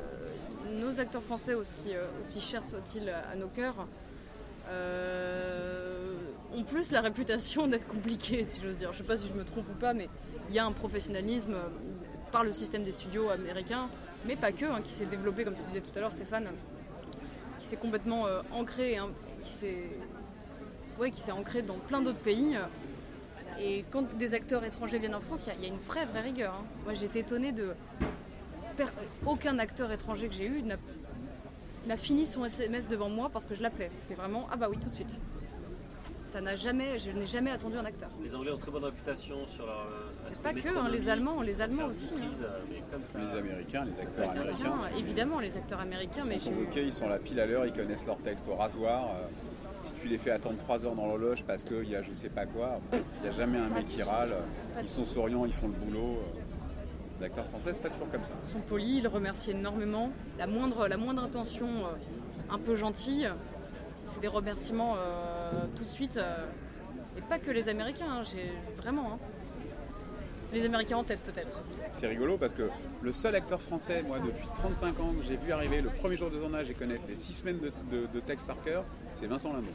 nos 0.72 0.98
acteurs 0.98 1.22
français, 1.22 1.54
aussi, 1.54 1.94
euh, 1.94 2.06
aussi 2.20 2.40
chers 2.40 2.64
soient-ils 2.64 3.08
à 3.08 3.36
nos 3.36 3.46
cœurs, 3.46 3.86
euh, 4.70 6.16
ont 6.56 6.64
plus 6.64 6.90
la 6.90 7.00
réputation 7.00 7.68
d'être 7.68 7.86
compliqués, 7.86 8.44
si 8.44 8.60
j'ose 8.60 8.78
dire. 8.78 8.92
Je 8.92 8.98
sais 8.98 9.04
pas 9.04 9.16
si 9.16 9.28
je 9.28 9.34
me 9.34 9.44
trompe 9.44 9.68
ou 9.70 9.78
pas, 9.78 9.94
mais 9.94 10.08
il 10.48 10.56
y 10.56 10.58
a 10.58 10.66
un 10.66 10.72
professionnalisme 10.72 11.54
par 12.32 12.42
le 12.42 12.50
système 12.50 12.82
des 12.82 12.92
studios 12.92 13.30
américains, 13.30 13.88
mais 14.26 14.34
pas 14.34 14.50
que, 14.50 14.64
hein, 14.64 14.80
qui 14.82 14.90
s'est 14.90 15.06
développé, 15.06 15.44
comme 15.44 15.54
tu 15.54 15.62
disais 15.68 15.80
tout 15.80 15.96
à 15.96 16.00
l'heure, 16.00 16.12
Stéphane, 16.12 16.48
qui 17.60 17.66
s'est 17.66 17.76
complètement 17.76 18.26
ancré, 18.50 18.98
qui 19.44 19.50
s'est 19.50 19.84
ouais, 21.02 21.10
qui 21.10 21.20
s'est 21.20 21.32
ancré 21.32 21.62
dans 21.62 21.74
plein 21.78 22.00
d'autres 22.00 22.18
pays. 22.18 22.56
Et 23.60 23.84
quand 23.90 24.16
des 24.16 24.34
acteurs 24.34 24.64
étrangers 24.64 24.98
viennent 24.98 25.14
en 25.14 25.20
France, 25.20 25.46
il 25.46 25.48
y 25.48 25.52
a- 25.52 25.54
il 25.58 25.62
y, 25.62 25.66
a 25.66 25.68
une 25.74 25.80
vraie, 25.80 26.06
vraie 26.06 26.22
rigueur. 26.22 26.54
hein. 26.54 26.64
Moi, 26.84 26.94
j'ai 26.94 27.06
été 27.06 27.18
étonnée 27.20 27.52
de. 27.52 27.74
Aucun 29.26 29.58
acteur 29.58 29.92
étranger 29.92 30.28
que 30.28 30.34
j'ai 30.34 30.46
eu 30.46 30.62
n'a 31.86 31.96
fini 31.96 32.24
son 32.24 32.44
SMS 32.44 32.88
devant 32.88 33.10
moi 33.10 33.28
parce 33.30 33.44
que 33.44 33.54
je 33.54 33.62
l'appelais. 33.62 33.88
C'était 33.90 34.14
vraiment 34.14 34.46
ah 34.50 34.56
bah 34.56 34.68
oui 34.70 34.78
tout 34.78 34.88
de 34.88 34.94
suite. 34.94 35.20
Ça 36.24 36.40
n'a 36.40 36.56
jamais, 36.56 36.98
je 36.98 37.10
n'ai 37.10 37.26
jamais 37.26 37.50
attendu 37.50 37.76
un 37.76 37.84
acteur. 37.84 38.08
Les 38.22 38.34
Anglais 38.34 38.50
ont 38.52 38.56
très 38.56 38.70
bonne 38.70 38.84
réputation 38.84 39.46
sur 39.48 39.66
leur 39.66 39.80
euh, 39.80 40.30
Pas 40.42 40.54
que, 40.54 40.66
hein, 40.78 40.88
les 40.90 41.10
Allemands, 41.10 41.42
les 41.42 41.60
Allemands 41.60 41.86
aussi. 41.88 42.14
hein. 42.14 42.20
prises, 42.26 42.42
euh, 42.42 42.60
mais 42.70 42.82
comme 42.90 43.02
ça. 43.02 43.18
Les 43.18 43.34
Américains, 43.38 43.84
les 43.84 43.98
acteurs 44.00 44.30
américains. 44.30 44.64
Américains, 44.72 44.96
évidemment, 44.98 45.40
les 45.40 45.56
acteurs 45.58 45.80
américains, 45.80 46.22
mais 46.26 46.36
Ils 46.36 46.40
sont 46.40 46.50
convoqués, 46.52 46.84
ils 46.84 46.92
sont 46.92 47.08
là 47.08 47.18
pile 47.18 47.38
à 47.38 47.46
l'heure, 47.46 47.66
ils 47.66 47.72
connaissent 47.74 48.06
leur 48.06 48.16
texte 48.18 48.48
au 48.48 48.54
rasoir. 48.54 49.10
euh, 49.10 49.26
si 49.82 49.92
tu 50.00 50.08
les 50.08 50.18
fais 50.18 50.30
attendre 50.30 50.58
3 50.58 50.86
heures 50.86 50.94
dans 50.94 51.06
l'horloge 51.06 51.44
parce 51.44 51.64
qu'il 51.64 51.88
y 51.88 51.96
a 51.96 52.02
je 52.02 52.12
sais 52.12 52.28
pas 52.28 52.46
quoi, 52.46 52.80
il 52.92 53.22
n'y 53.22 53.28
a 53.28 53.30
jamais 53.30 53.58
un 53.58 53.68
mec 53.68 53.84
qui 53.84 54.02
râle. 54.02 54.34
Ils 54.80 54.88
sont 54.88 55.02
souriants, 55.02 55.44
ils 55.44 55.52
font 55.52 55.68
le 55.68 55.74
boulot. 55.74 56.18
Les 57.20 57.26
acteurs 57.26 57.46
français, 57.46 57.72
c'est 57.72 57.82
pas 57.82 57.88
toujours 57.90 58.10
comme 58.10 58.24
ça. 58.24 58.30
sont 58.44 58.60
polis, 58.60 58.98
ils 58.98 59.06
remercient 59.08 59.50
énormément. 59.52 60.10
La 60.38 60.46
moindre, 60.46 60.88
la 60.88 60.96
moindre 60.96 61.22
intention 61.22 61.68
euh, 61.68 62.52
un 62.54 62.58
peu 62.58 62.74
gentille, 62.74 63.28
c'est 64.06 64.20
des 64.20 64.28
remerciements 64.28 64.94
euh, 64.96 65.50
tout 65.76 65.84
de 65.84 65.88
suite. 65.88 66.16
euh, 66.16 66.46
et 67.16 67.20
pas 67.20 67.38
que 67.38 67.50
les 67.50 67.68
Américains, 67.68 68.06
hein, 68.10 68.22
j'ai 68.22 68.52
vraiment. 68.76 69.12
hein. 69.12 69.18
Les 70.52 70.64
Américains 70.66 70.98
en 70.98 71.04
tête 71.04 71.20
peut-être. 71.20 71.62
C'est 71.92 72.06
rigolo 72.08 72.36
parce 72.36 72.52
que 72.52 72.68
le 73.00 73.12
seul 73.12 73.34
acteur 73.34 73.60
français, 73.60 74.02
moi, 74.02 74.18
depuis 74.20 74.46
35 74.54 75.00
ans, 75.00 75.12
que 75.18 75.22
j'ai 75.24 75.36
vu 75.36 75.50
arriver 75.52 75.80
le 75.80 75.88
premier 75.88 76.16
jour 76.16 76.30
de 76.30 76.36
tournage 76.38 76.68
et 76.70 76.74
connaître 76.74 77.04
les 77.08 77.16
6 77.16 77.32
semaines 77.32 77.58
de, 77.58 77.72
de- 77.90 78.06
de 78.06 78.20
texte 78.20 78.46
par 78.46 78.62
cœur, 78.62 78.84
c'est 79.14 79.26
Vincent 79.26 79.52
Lindon. 79.52 79.70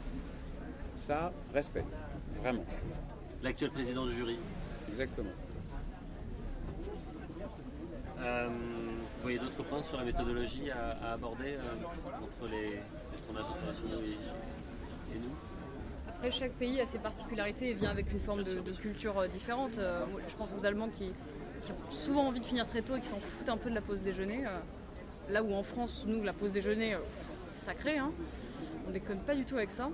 Ça, 0.94 1.32
respect. 1.52 1.84
Vraiment. 2.42 2.64
L'actuel 3.42 3.70
président 3.70 4.06
du 4.06 4.14
jury. 4.14 4.38
Exactement. 4.88 5.30
Euh, 8.20 8.48
vous 8.48 9.22
voyez 9.22 9.38
d'autres 9.38 9.62
points 9.64 9.82
sur 9.82 9.96
la 9.96 10.04
méthodologie 10.04 10.70
à, 10.70 11.10
à 11.10 11.12
aborder 11.14 11.54
euh, 11.54 12.22
entre 12.22 12.50
les, 12.50 12.70
les 12.70 13.18
tournages 13.26 13.46
internationaux 13.50 14.00
et, 14.04 15.14
et 15.16 15.18
nous? 15.18 15.34
Après, 16.18 16.32
chaque 16.32 16.54
pays 16.54 16.80
a 16.80 16.86
ses 16.86 16.98
particularités 16.98 17.70
et 17.70 17.74
vient 17.74 17.90
avec 17.90 18.10
une 18.10 18.18
forme 18.18 18.42
de, 18.42 18.72
culture 18.72 19.16
euh, 19.18 19.28
différente. 19.28 19.78
Euh, 19.78 20.00
je 20.26 20.34
pense 20.34 20.52
aux 20.52 20.66
Allemands 20.66 20.88
qui, 20.88 21.12
ont 21.70 21.90
souvent 21.90 22.26
envie 22.26 22.40
de 22.40 22.46
finir 22.46 22.66
très 22.66 22.82
tôt 22.82 22.96
et 22.96 23.00
qui 23.00 23.06
s'en 23.06 23.20
foutent 23.20 23.48
un 23.48 23.56
peu 23.56 23.70
de 23.70 23.74
la 23.76 23.80
pause 23.80 24.02
déjeuner. 24.02 24.44
euh, 24.44 24.50
là 25.30 25.44
où 25.44 25.54
en 25.54 25.62
France, 25.62 26.06
nous, 26.08 26.24
la 26.24 26.32
pause 26.32 26.50
déjeuner, 26.50 26.96
c'est 27.50 27.66
sacré. 27.66 27.98
Hein. 27.98 28.10
On 28.88 28.90
déconne 28.90 29.20
pas 29.20 29.36
du 29.36 29.44
tout 29.44 29.54
avec 29.58 29.70
ça. 29.70 29.90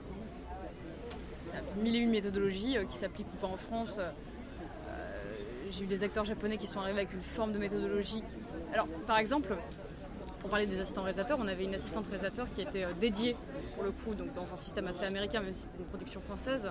T'as 1.52 1.82
mille 1.82 1.94
et 1.94 1.98
une 1.98 2.10
méthodologies 2.10 2.78
qui 2.88 2.96
s'appliquent 2.96 3.30
ou 3.34 3.36
pas 3.36 3.48
en 3.48 3.58
France. 3.58 4.00
J'ai 5.70 5.84
eu 5.84 5.86
des 5.86 6.04
acteurs 6.04 6.24
japonais 6.24 6.56
qui 6.56 6.66
sont 6.66 6.80
arrivés 6.80 7.00
avec 7.00 7.12
une 7.12 7.20
forme 7.20 7.52
de 7.52 7.58
méthodologie. 7.58 8.22
Alors, 8.72 8.86
par 9.06 9.18
exemple, 9.18 9.54
pour 10.44 10.50
parler 10.50 10.66
des 10.66 10.78
assistants 10.78 11.04
réalisateurs, 11.04 11.38
on 11.40 11.48
avait 11.48 11.64
une 11.64 11.74
assistante 11.74 12.06
réalisateur 12.06 12.46
qui 12.54 12.60
était 12.60 12.84
euh, 12.84 12.92
dédiée, 13.00 13.34
pour 13.72 13.82
le 13.82 13.92
coup, 13.92 14.14
donc 14.14 14.34
dans 14.34 14.42
un 14.52 14.56
système 14.56 14.86
assez 14.86 15.04
américain, 15.04 15.40
même 15.40 15.54
si 15.54 15.62
c'était 15.62 15.78
une 15.78 15.86
production 15.86 16.20
française. 16.20 16.70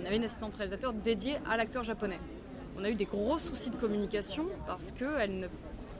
On 0.00 0.06
avait 0.06 0.14
une 0.14 0.22
assistante 0.22 0.54
réalisateur 0.54 0.92
dédiée 0.92 1.38
à 1.50 1.56
l'acteur 1.56 1.82
japonais. 1.82 2.20
On 2.78 2.84
a 2.84 2.90
eu 2.90 2.94
des 2.94 3.06
gros 3.06 3.40
soucis 3.40 3.70
de 3.70 3.76
communication 3.76 4.46
parce 4.68 4.92
que, 4.92 5.06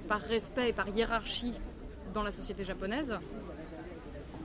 par 0.07 0.21
respect 0.21 0.69
et 0.69 0.73
par 0.73 0.89
hiérarchie 0.89 1.55
dans 2.13 2.23
la 2.23 2.31
société 2.31 2.63
japonaise, 2.63 3.19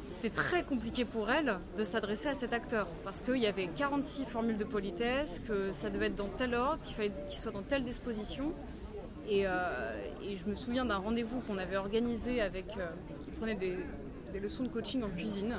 c'était 0.07 0.31
très 0.31 0.63
compliqué 0.63 1.05
pour 1.05 1.29
elle 1.29 1.59
de 1.77 1.83
s'adresser 1.83 2.29
à 2.29 2.33
cet 2.33 2.51
acteur 2.51 2.87
parce 3.03 3.21
qu'il 3.21 3.37
y 3.37 3.45
avait 3.45 3.67
46 3.67 4.25
formules 4.25 4.57
de 4.57 4.63
politesse, 4.63 5.39
que 5.47 5.71
ça 5.71 5.91
devait 5.91 6.07
être 6.07 6.15
dans 6.15 6.29
tel 6.29 6.55
ordre, 6.55 6.81
qu'il 6.81 6.95
fallait 6.95 7.11
qu'il 7.29 7.39
soit 7.39 7.51
dans 7.51 7.61
telle 7.61 7.83
disposition. 7.83 8.53
Et, 9.29 9.45
euh, 9.45 9.93
et 10.23 10.35
je 10.35 10.47
me 10.47 10.55
souviens 10.55 10.85
d'un 10.85 10.97
rendez-vous 10.97 11.39
qu'on 11.41 11.59
avait 11.59 11.77
organisé 11.77 12.41
avec. 12.41 12.65
euh, 12.77 12.87
il 13.27 13.33
prenait 13.33 13.55
des, 13.55 13.77
leçons 14.39 14.63
de 14.63 14.69
coaching 14.69 15.03
en 15.03 15.09
cuisine. 15.09 15.55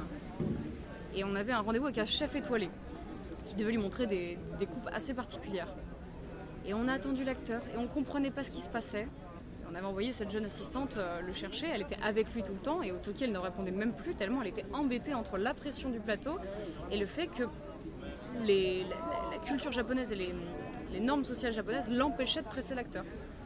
Et 1.14 1.24
on 1.24 1.34
avait 1.34 1.52
un 1.52 1.60
rendez-vous 1.60 1.86
avec 1.86 1.98
un 1.98 2.04
chef 2.04 2.34
étoilé 2.34 2.68
qui 3.44 3.54
devait 3.54 3.70
lui 3.70 3.78
montrer 3.78 4.06
des, 4.06 4.38
coupes 4.66 4.88
assez 4.92 5.14
particulières. 5.14 5.72
Et 6.66 6.74
on 6.74 6.88
a 6.88 6.92
attendu 6.92 7.24
l'acteur 7.24 7.62
et 7.74 7.78
on 7.78 7.86
comprenait 7.86 8.30
pas 8.30 8.42
ce 8.42 8.50
qui 8.50 8.60
se 8.60 8.68
passait. 8.68 9.08
On 9.70 9.74
avait 9.76 9.86
envoyé 9.86 10.12
cette 10.12 10.30
jeune 10.30 10.44
assistante 10.44 10.96
euh, 10.96 11.20
le 11.20 11.32
chercher, 11.32 11.68
elle 11.72 11.82
était 11.82 11.98
avec 12.02 12.34
lui 12.34 12.42
tout 12.42 12.52
le 12.52 12.58
temps 12.58 12.82
et 12.82 12.90
au 12.90 12.96
Toki 12.96 13.22
elle 13.22 13.32
ne 13.32 13.38
répondait 13.38 13.70
même 13.70 13.92
plus 13.92 14.16
tellement 14.16 14.42
elle 14.42 14.48
était 14.48 14.66
embêtée 14.72 15.14
entre 15.14 15.38
la 15.38 15.54
pression 15.54 15.90
du 15.90 16.00
plateau 16.00 16.38
et 16.90 16.98
le 16.98 17.06
fait 17.06 17.28
que 17.28 17.44
la, 18.44 19.38
culture 19.46 19.70
japonaise 19.70 20.10
et 20.10 20.16
les 20.16 21.00
normes 21.00 21.24
sociales 21.24 21.52
japonaises 21.52 21.88
l'empêchaient 21.88 22.42
de 22.42 22.48
presser 22.48 22.74
l'acteur. 22.74 23.04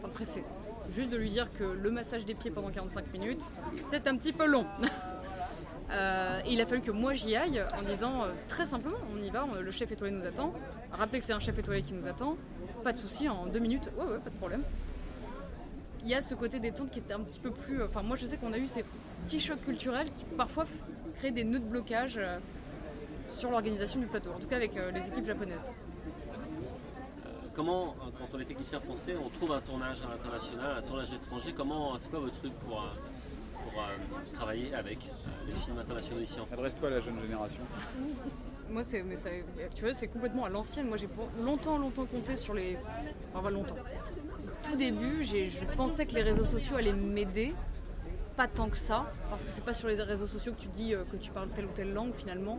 Presser. 0.08 0.44
Juste 0.90 1.10
de 1.10 1.16
lui 1.16 1.30
dire 1.30 1.52
que 1.52 1.64
le 1.64 1.90
massage 1.90 2.24
des 2.24 2.34
pieds 2.34 2.50
pendant 2.50 2.70
45 2.70 3.12
minutes, 3.12 3.40
c'est 3.84 4.06
un 4.06 4.16
petit 4.16 4.32
peu 4.32 4.46
long. 4.46 4.66
Euh, 5.90 6.40
il 6.48 6.60
a 6.62 6.66
fallu 6.66 6.80
que 6.80 6.90
moi 6.90 7.12
j'y 7.12 7.36
aille 7.36 7.62
en 7.78 7.82
disant 7.82 8.24
euh, 8.24 8.32
très 8.48 8.64
simplement, 8.64 8.96
on 9.14 9.22
y 9.22 9.28
va, 9.28 9.46
le 9.60 9.70
chef 9.70 9.92
étoilé 9.92 10.14
nous 10.14 10.24
attend. 10.24 10.54
Rappelez 10.90 11.18
que 11.18 11.26
c'est 11.26 11.34
un 11.34 11.40
chef 11.40 11.58
étoilé 11.58 11.82
qui 11.82 11.92
nous 11.92 12.06
attend. 12.06 12.38
Pas 12.82 12.94
de 12.94 12.98
souci, 12.98 13.28
en 13.28 13.46
deux 13.46 13.58
minutes, 13.58 13.90
ouais 13.98 14.04
ouais, 14.04 14.18
pas 14.18 14.30
de 14.30 14.36
problème. 14.36 14.62
Il 16.02 16.08
y 16.08 16.14
a 16.14 16.22
ce 16.22 16.34
côté 16.34 16.58
détente 16.58 16.90
qui 16.90 17.00
était 17.00 17.12
un 17.12 17.20
petit 17.20 17.38
peu 17.38 17.50
plus. 17.50 17.82
Enfin, 17.82 18.02
moi 18.02 18.16
je 18.16 18.24
sais 18.24 18.38
qu'on 18.38 18.54
a 18.54 18.58
eu 18.58 18.66
ces 18.66 18.82
petits 19.24 19.40
chocs 19.40 19.60
culturels 19.60 20.10
qui 20.10 20.24
parfois 20.24 20.64
créent 21.16 21.30
des 21.32 21.44
nœuds 21.44 21.60
de 21.60 21.64
blocage 21.64 22.16
euh, 22.16 22.38
sur 23.30 23.50
l'organisation 23.50 24.00
du 24.00 24.06
plateau, 24.06 24.30
en 24.34 24.38
tout 24.38 24.48
cas 24.48 24.56
avec 24.56 24.76
euh, 24.76 24.90
les 24.90 25.06
équipes 25.06 25.26
japonaises. 25.26 25.72
Comment, 27.54 27.94
euh, 28.00 28.10
quand 28.18 28.36
on 28.36 28.40
est 28.40 28.44
technicien 28.44 28.80
français, 28.80 29.14
on 29.22 29.28
trouve 29.28 29.52
un 29.52 29.60
tournage 29.60 30.02
à 30.02 30.08
l'international, 30.08 30.78
un 30.78 30.82
tournage 30.82 31.12
étranger 31.12 31.54
Comment, 31.56 31.96
c'est 31.98 32.10
quoi 32.10 32.20
votre 32.20 32.38
truc 32.38 32.52
pour, 32.54 32.80
euh, 32.80 32.86
pour 33.64 33.80
euh, 33.80 34.32
travailler 34.32 34.74
avec 34.74 34.98
euh, 34.98 35.46
les 35.46 35.54
films 35.54 35.78
internationaux 35.78 36.20
ici 36.20 36.38
en 36.40 36.52
Adresse-toi 36.52 36.88
à 36.88 36.90
la 36.92 37.00
jeune 37.00 37.18
génération. 37.20 37.62
Moi, 38.70 38.82
c'est, 38.82 39.02
mais 39.02 39.16
ça, 39.16 39.28
tu 39.74 39.82
vois, 39.82 39.92
c'est 39.92 40.08
complètement 40.08 40.46
à 40.46 40.48
l'ancienne. 40.48 40.88
Moi, 40.88 40.96
j'ai 40.96 41.08
longtemps, 41.40 41.76
longtemps 41.78 42.06
compté 42.06 42.34
sur 42.34 42.54
les. 42.54 42.78
Enfin, 43.28 43.42
pas 43.42 43.50
longtemps. 43.50 43.76
Au 43.76 44.68
tout 44.68 44.76
début, 44.76 45.22
j'ai, 45.22 45.50
je 45.50 45.64
pensais 45.76 46.06
que 46.06 46.14
les 46.14 46.22
réseaux 46.22 46.44
sociaux 46.46 46.76
allaient 46.76 46.92
m'aider. 46.92 47.54
Pas 48.36 48.48
tant 48.48 48.68
que 48.68 48.76
ça, 48.76 49.12
parce 49.30 49.44
que 49.44 49.52
c'est 49.52 49.64
pas 49.64 49.74
sur 49.74 49.86
les 49.86 50.00
réseaux 50.02 50.26
sociaux 50.26 50.52
que 50.52 50.60
tu 50.60 50.68
dis 50.68 50.92
euh, 50.92 51.04
que 51.04 51.16
tu 51.16 51.30
parles 51.30 51.50
telle 51.50 51.66
ou 51.66 51.72
telle 51.74 51.92
langue 51.92 52.14
finalement. 52.16 52.58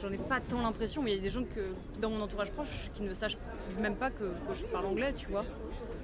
J'en 0.00 0.12
ai 0.12 0.18
pas 0.18 0.38
tant 0.38 0.60
l'impression, 0.60 1.02
mais 1.02 1.12
il 1.12 1.16
y 1.16 1.18
a 1.18 1.22
des 1.22 1.30
gens 1.30 1.42
que, 1.42 2.00
dans 2.00 2.10
mon 2.10 2.20
entourage 2.20 2.52
proche 2.52 2.90
qui 2.92 3.02
ne 3.02 3.12
sachent 3.14 3.38
même 3.80 3.96
pas 3.96 4.10
que, 4.10 4.32
je 4.54 4.66
parle 4.66 4.86
anglais, 4.86 5.12
tu 5.14 5.28
vois. 5.28 5.44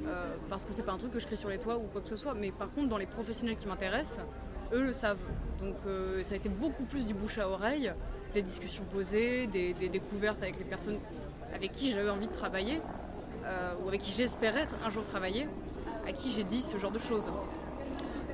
Euh, 0.07 0.35
parce 0.49 0.65
que 0.65 0.73
c'est 0.73 0.83
pas 0.83 0.93
un 0.93 0.99
truc 0.99 1.13
que 1.13 1.21
je 1.21 1.27
crie 1.27 1.37
sur 1.37 1.49
les 1.49 1.59
toits 1.59 1.77
ou 1.77 1.85
quoi 1.85 2.01
que 2.01 2.09
ce 2.09 2.17
soit. 2.17 2.35
Mais 2.35 2.51
par 2.51 2.71
contre, 2.73 2.89
dans 2.89 2.99
les 2.99 3.07
professionnels 3.07 3.57
qui 3.57 3.69
m'intéressent, 3.69 4.25
eux 4.73 4.83
le 4.83 4.93
savent. 4.93 5.19
Donc 5.61 5.77
euh, 5.87 6.23
ça 6.23 6.35
a 6.35 6.37
été 6.37 6.49
beaucoup 6.49 6.85
plus 6.85 7.07
du 7.07 7.15
bouche 7.15 7.39
à 7.39 7.49
oreille, 7.49 7.93
des 8.35 8.43
discussions 8.43 8.85
posées, 8.85 9.47
des, 9.47 9.75
des 9.75 9.89
découvertes 9.89 10.43
avec 10.43 10.59
les 10.59 10.65
personnes 10.65 10.99
avec 11.55 11.73
qui 11.73 11.93
j'avais 11.93 12.11
envie 12.11 12.27
de 12.27 12.33
travailler, 12.33 12.81
euh, 13.45 13.75
ou 13.83 13.89
avec 13.89 14.01
qui 14.01 14.13
j'espérais 14.13 14.67
un 14.85 14.91
jour 14.91 15.05
travailler, 15.05 15.47
à 16.07 16.13
qui 16.13 16.31
j'ai 16.31 16.45
dit 16.45 16.63
ce 16.63 16.77
genre 16.77 16.91
de 16.91 16.99
choses. 16.99 17.31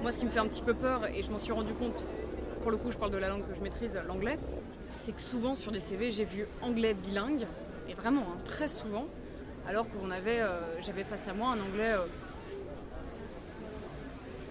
Moi, 0.02 0.12
ce 0.12 0.18
qui 0.18 0.26
me 0.26 0.30
fait 0.30 0.38
un 0.38 0.46
petit 0.46 0.62
peu 0.62 0.74
peur, 0.74 1.06
et 1.06 1.22
je 1.22 1.30
m'en 1.30 1.38
suis 1.38 1.52
rendu 1.52 1.74
compte, 1.74 1.96
pour 2.62 2.70
le 2.70 2.76
coup, 2.76 2.90
je 2.90 2.98
parle 2.98 3.10
de 3.10 3.18
la 3.18 3.28
langue 3.28 3.46
que 3.46 3.54
je 3.54 3.60
maîtrise, 3.60 3.98
l'anglais, 4.06 4.38
c'est 4.86 5.12
que 5.12 5.20
souvent 5.20 5.54
sur 5.54 5.72
des 5.72 5.80
CV, 5.80 6.10
j'ai 6.10 6.24
vu 6.24 6.46
anglais 6.62 6.94
bilingue, 6.94 7.46
et 7.88 7.94
vraiment 7.94 8.22
hein, 8.22 8.38
très 8.44 8.68
souvent, 8.68 9.06
alors 9.66 9.86
qu'on 9.88 10.10
avait, 10.10 10.40
euh, 10.40 10.80
j'avais 10.80 11.04
face 11.04 11.28
à 11.28 11.34
moi 11.34 11.50
un 11.50 11.60
anglais 11.60 11.92
euh, 11.92 12.06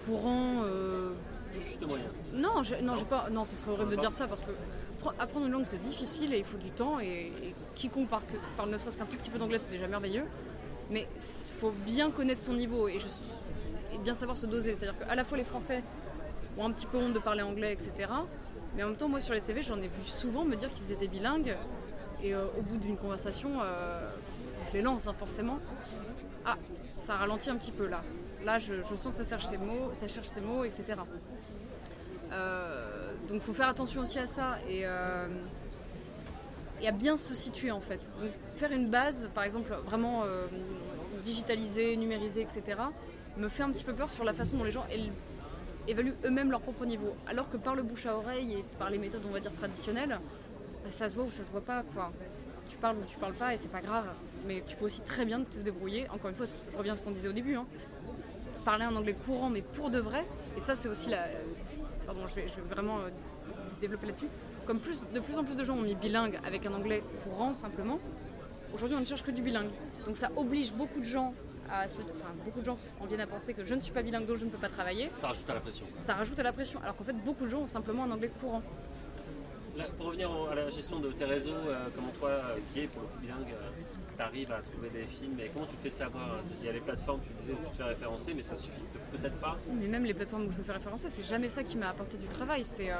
courant. 0.06 0.62
Euh, 0.64 1.12
juste 1.58 1.86
moyen. 1.86 2.04
Non, 2.32 2.62
non, 2.82 3.04
pas, 3.04 3.28
non, 3.30 3.44
ce 3.44 3.56
serait 3.56 3.72
horrible 3.72 3.92
de 3.92 3.96
dire 3.96 4.12
ça 4.12 4.28
parce 4.28 4.42
que 4.42 4.50
apprendre 5.18 5.46
une 5.46 5.52
langue 5.52 5.64
c'est 5.64 5.80
difficile 5.80 6.34
et 6.34 6.38
il 6.38 6.44
faut 6.44 6.58
du 6.58 6.70
temps 6.70 7.00
et, 7.00 7.32
quiconque 7.74 8.08
parle, 8.08 8.22
parle 8.56 8.70
ne 8.70 8.78
serait-ce 8.78 8.96
qu'un 8.98 9.06
tout 9.06 9.16
petit 9.16 9.30
peu 9.30 9.38
d'anglais 9.38 9.58
c'est 9.58 9.70
déjà 9.70 9.88
merveilleux. 9.88 10.24
Mais 10.90 11.06
il 11.16 11.52
faut 11.52 11.72
bien 11.84 12.10
connaître 12.10 12.40
son 12.40 12.54
niveau 12.54 12.88
et, 12.88 12.98
bien 14.02 14.14
savoir 14.14 14.36
se 14.36 14.46
doser. 14.46 14.74
C'est-à-dire 14.74 14.98
qu'à 14.98 15.14
la 15.14 15.24
fois 15.24 15.38
les 15.38 15.44
Français 15.44 15.82
ont 16.56 16.66
un 16.66 16.70
petit 16.70 16.86
peu 16.86 16.98
honte 16.98 17.12
de 17.12 17.18
parler 17.18 17.42
anglais, 17.42 17.72
etc. 17.72 18.10
Mais 18.76 18.82
en 18.82 18.88
même 18.88 18.96
temps, 18.96 19.08
moi 19.08 19.20
sur 19.20 19.34
les 19.34 19.40
CV, 19.40 19.62
j'en 19.62 19.78
ai 19.78 19.88
vu 19.88 20.04
souvent 20.04 20.44
me 20.44 20.54
dire 20.54 20.70
qu'ils 20.72 20.92
étaient 20.92 21.08
bilingues. 21.08 21.56
Et 22.22 22.34
euh, 22.34 22.46
au 22.58 22.62
bout 22.62 22.78
d'une 22.78 22.96
conversation, 22.96 23.50
euh, 23.60 24.10
je 24.68 24.72
les 24.72 24.82
lance 24.82 25.06
hein, 25.06 25.14
forcément. 25.18 25.58
Ah, 26.44 26.56
ça 26.96 27.16
ralentit 27.16 27.50
un 27.50 27.56
petit 27.56 27.72
peu 27.72 27.86
là. 27.86 28.02
Là, 28.44 28.58
je, 28.58 28.82
sens 28.94 29.16
que 29.16 29.16
ça 29.16 29.24
cherche 29.24 29.46
ses 29.46 29.58
mots, 29.58 29.92
ça 29.92 30.08
cherche 30.08 30.28
ses 30.28 30.40
mots, 30.40 30.64
etc. 30.64 30.84
Euh, 32.32 33.12
donc, 33.28 33.36
il 33.36 33.40
faut 33.40 33.52
faire 33.52 33.68
attention 33.68 34.00
aussi 34.02 34.18
à 34.18 34.26
ça 34.26 34.56
et, 34.68 34.84
à 34.86 35.28
bien 36.92 37.16
se 37.16 37.34
situer 37.34 37.70
en 37.70 37.80
fait. 37.80 38.12
Donc, 38.20 38.30
faire 38.54 38.72
une 38.72 38.88
base, 38.88 39.28
par 39.34 39.44
exemple, 39.44 39.72
vraiment 39.84 40.24
digitalisée, 41.22 41.96
numérisée, 41.96 42.42
etc., 42.42 42.80
me 43.36 43.48
fait 43.48 43.62
un 43.62 43.70
petit 43.70 43.84
peu 43.84 43.92
peur 43.92 44.10
sur 44.10 44.24
la 44.24 44.32
façon 44.32 44.56
dont 44.56 44.64
les 44.64 44.70
gens 44.70 44.86
évaluent 45.86 46.14
eux-mêmes 46.24 46.50
leur 46.50 46.60
propre 46.60 46.86
niveau. 46.86 47.14
Alors 47.26 47.50
que 47.50 47.56
par 47.56 47.74
le 47.74 47.82
bouche 47.82 48.06
à 48.06 48.16
oreille 48.16 48.54
et 48.54 48.64
par 48.78 48.90
les 48.90 48.98
méthodes, 48.98 49.22
on 49.28 49.32
va 49.32 49.40
dire, 49.40 49.54
traditionnelles, 49.54 50.18
bah, 50.88 50.92
ça 50.92 51.08
se 51.08 51.16
voit 51.16 51.24
ou 51.24 51.30
ça 51.30 51.44
se 51.44 51.50
voit 51.50 51.60
pas, 51.60 51.82
quoi. 51.82 52.10
Tu 52.66 52.78
parles 52.78 52.96
ou 52.96 53.04
tu 53.06 53.18
parles 53.18 53.34
pas 53.34 53.52
et 53.52 53.58
c'est 53.58 53.70
pas 53.70 53.82
grave. 53.82 54.06
Mais 54.46 54.62
tu 54.66 54.76
peux 54.76 54.86
aussi 54.86 55.02
très 55.02 55.26
bien 55.26 55.42
te 55.42 55.58
débrouiller. 55.58 56.08
Encore 56.08 56.30
une 56.30 56.36
fois, 56.36 56.46
je 56.46 56.76
reviens 56.76 56.94
à 56.94 56.96
ce 56.96 57.02
qu'on 57.02 57.10
disait 57.10 57.28
au 57.28 57.32
début. 57.32 57.56
Hein. 57.56 57.66
Parler 58.64 58.84
un 58.84 58.96
anglais 58.96 59.14
courant, 59.14 59.50
mais 59.50 59.60
pour 59.60 59.90
de 59.90 59.98
vrai. 59.98 60.26
Et 60.56 60.60
ça, 60.60 60.74
c'est 60.74 60.88
aussi 60.88 61.10
la. 61.10 61.26
Pardon, 62.06 62.26
je 62.26 62.34
vais, 62.36 62.46
vraiment 62.70 63.00
euh, 63.00 63.10
développer 63.82 64.06
là-dessus. 64.06 64.28
Comme 64.66 64.80
plus, 64.80 65.00
de 65.14 65.20
plus 65.20 65.38
en 65.38 65.44
plus 65.44 65.56
de 65.56 65.64
gens 65.64 65.76
ont 65.76 65.82
mis 65.82 65.94
bilingue 65.94 66.40
avec 66.44 66.64
un 66.64 66.72
anglais 66.72 67.02
courant 67.24 67.54
simplement, 67.54 67.98
aujourd'hui 68.74 68.98
on 68.98 69.00
ne 69.00 69.06
cherche 69.06 69.22
que 69.22 69.30
du 69.30 69.40
bilingue. 69.40 69.70
Donc 70.04 70.18
ça 70.18 70.30
oblige 70.36 70.74
beaucoup 70.74 71.00
de 71.00 71.06
gens 71.06 71.32
à 71.70 71.88
se... 71.88 72.02
Enfin, 72.02 72.34
beaucoup 72.44 72.60
de 72.60 72.66
gens 72.66 72.76
en 73.00 73.06
viennent 73.06 73.22
à 73.22 73.26
penser 73.26 73.54
que 73.54 73.64
je 73.64 73.74
ne 73.74 73.80
suis 73.80 73.92
pas 73.92 74.02
bilingue, 74.02 74.26
donc 74.26 74.36
je 74.36 74.44
ne 74.44 74.50
peux 74.50 74.58
pas 74.58 74.68
travailler. 74.68 75.10
Ça 75.14 75.28
rajoute 75.28 75.48
à 75.48 75.54
la 75.54 75.60
pression. 75.60 75.86
Ça 75.98 76.14
rajoute 76.14 76.38
à 76.38 76.42
la 76.42 76.52
pression, 76.52 76.80
alors 76.82 76.96
qu'en 76.96 77.04
fait 77.04 77.14
beaucoup 77.14 77.44
de 77.44 77.50
gens 77.50 77.60
ont 77.60 77.66
simplement 77.66 78.04
un 78.04 78.10
anglais 78.10 78.30
courant 78.40 78.62
pour 79.96 80.06
revenir 80.06 80.30
à 80.50 80.54
la 80.54 80.68
gestion 80.68 81.00
de 81.00 81.10
tes 81.12 81.24
réseaux, 81.24 81.52
euh, 81.52 81.88
comment 81.94 82.10
toi, 82.18 82.30
euh, 82.30 82.58
qui 82.72 82.80
es 82.80 82.86
pour 82.86 83.02
le 83.02 83.08
coup 83.08 83.18
bilingue, 83.20 83.52
euh, 83.52 83.70
tu 84.16 84.22
arrives 84.22 84.52
à 84.52 84.60
trouver 84.60 84.90
des 84.90 85.06
films 85.06 85.38
et 85.40 85.50
comment 85.52 85.66
tu 85.66 85.76
te 85.76 85.82
fais 85.82 85.90
savoir 85.90 86.40
Il 86.60 86.66
y 86.66 86.68
a 86.68 86.72
les 86.72 86.80
plateformes, 86.80 87.20
tu 87.20 87.32
disais, 87.40 87.52
où 87.52 87.64
tu 87.64 87.70
te 87.70 87.76
fais 87.76 87.84
référencer, 87.84 88.34
mais 88.34 88.42
ça 88.42 88.56
suffit 88.56 88.82
peut-être 89.12 89.36
pas. 89.36 89.56
Mais 89.72 89.86
même 89.86 90.04
les 90.04 90.14
plateformes 90.14 90.46
où 90.46 90.52
je 90.52 90.58
me 90.58 90.64
fais 90.64 90.72
référencer, 90.72 91.10
c'est 91.10 91.22
jamais 91.22 91.48
ça 91.48 91.62
qui 91.62 91.76
m'a 91.76 91.90
apporté 91.90 92.16
du 92.16 92.26
travail. 92.26 92.64
C'est 92.64 92.90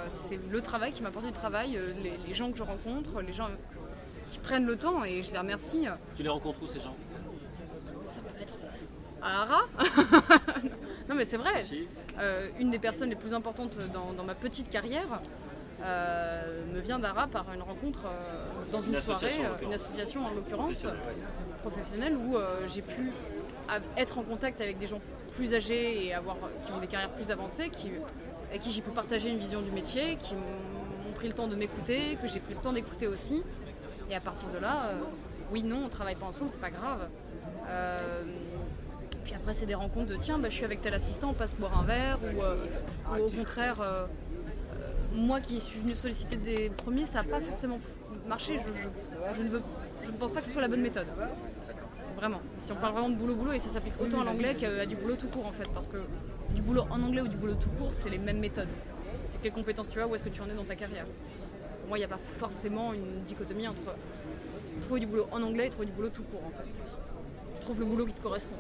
le 0.51 0.61
travail 0.63 0.93
qui 0.93 1.03
m'a 1.03 1.09
apporté 1.09 1.29
du 1.29 1.33
travail, 1.33 1.79
les, 2.27 2.35
gens 2.35 2.53
que 2.53 2.59
je 2.59 2.63
rencontre, 2.63 3.21
les 3.21 3.33
gens 3.33 3.49
qui 4.31 4.39
prennent 4.39 4.67
le 4.67 4.77
temps 4.77 5.05
et 5.05 5.23
je 5.23 5.33
les 5.33 5.39
remercie. 5.39 5.87
Tu 6.15 6.23
les 6.23 6.29
rencontres 6.29 6.63
où 6.63 6.67
ces 6.67 6.81
gens? 6.81 6.95
Ça 8.05 8.21
peut 8.21 8.41
être 8.41 8.55
à 9.21 9.43
Ara 9.43 9.63
Non 11.09 11.17
mais 11.17 11.25
c'est 11.25 11.37
vrai. 11.37 11.61
une 12.61 12.71
des 12.71 12.79
personnes 12.79 13.11
les 13.11 13.17
plus 13.17 13.35
importantes 13.35 13.79
dans 13.93 14.25
ma 14.25 14.37
petite 14.37 14.71
carrière, 14.71 15.21
euh, 15.81 16.65
me 16.75 16.81
vient 16.81 16.99
d'Ara 16.99 17.29
par 17.29 17.47
une 17.55 17.63
rencontre 17.63 18.07
euh, 18.07 18.73
dans 18.73 18.81
une, 18.81 19.01
soirée, 19.01 19.31
euh, 19.39 19.65
une 19.65 19.73
association 19.73 20.27
en 20.27 20.35
l'occurrence, 20.35 20.89
professionnelle, 21.63 22.17
où 22.17 22.37
j'ai 22.67 22.83
pu 22.83 23.13
être 23.97 24.19
en 24.19 24.23
contact 24.23 24.61
avec 24.61 24.79
des 24.79 24.87
gens 24.87 25.01
plus 25.33 25.55
âgés 25.55 26.07
et 26.07 26.15
avoir, 26.15 26.37
qui 26.65 26.73
ont 26.73 26.79
des 26.79 26.87
carrières 26.87 27.13
plus 27.13 27.31
avancées, 27.31 27.69
qui, 27.69 27.91
avec 28.49 28.63
qui 28.63 28.73
j'ai 28.73 28.83
pu 28.83 28.91
partager 28.91 29.31
une 29.31 29.39
vision 29.39 29.61
du 29.61 29.71
métier, 29.71 30.17
qui 30.17 30.35
m'ont 30.35 31.13
pris 31.15 31.29
le 31.29 31.35
temps 31.35 31.49
de 31.49 31.55
m'écouter, 31.55 32.17
que 32.21 32.27
j'ai 32.27 32.41
pris 32.41 32.55
le 32.55 32.61
temps 32.61 32.73
d'écouter 32.73 33.07
aussi. 33.07 33.43
Et 34.11 34.15
à 34.15 34.21
partir 34.21 34.49
de 34.49 34.59
là, 34.59 34.91
oui, 35.53 35.63
non, 35.63 35.83
on 35.85 35.89
travaille 35.89 36.15
pas 36.17 36.27
ensemble, 36.27 36.51
c'est 36.51 36.61
pas 36.61 36.71
grave. 36.71 37.09
puis 39.25 39.35
après, 39.35 39.53
c'est 39.53 39.67
des 39.67 39.75
rencontres 39.75 40.11
de 40.11 40.17
tiens, 40.17 40.39
bah, 40.39 40.49
je 40.49 40.55
suis 40.55 40.65
avec 40.65 40.81
tel 40.81 40.95
assistant, 40.95 41.31
on 41.31 41.35
passe 41.35 41.55
boire 41.55 41.79
un 41.79 41.85
verre, 41.85 42.19
ou, 42.23 43.21
au 43.21 43.29
contraire, 43.29 44.09
moi 45.13 45.41
qui 45.41 45.61
suis 45.61 45.81
venue 45.81 45.95
solliciter 45.95 46.37
des 46.37 46.71
premiers, 46.71 47.07
ça 47.07 47.23
n'a 47.23 47.29
pas 47.29 47.41
forcément 47.41 47.79
marché. 48.27 48.59
Je, 49.33 49.43
ne 49.43 49.49
veux, 49.49 49.63
je 50.03 50.11
ne 50.11 50.17
pense 50.17 50.33
pas 50.33 50.41
que 50.41 50.47
ce 50.47 50.53
soit 50.53 50.63
la 50.63 50.69
bonne 50.69 50.83
méthode. 50.83 51.07
Vraiment. 52.17 52.41
Si 52.59 52.73
on 52.73 52.77
parle 52.77 52.95
vraiment 52.95 53.11
de 53.11 53.15
boulot-boulot, 53.15 53.53
et 53.53 53.59
ça 53.59 53.69
s'applique 53.69 53.95
autant 54.01 54.21
à 54.23 54.25
l'anglais 54.25 54.55
qu'à 54.55 54.87
du 54.87 54.97
boulot 54.97 55.15
tout 55.17 55.29
court 55.29 55.47
en 55.47 55.53
fait. 55.53 55.69
Parce 55.73 55.89
que 55.89 55.99
du 56.51 56.63
boulot 56.63 56.85
en 56.91 57.03
anglais 57.03 57.23
ou 57.23 57.29
du 57.29 57.37
boulot 57.37 57.55
tout 57.55 57.71
court, 57.71 57.93
c'est 57.93 58.11
les 58.11 58.19
mêmes 58.19 58.41
méthodes. 58.41 58.69
C'est 59.27 59.41
quelles 59.41 59.53
compétences 59.53 59.89
tu 59.89 60.01
as, 60.01 60.07
où 60.07 60.15
est-ce 60.15 60.25
que 60.25 60.29
tu 60.29 60.41
en 60.43 60.49
es 60.49 60.55
dans 60.55 60.65
ta 60.65 60.77
carrière. 60.77 61.07
Pour 61.81 61.89
moi, 61.89 61.99
il 61.99 62.01
n'y 62.01 62.07
a 62.07 62.09
pas 62.09 62.21
forcément 62.39 62.93
une 62.93 63.23
dichotomie 63.25 63.69
entre 63.69 63.95
trouver 64.81 65.01
du 65.01 65.07
boulot 65.07 65.27
en 65.33 65.43
anglais 65.43 65.67
et 65.67 65.71
trouver 65.71 65.87
du 65.87 65.93
boulot 65.93 66.09
tout 66.09 66.23
court 66.25 66.43
en 66.45 66.51
fait. 66.51 66.85
Tu 67.55 67.61
trouves 67.61 67.81
le 67.81 67.87
boulot 67.87 68.07
qui 68.07 68.15
te 68.15 68.21
correspond. 68.21 68.57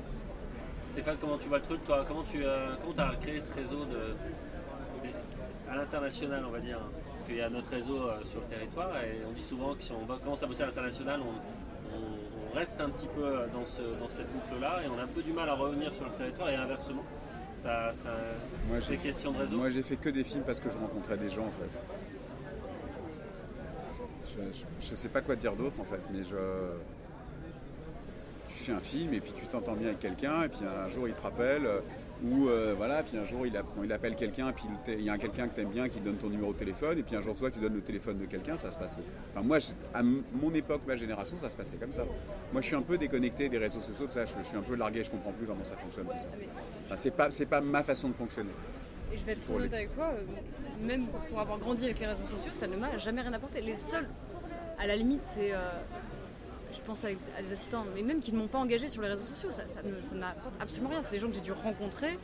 Stéphane, 0.86 1.16
comment 1.20 1.38
tu 1.38 1.48
vois 1.48 1.58
le 1.58 1.64
truc 1.64 1.84
toi? 1.84 2.04
Comment 2.06 2.24
tu 2.24 2.44
euh, 2.44 2.74
as 2.98 3.16
créé 3.16 3.40
ce 3.40 3.52
réseau 3.52 3.84
de, 3.84 4.14
à 5.70 5.76
l'international, 5.76 6.44
on 6.46 6.50
va 6.50 6.58
dire. 6.58 6.78
Parce 7.12 7.24
qu'il 7.24 7.36
y 7.36 7.40
a 7.40 7.50
notre 7.50 7.70
réseau 7.70 7.96
euh, 7.96 8.24
sur 8.24 8.40
le 8.40 8.46
territoire 8.46 8.90
et 8.98 9.20
on 9.28 9.32
dit 9.32 9.42
souvent 9.42 9.74
que 9.74 9.82
si 9.82 9.92
on 9.92 10.06
commence 10.06 10.42
à 10.42 10.46
bosser 10.46 10.62
à 10.62 10.66
l'international, 10.66 11.20
on, 11.20 11.34
reste 12.56 12.80
un 12.80 12.88
petit 12.88 13.08
peu 13.08 13.24
euh, 13.24 13.46
dans, 13.48 13.66
ce, 13.66 13.82
dans 14.00 14.08
cette 14.08 14.26
boucle-là 14.32 14.80
et 14.82 14.88
on 14.88 14.98
a 14.98 15.02
un 15.02 15.06
peu 15.06 15.22
du 15.22 15.32
mal 15.32 15.48
à 15.50 15.54
revenir 15.54 15.92
sur 15.92 16.04
le 16.06 16.10
territoire 16.12 16.48
et 16.48 16.56
inversement. 16.56 17.04
Ça, 17.54 17.92
ça 17.92 18.10
des 18.88 18.96
questions 18.96 19.32
de 19.32 19.38
réseau 19.38 19.58
Moi, 19.58 19.70
j'ai 19.70 19.82
fait 19.82 19.96
que 19.96 20.08
des 20.08 20.24
films 20.24 20.44
parce 20.44 20.58
que 20.58 20.70
je 20.70 20.78
rencontrais 20.78 21.18
des 21.18 21.28
gens, 21.28 21.44
en 21.44 21.50
fait. 21.50 21.78
Je 24.80 24.90
ne 24.90 24.96
sais 24.96 25.08
pas 25.08 25.20
quoi 25.20 25.36
dire 25.36 25.54
d'autre, 25.54 25.78
en 25.80 25.84
fait, 25.84 26.00
mais 26.10 26.22
je... 26.22 26.36
Tu 28.48 28.54
fais 28.54 28.72
un 28.72 28.80
film 28.80 29.12
et 29.12 29.20
puis 29.20 29.32
tu 29.32 29.46
t'entends 29.46 29.74
bien 29.74 29.88
avec 29.88 30.00
quelqu'un 30.00 30.42
et 30.42 30.48
puis 30.48 30.60
un 30.64 30.88
jour 30.88 31.06
il 31.06 31.14
te 31.14 31.20
rappelle 31.20 31.68
ou 32.24 32.48
euh, 32.48 32.74
voilà, 32.76 33.02
puis 33.02 33.16
un 33.16 33.24
jour 33.24 33.46
il, 33.46 33.52
il 33.84 33.92
appelle 33.92 34.16
quelqu'un, 34.16 34.52
puis 34.52 34.64
il 34.88 35.04
y 35.04 35.10
a 35.10 35.18
quelqu'un 35.18 35.48
que 35.48 35.54
tu 35.54 35.60
aimes 35.60 35.70
bien 35.70 35.88
qui 35.88 36.00
donne 36.00 36.16
ton 36.16 36.28
numéro 36.28 36.52
de 36.52 36.58
téléphone, 36.58 36.98
et 36.98 37.02
puis 37.02 37.14
un 37.14 37.20
jour 37.20 37.34
toi 37.34 37.50
tu 37.50 37.60
donnes 37.60 37.74
le 37.74 37.80
téléphone 37.80 38.18
de 38.18 38.26
quelqu'un, 38.26 38.56
ça 38.56 38.70
se 38.70 38.78
passe. 38.78 38.96
Enfin 39.34 39.46
moi, 39.46 39.58
à 39.94 40.02
mon 40.02 40.52
époque, 40.54 40.82
ma 40.86 40.96
génération, 40.96 41.36
ça 41.36 41.48
se 41.50 41.56
passait 41.56 41.76
comme 41.76 41.92
ça. 41.92 42.04
Moi 42.52 42.60
je 42.60 42.66
suis 42.66 42.76
un 42.76 42.82
peu 42.82 42.98
déconnecté 42.98 43.48
des 43.48 43.58
réseaux 43.58 43.80
sociaux, 43.80 44.06
ça, 44.10 44.24
je, 44.24 44.42
suis 44.42 44.56
un 44.56 44.62
peu 44.62 44.74
largué, 44.74 45.04
je 45.04 45.10
comprends 45.10 45.32
plus 45.32 45.46
comment 45.46 45.64
ça 45.64 45.76
fonctionne 45.76 46.06
tout 46.06 46.18
ça. 46.18 46.28
Enfin, 46.86 46.96
c'est 46.96 47.12
pas, 47.12 47.30
c'est 47.30 47.46
pas 47.46 47.60
ma 47.60 47.82
façon 47.82 48.08
de 48.08 48.14
fonctionner. 48.14 48.50
Et 49.12 49.16
je 49.16 49.24
vais 49.24 49.32
être 49.32 49.40
très 49.40 49.54
honnête 49.54 49.72
avec 49.72 49.94
toi, 49.94 50.12
euh, 50.12 50.86
même 50.86 51.06
pour 51.28 51.40
avoir 51.40 51.58
grandi 51.58 51.84
avec 51.84 51.98
les 52.00 52.06
réseaux 52.06 52.26
sociaux, 52.26 52.52
ça 52.52 52.66
ne 52.66 52.76
m'a 52.76 52.98
jamais 52.98 53.22
rien 53.22 53.32
apporté. 53.32 53.60
Les 53.60 53.76
seuls, 53.76 54.08
à 54.78 54.86
la 54.86 54.96
limite, 54.96 55.22
c'est 55.22 55.52
euh, 55.52 55.58
je 56.72 56.80
pense 56.82 57.04
à, 57.04 57.08
des 57.08 57.52
assistants, 57.52 57.84
mais 57.94 58.02
même 58.02 58.20
qui 58.20 58.32
ne 58.32 58.38
m'ont 58.38 58.48
pas 58.48 58.58
engagé 58.58 58.86
sur 58.86 59.02
les 59.02 59.08
réseaux 59.08 59.24
sociaux, 59.24 59.50
ça, 59.50 59.66
ça, 59.66 59.80
n'apporte 60.14 60.54
absolument 60.60 60.90
rien. 60.90 61.02
C'est 61.02 61.12
des 61.12 61.18
gens 61.18 61.28
que 61.28 61.34
j'ai 61.34 61.40
dû 61.40 61.52
rencontrer 61.52 62.18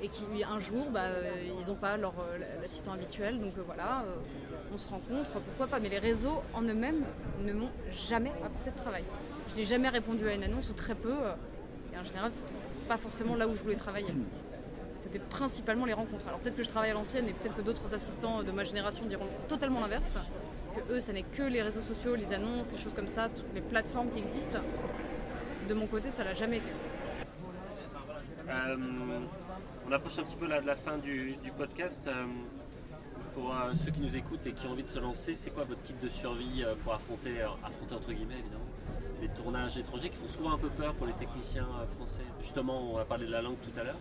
et 0.00 0.08
qui 0.08 0.24
un 0.44 0.58
jour, 0.60 0.90
bah, 0.90 1.06
euh, 1.06 1.32
ils 1.60 1.68
n'ont 1.68 1.74
pas 1.74 1.96
leur 1.96 2.14
euh, 2.20 2.38
l'assistant 2.60 2.92
habituel, 2.92 3.40
donc 3.40 3.58
euh, 3.58 3.62
voilà, 3.66 4.04
on 4.72 4.78
se 4.78 4.88
rencontre, 4.88 5.40
pourquoi 5.40 5.66
pas. 5.66 5.80
Mais 5.80 5.88
les 5.88 5.98
réseaux 5.98 6.42
en 6.54 6.62
eux-mêmes 6.62 7.04
ne 7.44 7.52
m'ont 7.52 7.70
jamais 7.90 8.32
apporté 8.44 8.70
de 8.70 8.76
travail. 8.76 9.04
Je 9.50 9.56
n'ai 9.56 9.64
jamais 9.64 9.88
répondu 9.88 10.28
à 10.28 10.34
une 10.34 10.44
annonce 10.44 10.70
ou 10.70 10.74
très 10.74 10.94
peu, 10.94 11.16
et 11.92 11.98
en 11.98 12.04
général, 12.04 12.30
c'était 12.30 12.46
pas 12.86 12.96
forcément 12.96 13.34
là 13.34 13.48
où 13.48 13.54
je 13.54 13.62
voulais 13.62 13.76
travailler. 13.76 14.14
C'était 14.96 15.20
principalement 15.20 15.84
les 15.84 15.92
rencontres. 15.92 16.26
Alors 16.26 16.40
peut-être 16.40 16.56
que 16.56 16.64
je 16.64 16.68
travaille 16.68 16.90
à 16.90 16.94
l'ancienne 16.94 17.28
et 17.28 17.32
peut-être 17.32 17.56
que 17.56 17.62
d'autres 17.62 17.94
assistants 17.94 18.42
de 18.42 18.50
ma 18.50 18.64
génération 18.64 19.04
diront 19.06 19.28
totalement 19.48 19.80
l'inverse 19.80 20.18
eux, 20.90 21.00
ça 21.00 21.12
n'est 21.12 21.22
que 21.22 21.42
les 21.42 21.62
réseaux 21.62 21.80
sociaux, 21.80 22.14
les 22.14 22.32
annonces, 22.32 22.68
des 22.68 22.78
choses 22.78 22.94
comme 22.94 23.08
ça, 23.08 23.28
toutes 23.28 23.52
les 23.54 23.60
plateformes 23.60 24.10
qui 24.10 24.18
existent. 24.18 24.58
De 25.68 25.74
mon 25.74 25.86
côté, 25.86 26.10
ça 26.10 26.24
l'a 26.24 26.34
jamais 26.34 26.58
été. 26.58 26.70
Euh, 28.48 28.76
on 29.86 29.92
approche 29.92 30.18
un 30.18 30.22
petit 30.22 30.36
peu 30.36 30.46
là 30.46 30.60
de 30.60 30.66
la 30.66 30.76
fin 30.76 30.96
du, 30.98 31.36
podcast. 31.56 32.04
Euh, 32.06 32.24
pour 33.34 33.54
euh, 33.54 33.72
ceux 33.74 33.90
qui 33.90 34.00
nous 34.00 34.16
écoutent 34.16 34.46
et 34.46 34.52
qui 34.52 34.66
ont 34.66 34.70
envie 34.70 34.82
de 34.82 34.88
se 34.88 34.98
lancer, 34.98 35.34
c'est 35.34 35.50
quoi 35.50 35.64
votre 35.64 35.82
kit 35.82 35.94
de 36.02 36.08
survie 36.08 36.64
pour 36.82 36.94
affronter, 36.94 37.42
affronter 37.64 37.94
entre 37.94 38.12
guillemets 38.12 38.38
évidemment, 38.38 38.64
les 39.20 39.28
tournages 39.28 39.76
étrangers 39.78 40.08
qui 40.08 40.16
font 40.16 40.28
souvent 40.28 40.52
un 40.52 40.58
peu 40.58 40.70
peur 40.70 40.94
pour 40.94 41.06
les 41.06 41.12
techniciens 41.12 41.68
français? 41.96 42.22
Justement, 42.40 42.94
on 42.94 42.98
a 42.98 43.04
parlé 43.04 43.26
de 43.26 43.32
la 43.32 43.42
langue 43.42 43.58
tout 43.60 43.78
à 43.78 43.84
l'heure. 43.84 43.98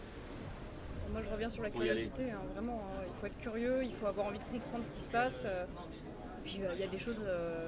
Moi, 1.12 1.22
je 1.24 1.30
reviens 1.30 1.50
sur 1.50 1.64
la 1.64 1.70
curiosité. 1.70 2.32
hein, 2.32 2.40
vraiment, 2.54 2.82
hein. 2.82 3.04
il 3.06 3.14
faut 3.20 3.28
être 3.28 3.38
curieux, 3.38 3.84
il 3.84 3.94
faut 3.94 4.08
avoir 4.08 4.28
envie 4.28 4.40
de 4.40 4.44
comprendre 4.46 4.84
ce 4.84 4.90
qui 4.90 5.00
se 5.00 5.10
passe. 5.10 5.46
Puis 6.48 6.62
euh, 6.64 6.72
il 6.76 6.80
y 6.80 6.84
a 6.84 6.88
des 6.88 6.98
choses. 6.98 7.22
euh, 7.26 7.68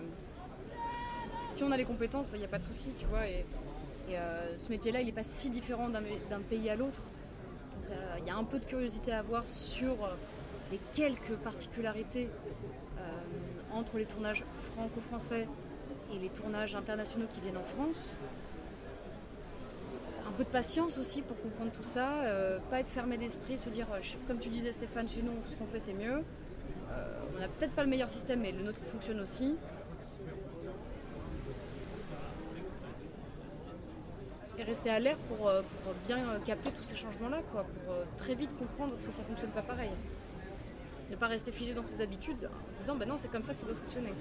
si 1.49 1.63
on 1.63 1.71
a 1.71 1.77
les 1.77 1.83
compétences, 1.83 2.31
il 2.33 2.39
n'y 2.39 2.45
a 2.45 2.47
pas 2.47 2.59
de 2.59 2.63
souci, 2.63 2.93
tu 2.97 3.05
vois. 3.05 3.27
Et, 3.27 3.45
euh, 4.11 4.57
ce 4.57 4.69
métier-là, 4.69 5.01
il 5.01 5.07
n'est 5.07 5.11
pas 5.11 5.23
si 5.23 5.49
différent 5.49 5.89
d'un 5.89 6.39
pays 6.49 6.69
à 6.69 6.75
l'autre. 6.75 7.01
Donc, 7.73 7.97
il 8.19 8.27
y 8.27 8.29
a 8.29 8.35
un 8.35 8.43
peu 8.43 8.59
de 8.59 8.65
curiosité 8.65 9.11
à 9.11 9.19
avoir 9.19 9.45
sur 9.45 9.95
les 10.71 10.79
quelques 10.93 11.35
particularités 11.43 12.27
entre 13.71 13.97
les 13.97 14.05
tournages 14.05 14.43
franco-français 14.73 15.47
et 16.13 16.19
les 16.19 16.29
tournages 16.29 16.75
internationaux 16.75 17.27
qui 17.31 17.39
viennent 17.41 17.57
en 17.57 17.63
France. 17.63 18.15
Un 20.27 20.31
peu 20.31 20.43
de 20.43 20.49
patience 20.49 20.97
aussi 20.97 21.21
pour 21.21 21.39
comprendre 21.41 21.71
tout 21.71 21.83
ça, 21.83 22.09
pas 22.71 22.79
être 22.79 22.89
fermé 22.89 23.17
d'esprit, 23.17 23.57
se 23.57 23.69
dire, 23.69 23.87
comme 24.27 24.39
tu 24.39 24.49
disais 24.49 24.71
Stéphane, 24.71 25.07
chez 25.07 25.21
nous, 25.21 25.33
ce 25.49 25.55
qu'on 25.55 25.67
fait 25.67 25.79
c'est 25.79 25.93
mieux. 25.93 26.23
On 27.39 27.41
n'a 27.43 27.47
peut-être 27.47 27.71
pas 27.71 27.83
le 27.85 27.89
meilleur 27.89 28.09
système, 28.09 28.41
mais 28.41 28.51
le 28.51 28.61
nôtre 28.61 28.81
fonctionne 28.83 29.21
aussi. 29.21 29.55
Et 34.57 34.63
rester 34.63 34.89
alerte 34.89 35.21
pour, 35.21 35.47
euh, 35.47 35.61
pour 35.85 35.93
bien 36.05 36.19
capter 36.45 36.69
tous 36.71 36.83
ces 36.83 36.97
changements-là, 36.97 37.41
pour 37.49 37.61
euh, 37.61 38.03
très 38.17 38.35
vite 38.35 38.53
comprendre 38.57 38.95
que 39.05 39.09
ça 39.13 39.23
fonctionne 39.23 39.51
pas 39.51 39.61
pareil. 39.61 39.91
Ne 41.09 41.15
pas 41.15 41.27
rester 41.27 41.53
figé 41.53 41.73
dans 41.73 41.85
ses 41.85 42.01
habitudes 42.01 42.43
en 42.43 42.73
se 42.73 42.81
disant, 42.81 42.95
bah 42.97 43.05
non, 43.05 43.15
c'est 43.17 43.31
comme 43.31 43.45
ça 43.45 43.53
que 43.53 43.61
ça 43.61 43.67
doit 43.67 43.75
fonctionner. 43.75 44.11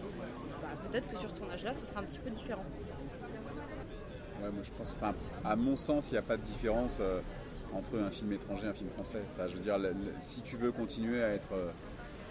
Bah, 0.62 0.68
peut-être 0.88 1.10
que 1.10 1.18
sur 1.18 1.28
ce 1.28 1.34
tournage-là, 1.34 1.74
ce 1.74 1.86
sera 1.86 1.98
un 1.98 2.04
petit 2.04 2.20
peu 2.20 2.30
différent. 2.30 2.64
Ouais, 4.40 4.50
moi 4.52 4.62
je 4.62 4.70
pense, 4.70 4.94
à 5.44 5.56
mon 5.56 5.74
sens, 5.74 6.10
il 6.10 6.12
n'y 6.12 6.18
a 6.18 6.22
pas 6.22 6.36
de 6.36 6.42
différence 6.42 6.98
euh, 7.00 7.20
entre 7.74 7.98
un 7.98 8.12
film 8.12 8.32
étranger 8.32 8.66
et 8.66 8.68
un 8.68 8.74
film 8.74 8.90
français. 8.90 9.22
Enfin, 9.34 9.48
je 9.48 9.56
veux 9.56 9.62
dire, 9.64 9.76
si 10.20 10.42
tu 10.42 10.56
veux 10.56 10.70
continuer 10.70 11.24
à 11.24 11.30
être, 11.30 11.48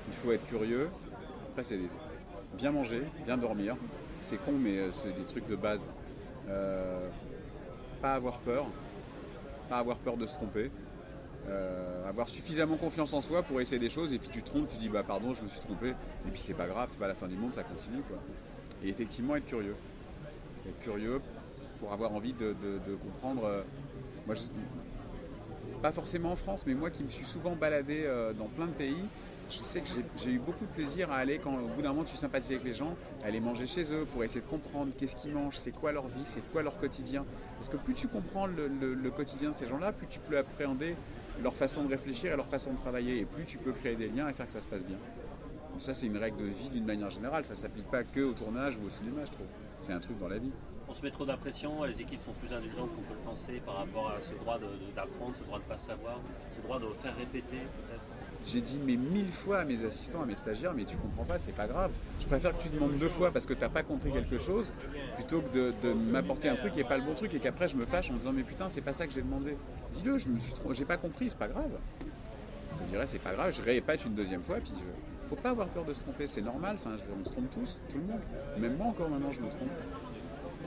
il 0.07 0.13
faut 0.13 0.31
être 0.31 0.45
curieux. 0.47 0.89
Après, 1.51 1.63
c'est 1.63 1.79
bien 2.57 2.71
manger, 2.71 3.03
bien 3.25 3.37
dormir. 3.37 3.75
C'est 4.21 4.37
con, 4.37 4.53
mais 4.53 4.77
euh, 4.77 4.91
c'est 4.91 5.15
des 5.15 5.25
trucs 5.25 5.47
de 5.47 5.55
base. 5.55 5.89
Euh, 6.49 7.07
pas 8.01 8.13
avoir 8.13 8.39
peur, 8.39 8.65
pas 9.69 9.77
avoir 9.77 9.97
peur 9.97 10.17
de 10.17 10.25
se 10.25 10.35
tromper. 10.35 10.71
Euh, 11.47 12.07
avoir 12.09 12.27
suffisamment 12.27 12.75
confiance 12.75 13.13
en 13.13 13.21
soi 13.21 13.41
pour 13.43 13.61
essayer 13.61 13.79
des 13.79 13.89
choses 13.89 14.11
et 14.11 14.19
puis 14.19 14.27
tu 14.27 14.41
te 14.41 14.49
trompes, 14.49 14.67
tu 14.69 14.75
dis 14.77 14.89
bah 14.89 15.03
pardon 15.07 15.33
je 15.33 15.43
me 15.43 15.47
suis 15.47 15.61
trompé 15.61 15.91
et 15.91 16.29
puis 16.29 16.41
c'est 16.41 16.53
pas 16.53 16.67
grave, 16.67 16.89
c'est 16.91 16.99
pas 16.99 17.07
la 17.07 17.13
fin 17.13 17.27
du 17.27 17.37
monde, 17.37 17.53
ça 17.53 17.63
continue. 17.63 18.01
Et 18.83 18.89
effectivement 18.89 19.35
être 19.37 19.45
curieux. 19.45 19.75
Être 20.67 20.79
curieux 20.79 21.21
pour 21.79 21.93
avoir 21.93 22.11
envie 22.11 22.33
de, 22.33 22.53
comprendre. 23.01 23.63
moi, 24.25 24.35
pas 25.81 25.93
forcément 25.93 26.31
en 26.33 26.35
France, 26.35 26.65
mais 26.67 26.73
moi 26.73 26.89
qui 26.89 27.03
me 27.03 27.09
suis 27.09 27.25
souvent 27.25 27.55
baladé 27.55 28.05
dans 28.37 28.47
plein 28.47 28.65
de 28.65 28.71
pays, 28.71 29.05
je 29.49 29.63
sais 29.63 29.81
que 29.81 29.87
j'ai- 30.17 30.31
eu 30.31 30.39
beaucoup 30.39 30.65
de 30.65 30.71
plaisir 30.71 31.11
à 31.11 31.17
aller, 31.17 31.37
quand 31.39 31.53
au 31.53 31.67
bout 31.67 31.81
d'un 31.81 31.89
moment 31.89 32.03
tu 32.03 32.17
sympathises 32.17 32.51
avec 32.51 32.63
les 32.63 32.73
gens, 32.73 32.95
aller 33.23 33.39
manger 33.39 33.65
chez 33.65 33.93
eux 33.93 34.05
pour 34.11 34.23
essayer 34.23 34.41
de 34.41 34.45
comprendre 34.45 34.91
qu'est-ce 34.97 35.15
qu'ils 35.15 35.33
mangent, 35.33 35.57
c'est 35.57 35.71
quoi 35.71 35.91
leur 35.91 36.07
vie, 36.07 36.25
c'est 36.25 36.41
quoi 36.51 36.63
leur 36.63 36.77
quotidien. 36.77 37.25
Parce 37.57 37.69
que 37.69 37.77
plus 37.77 37.93
tu 37.93 38.07
comprends 38.07 38.45
le, 38.47 39.09
quotidien 39.11 39.49
de 39.49 39.55
ces 39.55 39.67
gens-là, 39.67 39.91
plus 39.91 40.07
tu 40.07 40.19
peux 40.19 40.37
appréhender 40.37 40.95
leur 41.41 41.53
façon 41.53 41.83
de 41.83 41.89
réfléchir 41.89 42.33
et 42.33 42.35
leur 42.35 42.47
façon 42.47 42.73
de 42.73 42.77
travailler, 42.77 43.19
et 43.19 43.25
plus 43.25 43.45
tu 43.45 43.57
peux 43.57 43.71
créer 43.71 43.95
des 43.95 44.09
liens 44.09 44.27
et 44.27 44.33
faire 44.33 44.45
que 44.45 44.51
ça 44.51 44.61
se 44.61 44.67
passe 44.67 44.83
bien. 44.83 44.97
Ça, 45.77 45.93
c'est 45.93 46.07
une 46.07 46.17
règle 46.17 46.37
de 46.37 46.45
vie 46.45 46.69
d'une 46.69 46.85
manière 46.85 47.11
générale, 47.11 47.45
ça 47.45 47.55
s'applique 47.55 47.89
pas 47.89 48.03
que 48.03 48.21
au 48.21 48.33
tournage 48.33 48.75
ou 48.81 48.87
au 48.87 48.89
cinéma, 48.89 49.25
je 49.25 49.31
trouve. 49.31 49.47
C'est 49.79 49.93
un 49.93 49.99
truc 49.99 50.17
dans 50.19 50.27
la 50.27 50.39
vie. 50.39 50.51
On 50.89 50.93
se 50.93 51.03
met 51.03 51.11
trop 51.11 51.25
d'impression, 51.25 51.83
les 51.83 52.01
équipes 52.01 52.21
sont 52.21 52.31
plus 52.31 52.51
indulgentes 52.53 52.89
qu'on 52.95 53.01
peut 53.01 53.13
le 53.13 53.25
penser 53.29 53.61
par 53.65 53.75
rapport 53.75 54.09
à 54.09 54.19
ce 54.19 54.33
droit 54.33 54.57
d'apprendre, 54.95 55.35
ce 55.35 55.43
droit 55.43 55.59
de 55.59 55.63
ne 55.63 55.69
pas 55.69 55.77
savoir, 55.77 56.19
ce 56.55 56.61
droit 56.61 56.79
de 56.79 56.85
faire 57.01 57.15
répéter 57.15 57.57
peut-être. 57.57 58.16
J'ai 58.45 58.61
dit 58.61 58.79
mais 58.85 58.95
mille 58.95 59.31
fois 59.31 59.59
à 59.59 59.65
mes 59.65 59.83
assistants, 59.83 60.21
à 60.21 60.25
mes 60.25 60.35
stagiaires, 60.35 60.73
mais 60.73 60.85
tu 60.85 60.95
comprends 60.95 61.23
pas, 61.23 61.39
c'est 61.39 61.53
pas 61.53 61.67
grave. 61.67 61.91
Je 62.19 62.27
préfère 62.27 62.57
que 62.57 62.63
tu 62.63 62.69
demandes 62.69 62.97
deux 62.97 63.09
fois 63.09 63.31
parce 63.31 63.45
que 63.45 63.53
t'as 63.53 63.69
pas 63.69 63.83
compris 63.83 64.11
quelque 64.11 64.37
chose, 64.37 64.71
plutôt 65.15 65.41
que 65.41 65.73
de, 65.81 65.93
m'apporter 65.93 66.47
un 66.49 66.55
truc 66.55 66.73
qui 66.73 66.79
est 66.79 66.87
pas 66.87 66.97
le 66.97 67.03
bon 67.03 67.15
truc 67.15 67.33
et 67.33 67.39
qu'après 67.39 67.67
je 67.67 67.75
me 67.75 67.85
fâche 67.85 68.11
en 68.11 68.15
disant 68.15 68.31
mais 68.33 68.43
putain 68.43 68.69
c'est 68.69 68.81
pas 68.81 68.93
ça 68.93 69.07
que 69.07 69.13
j'ai 69.13 69.21
demandé. 69.21 69.57
Dis-le, 69.93 70.17
je 70.17 70.29
me 70.29 70.39
suis 70.39 70.53
j'ai 70.71 70.85
pas 70.85 70.97
compris, 70.97 71.29
c'est 71.29 71.37
pas 71.37 71.47
grave. 71.47 71.71
Je 72.85 72.91
dirais 72.91 73.07
c'est 73.07 73.19
pas 73.19 73.33
grave, 73.33 73.53
je 73.53 73.61
répète 73.61 74.05
une 74.05 74.13
deuxième 74.13 74.43
fois, 74.43 74.57
puis 74.57 74.71
je- 74.75 75.27
faut 75.27 75.35
pas 75.35 75.49
avoir 75.49 75.67
peur 75.67 75.83
de 75.83 75.93
se 75.93 75.99
tromper, 75.99 76.25
c'est 76.25 76.41
normal. 76.41 76.77
On 76.85 77.25
se 77.25 77.29
trompe 77.31 77.49
tous, 77.51 77.79
tout 77.89 77.97
le 77.97 78.03
monde. 78.03 78.21
Même 78.59 78.77
moi 78.77 78.87
encore 78.87 79.09
maintenant 79.09 79.31
je 79.31 79.41
me 79.41 79.49
trompe. 79.49 79.69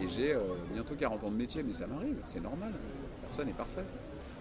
Et 0.03 0.09
j'ai 0.09 0.33
euh, 0.35 0.41
bientôt 0.73 0.95
40 0.95 1.25
ans 1.25 1.31
de 1.31 1.37
métier, 1.37 1.63
mais 1.63 1.73
ça 1.73 1.87
m'arrive, 1.87 2.17
c'est 2.25 2.41
normal. 2.43 2.73
Personne 3.23 3.47
n'est 3.47 3.53
parfait. 3.53 3.85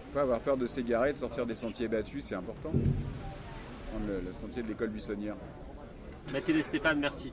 Faut 0.06 0.14
pas 0.14 0.22
avoir 0.22 0.40
peur 0.40 0.56
de 0.56 0.66
s'égarer, 0.66 1.12
de 1.12 1.18
sortir 1.18 1.46
des 1.46 1.54
sentiers 1.54 1.88
battus, 1.88 2.24
c'est 2.24 2.34
important. 2.34 2.72
Le 3.98 4.32
sentier 4.32 4.62
de 4.62 4.68
l'école 4.68 4.90
buissonnière. 4.90 5.34
Mathilde 6.32 6.58
et 6.58 6.62
Stéphane, 6.62 6.98
merci. 7.00 7.32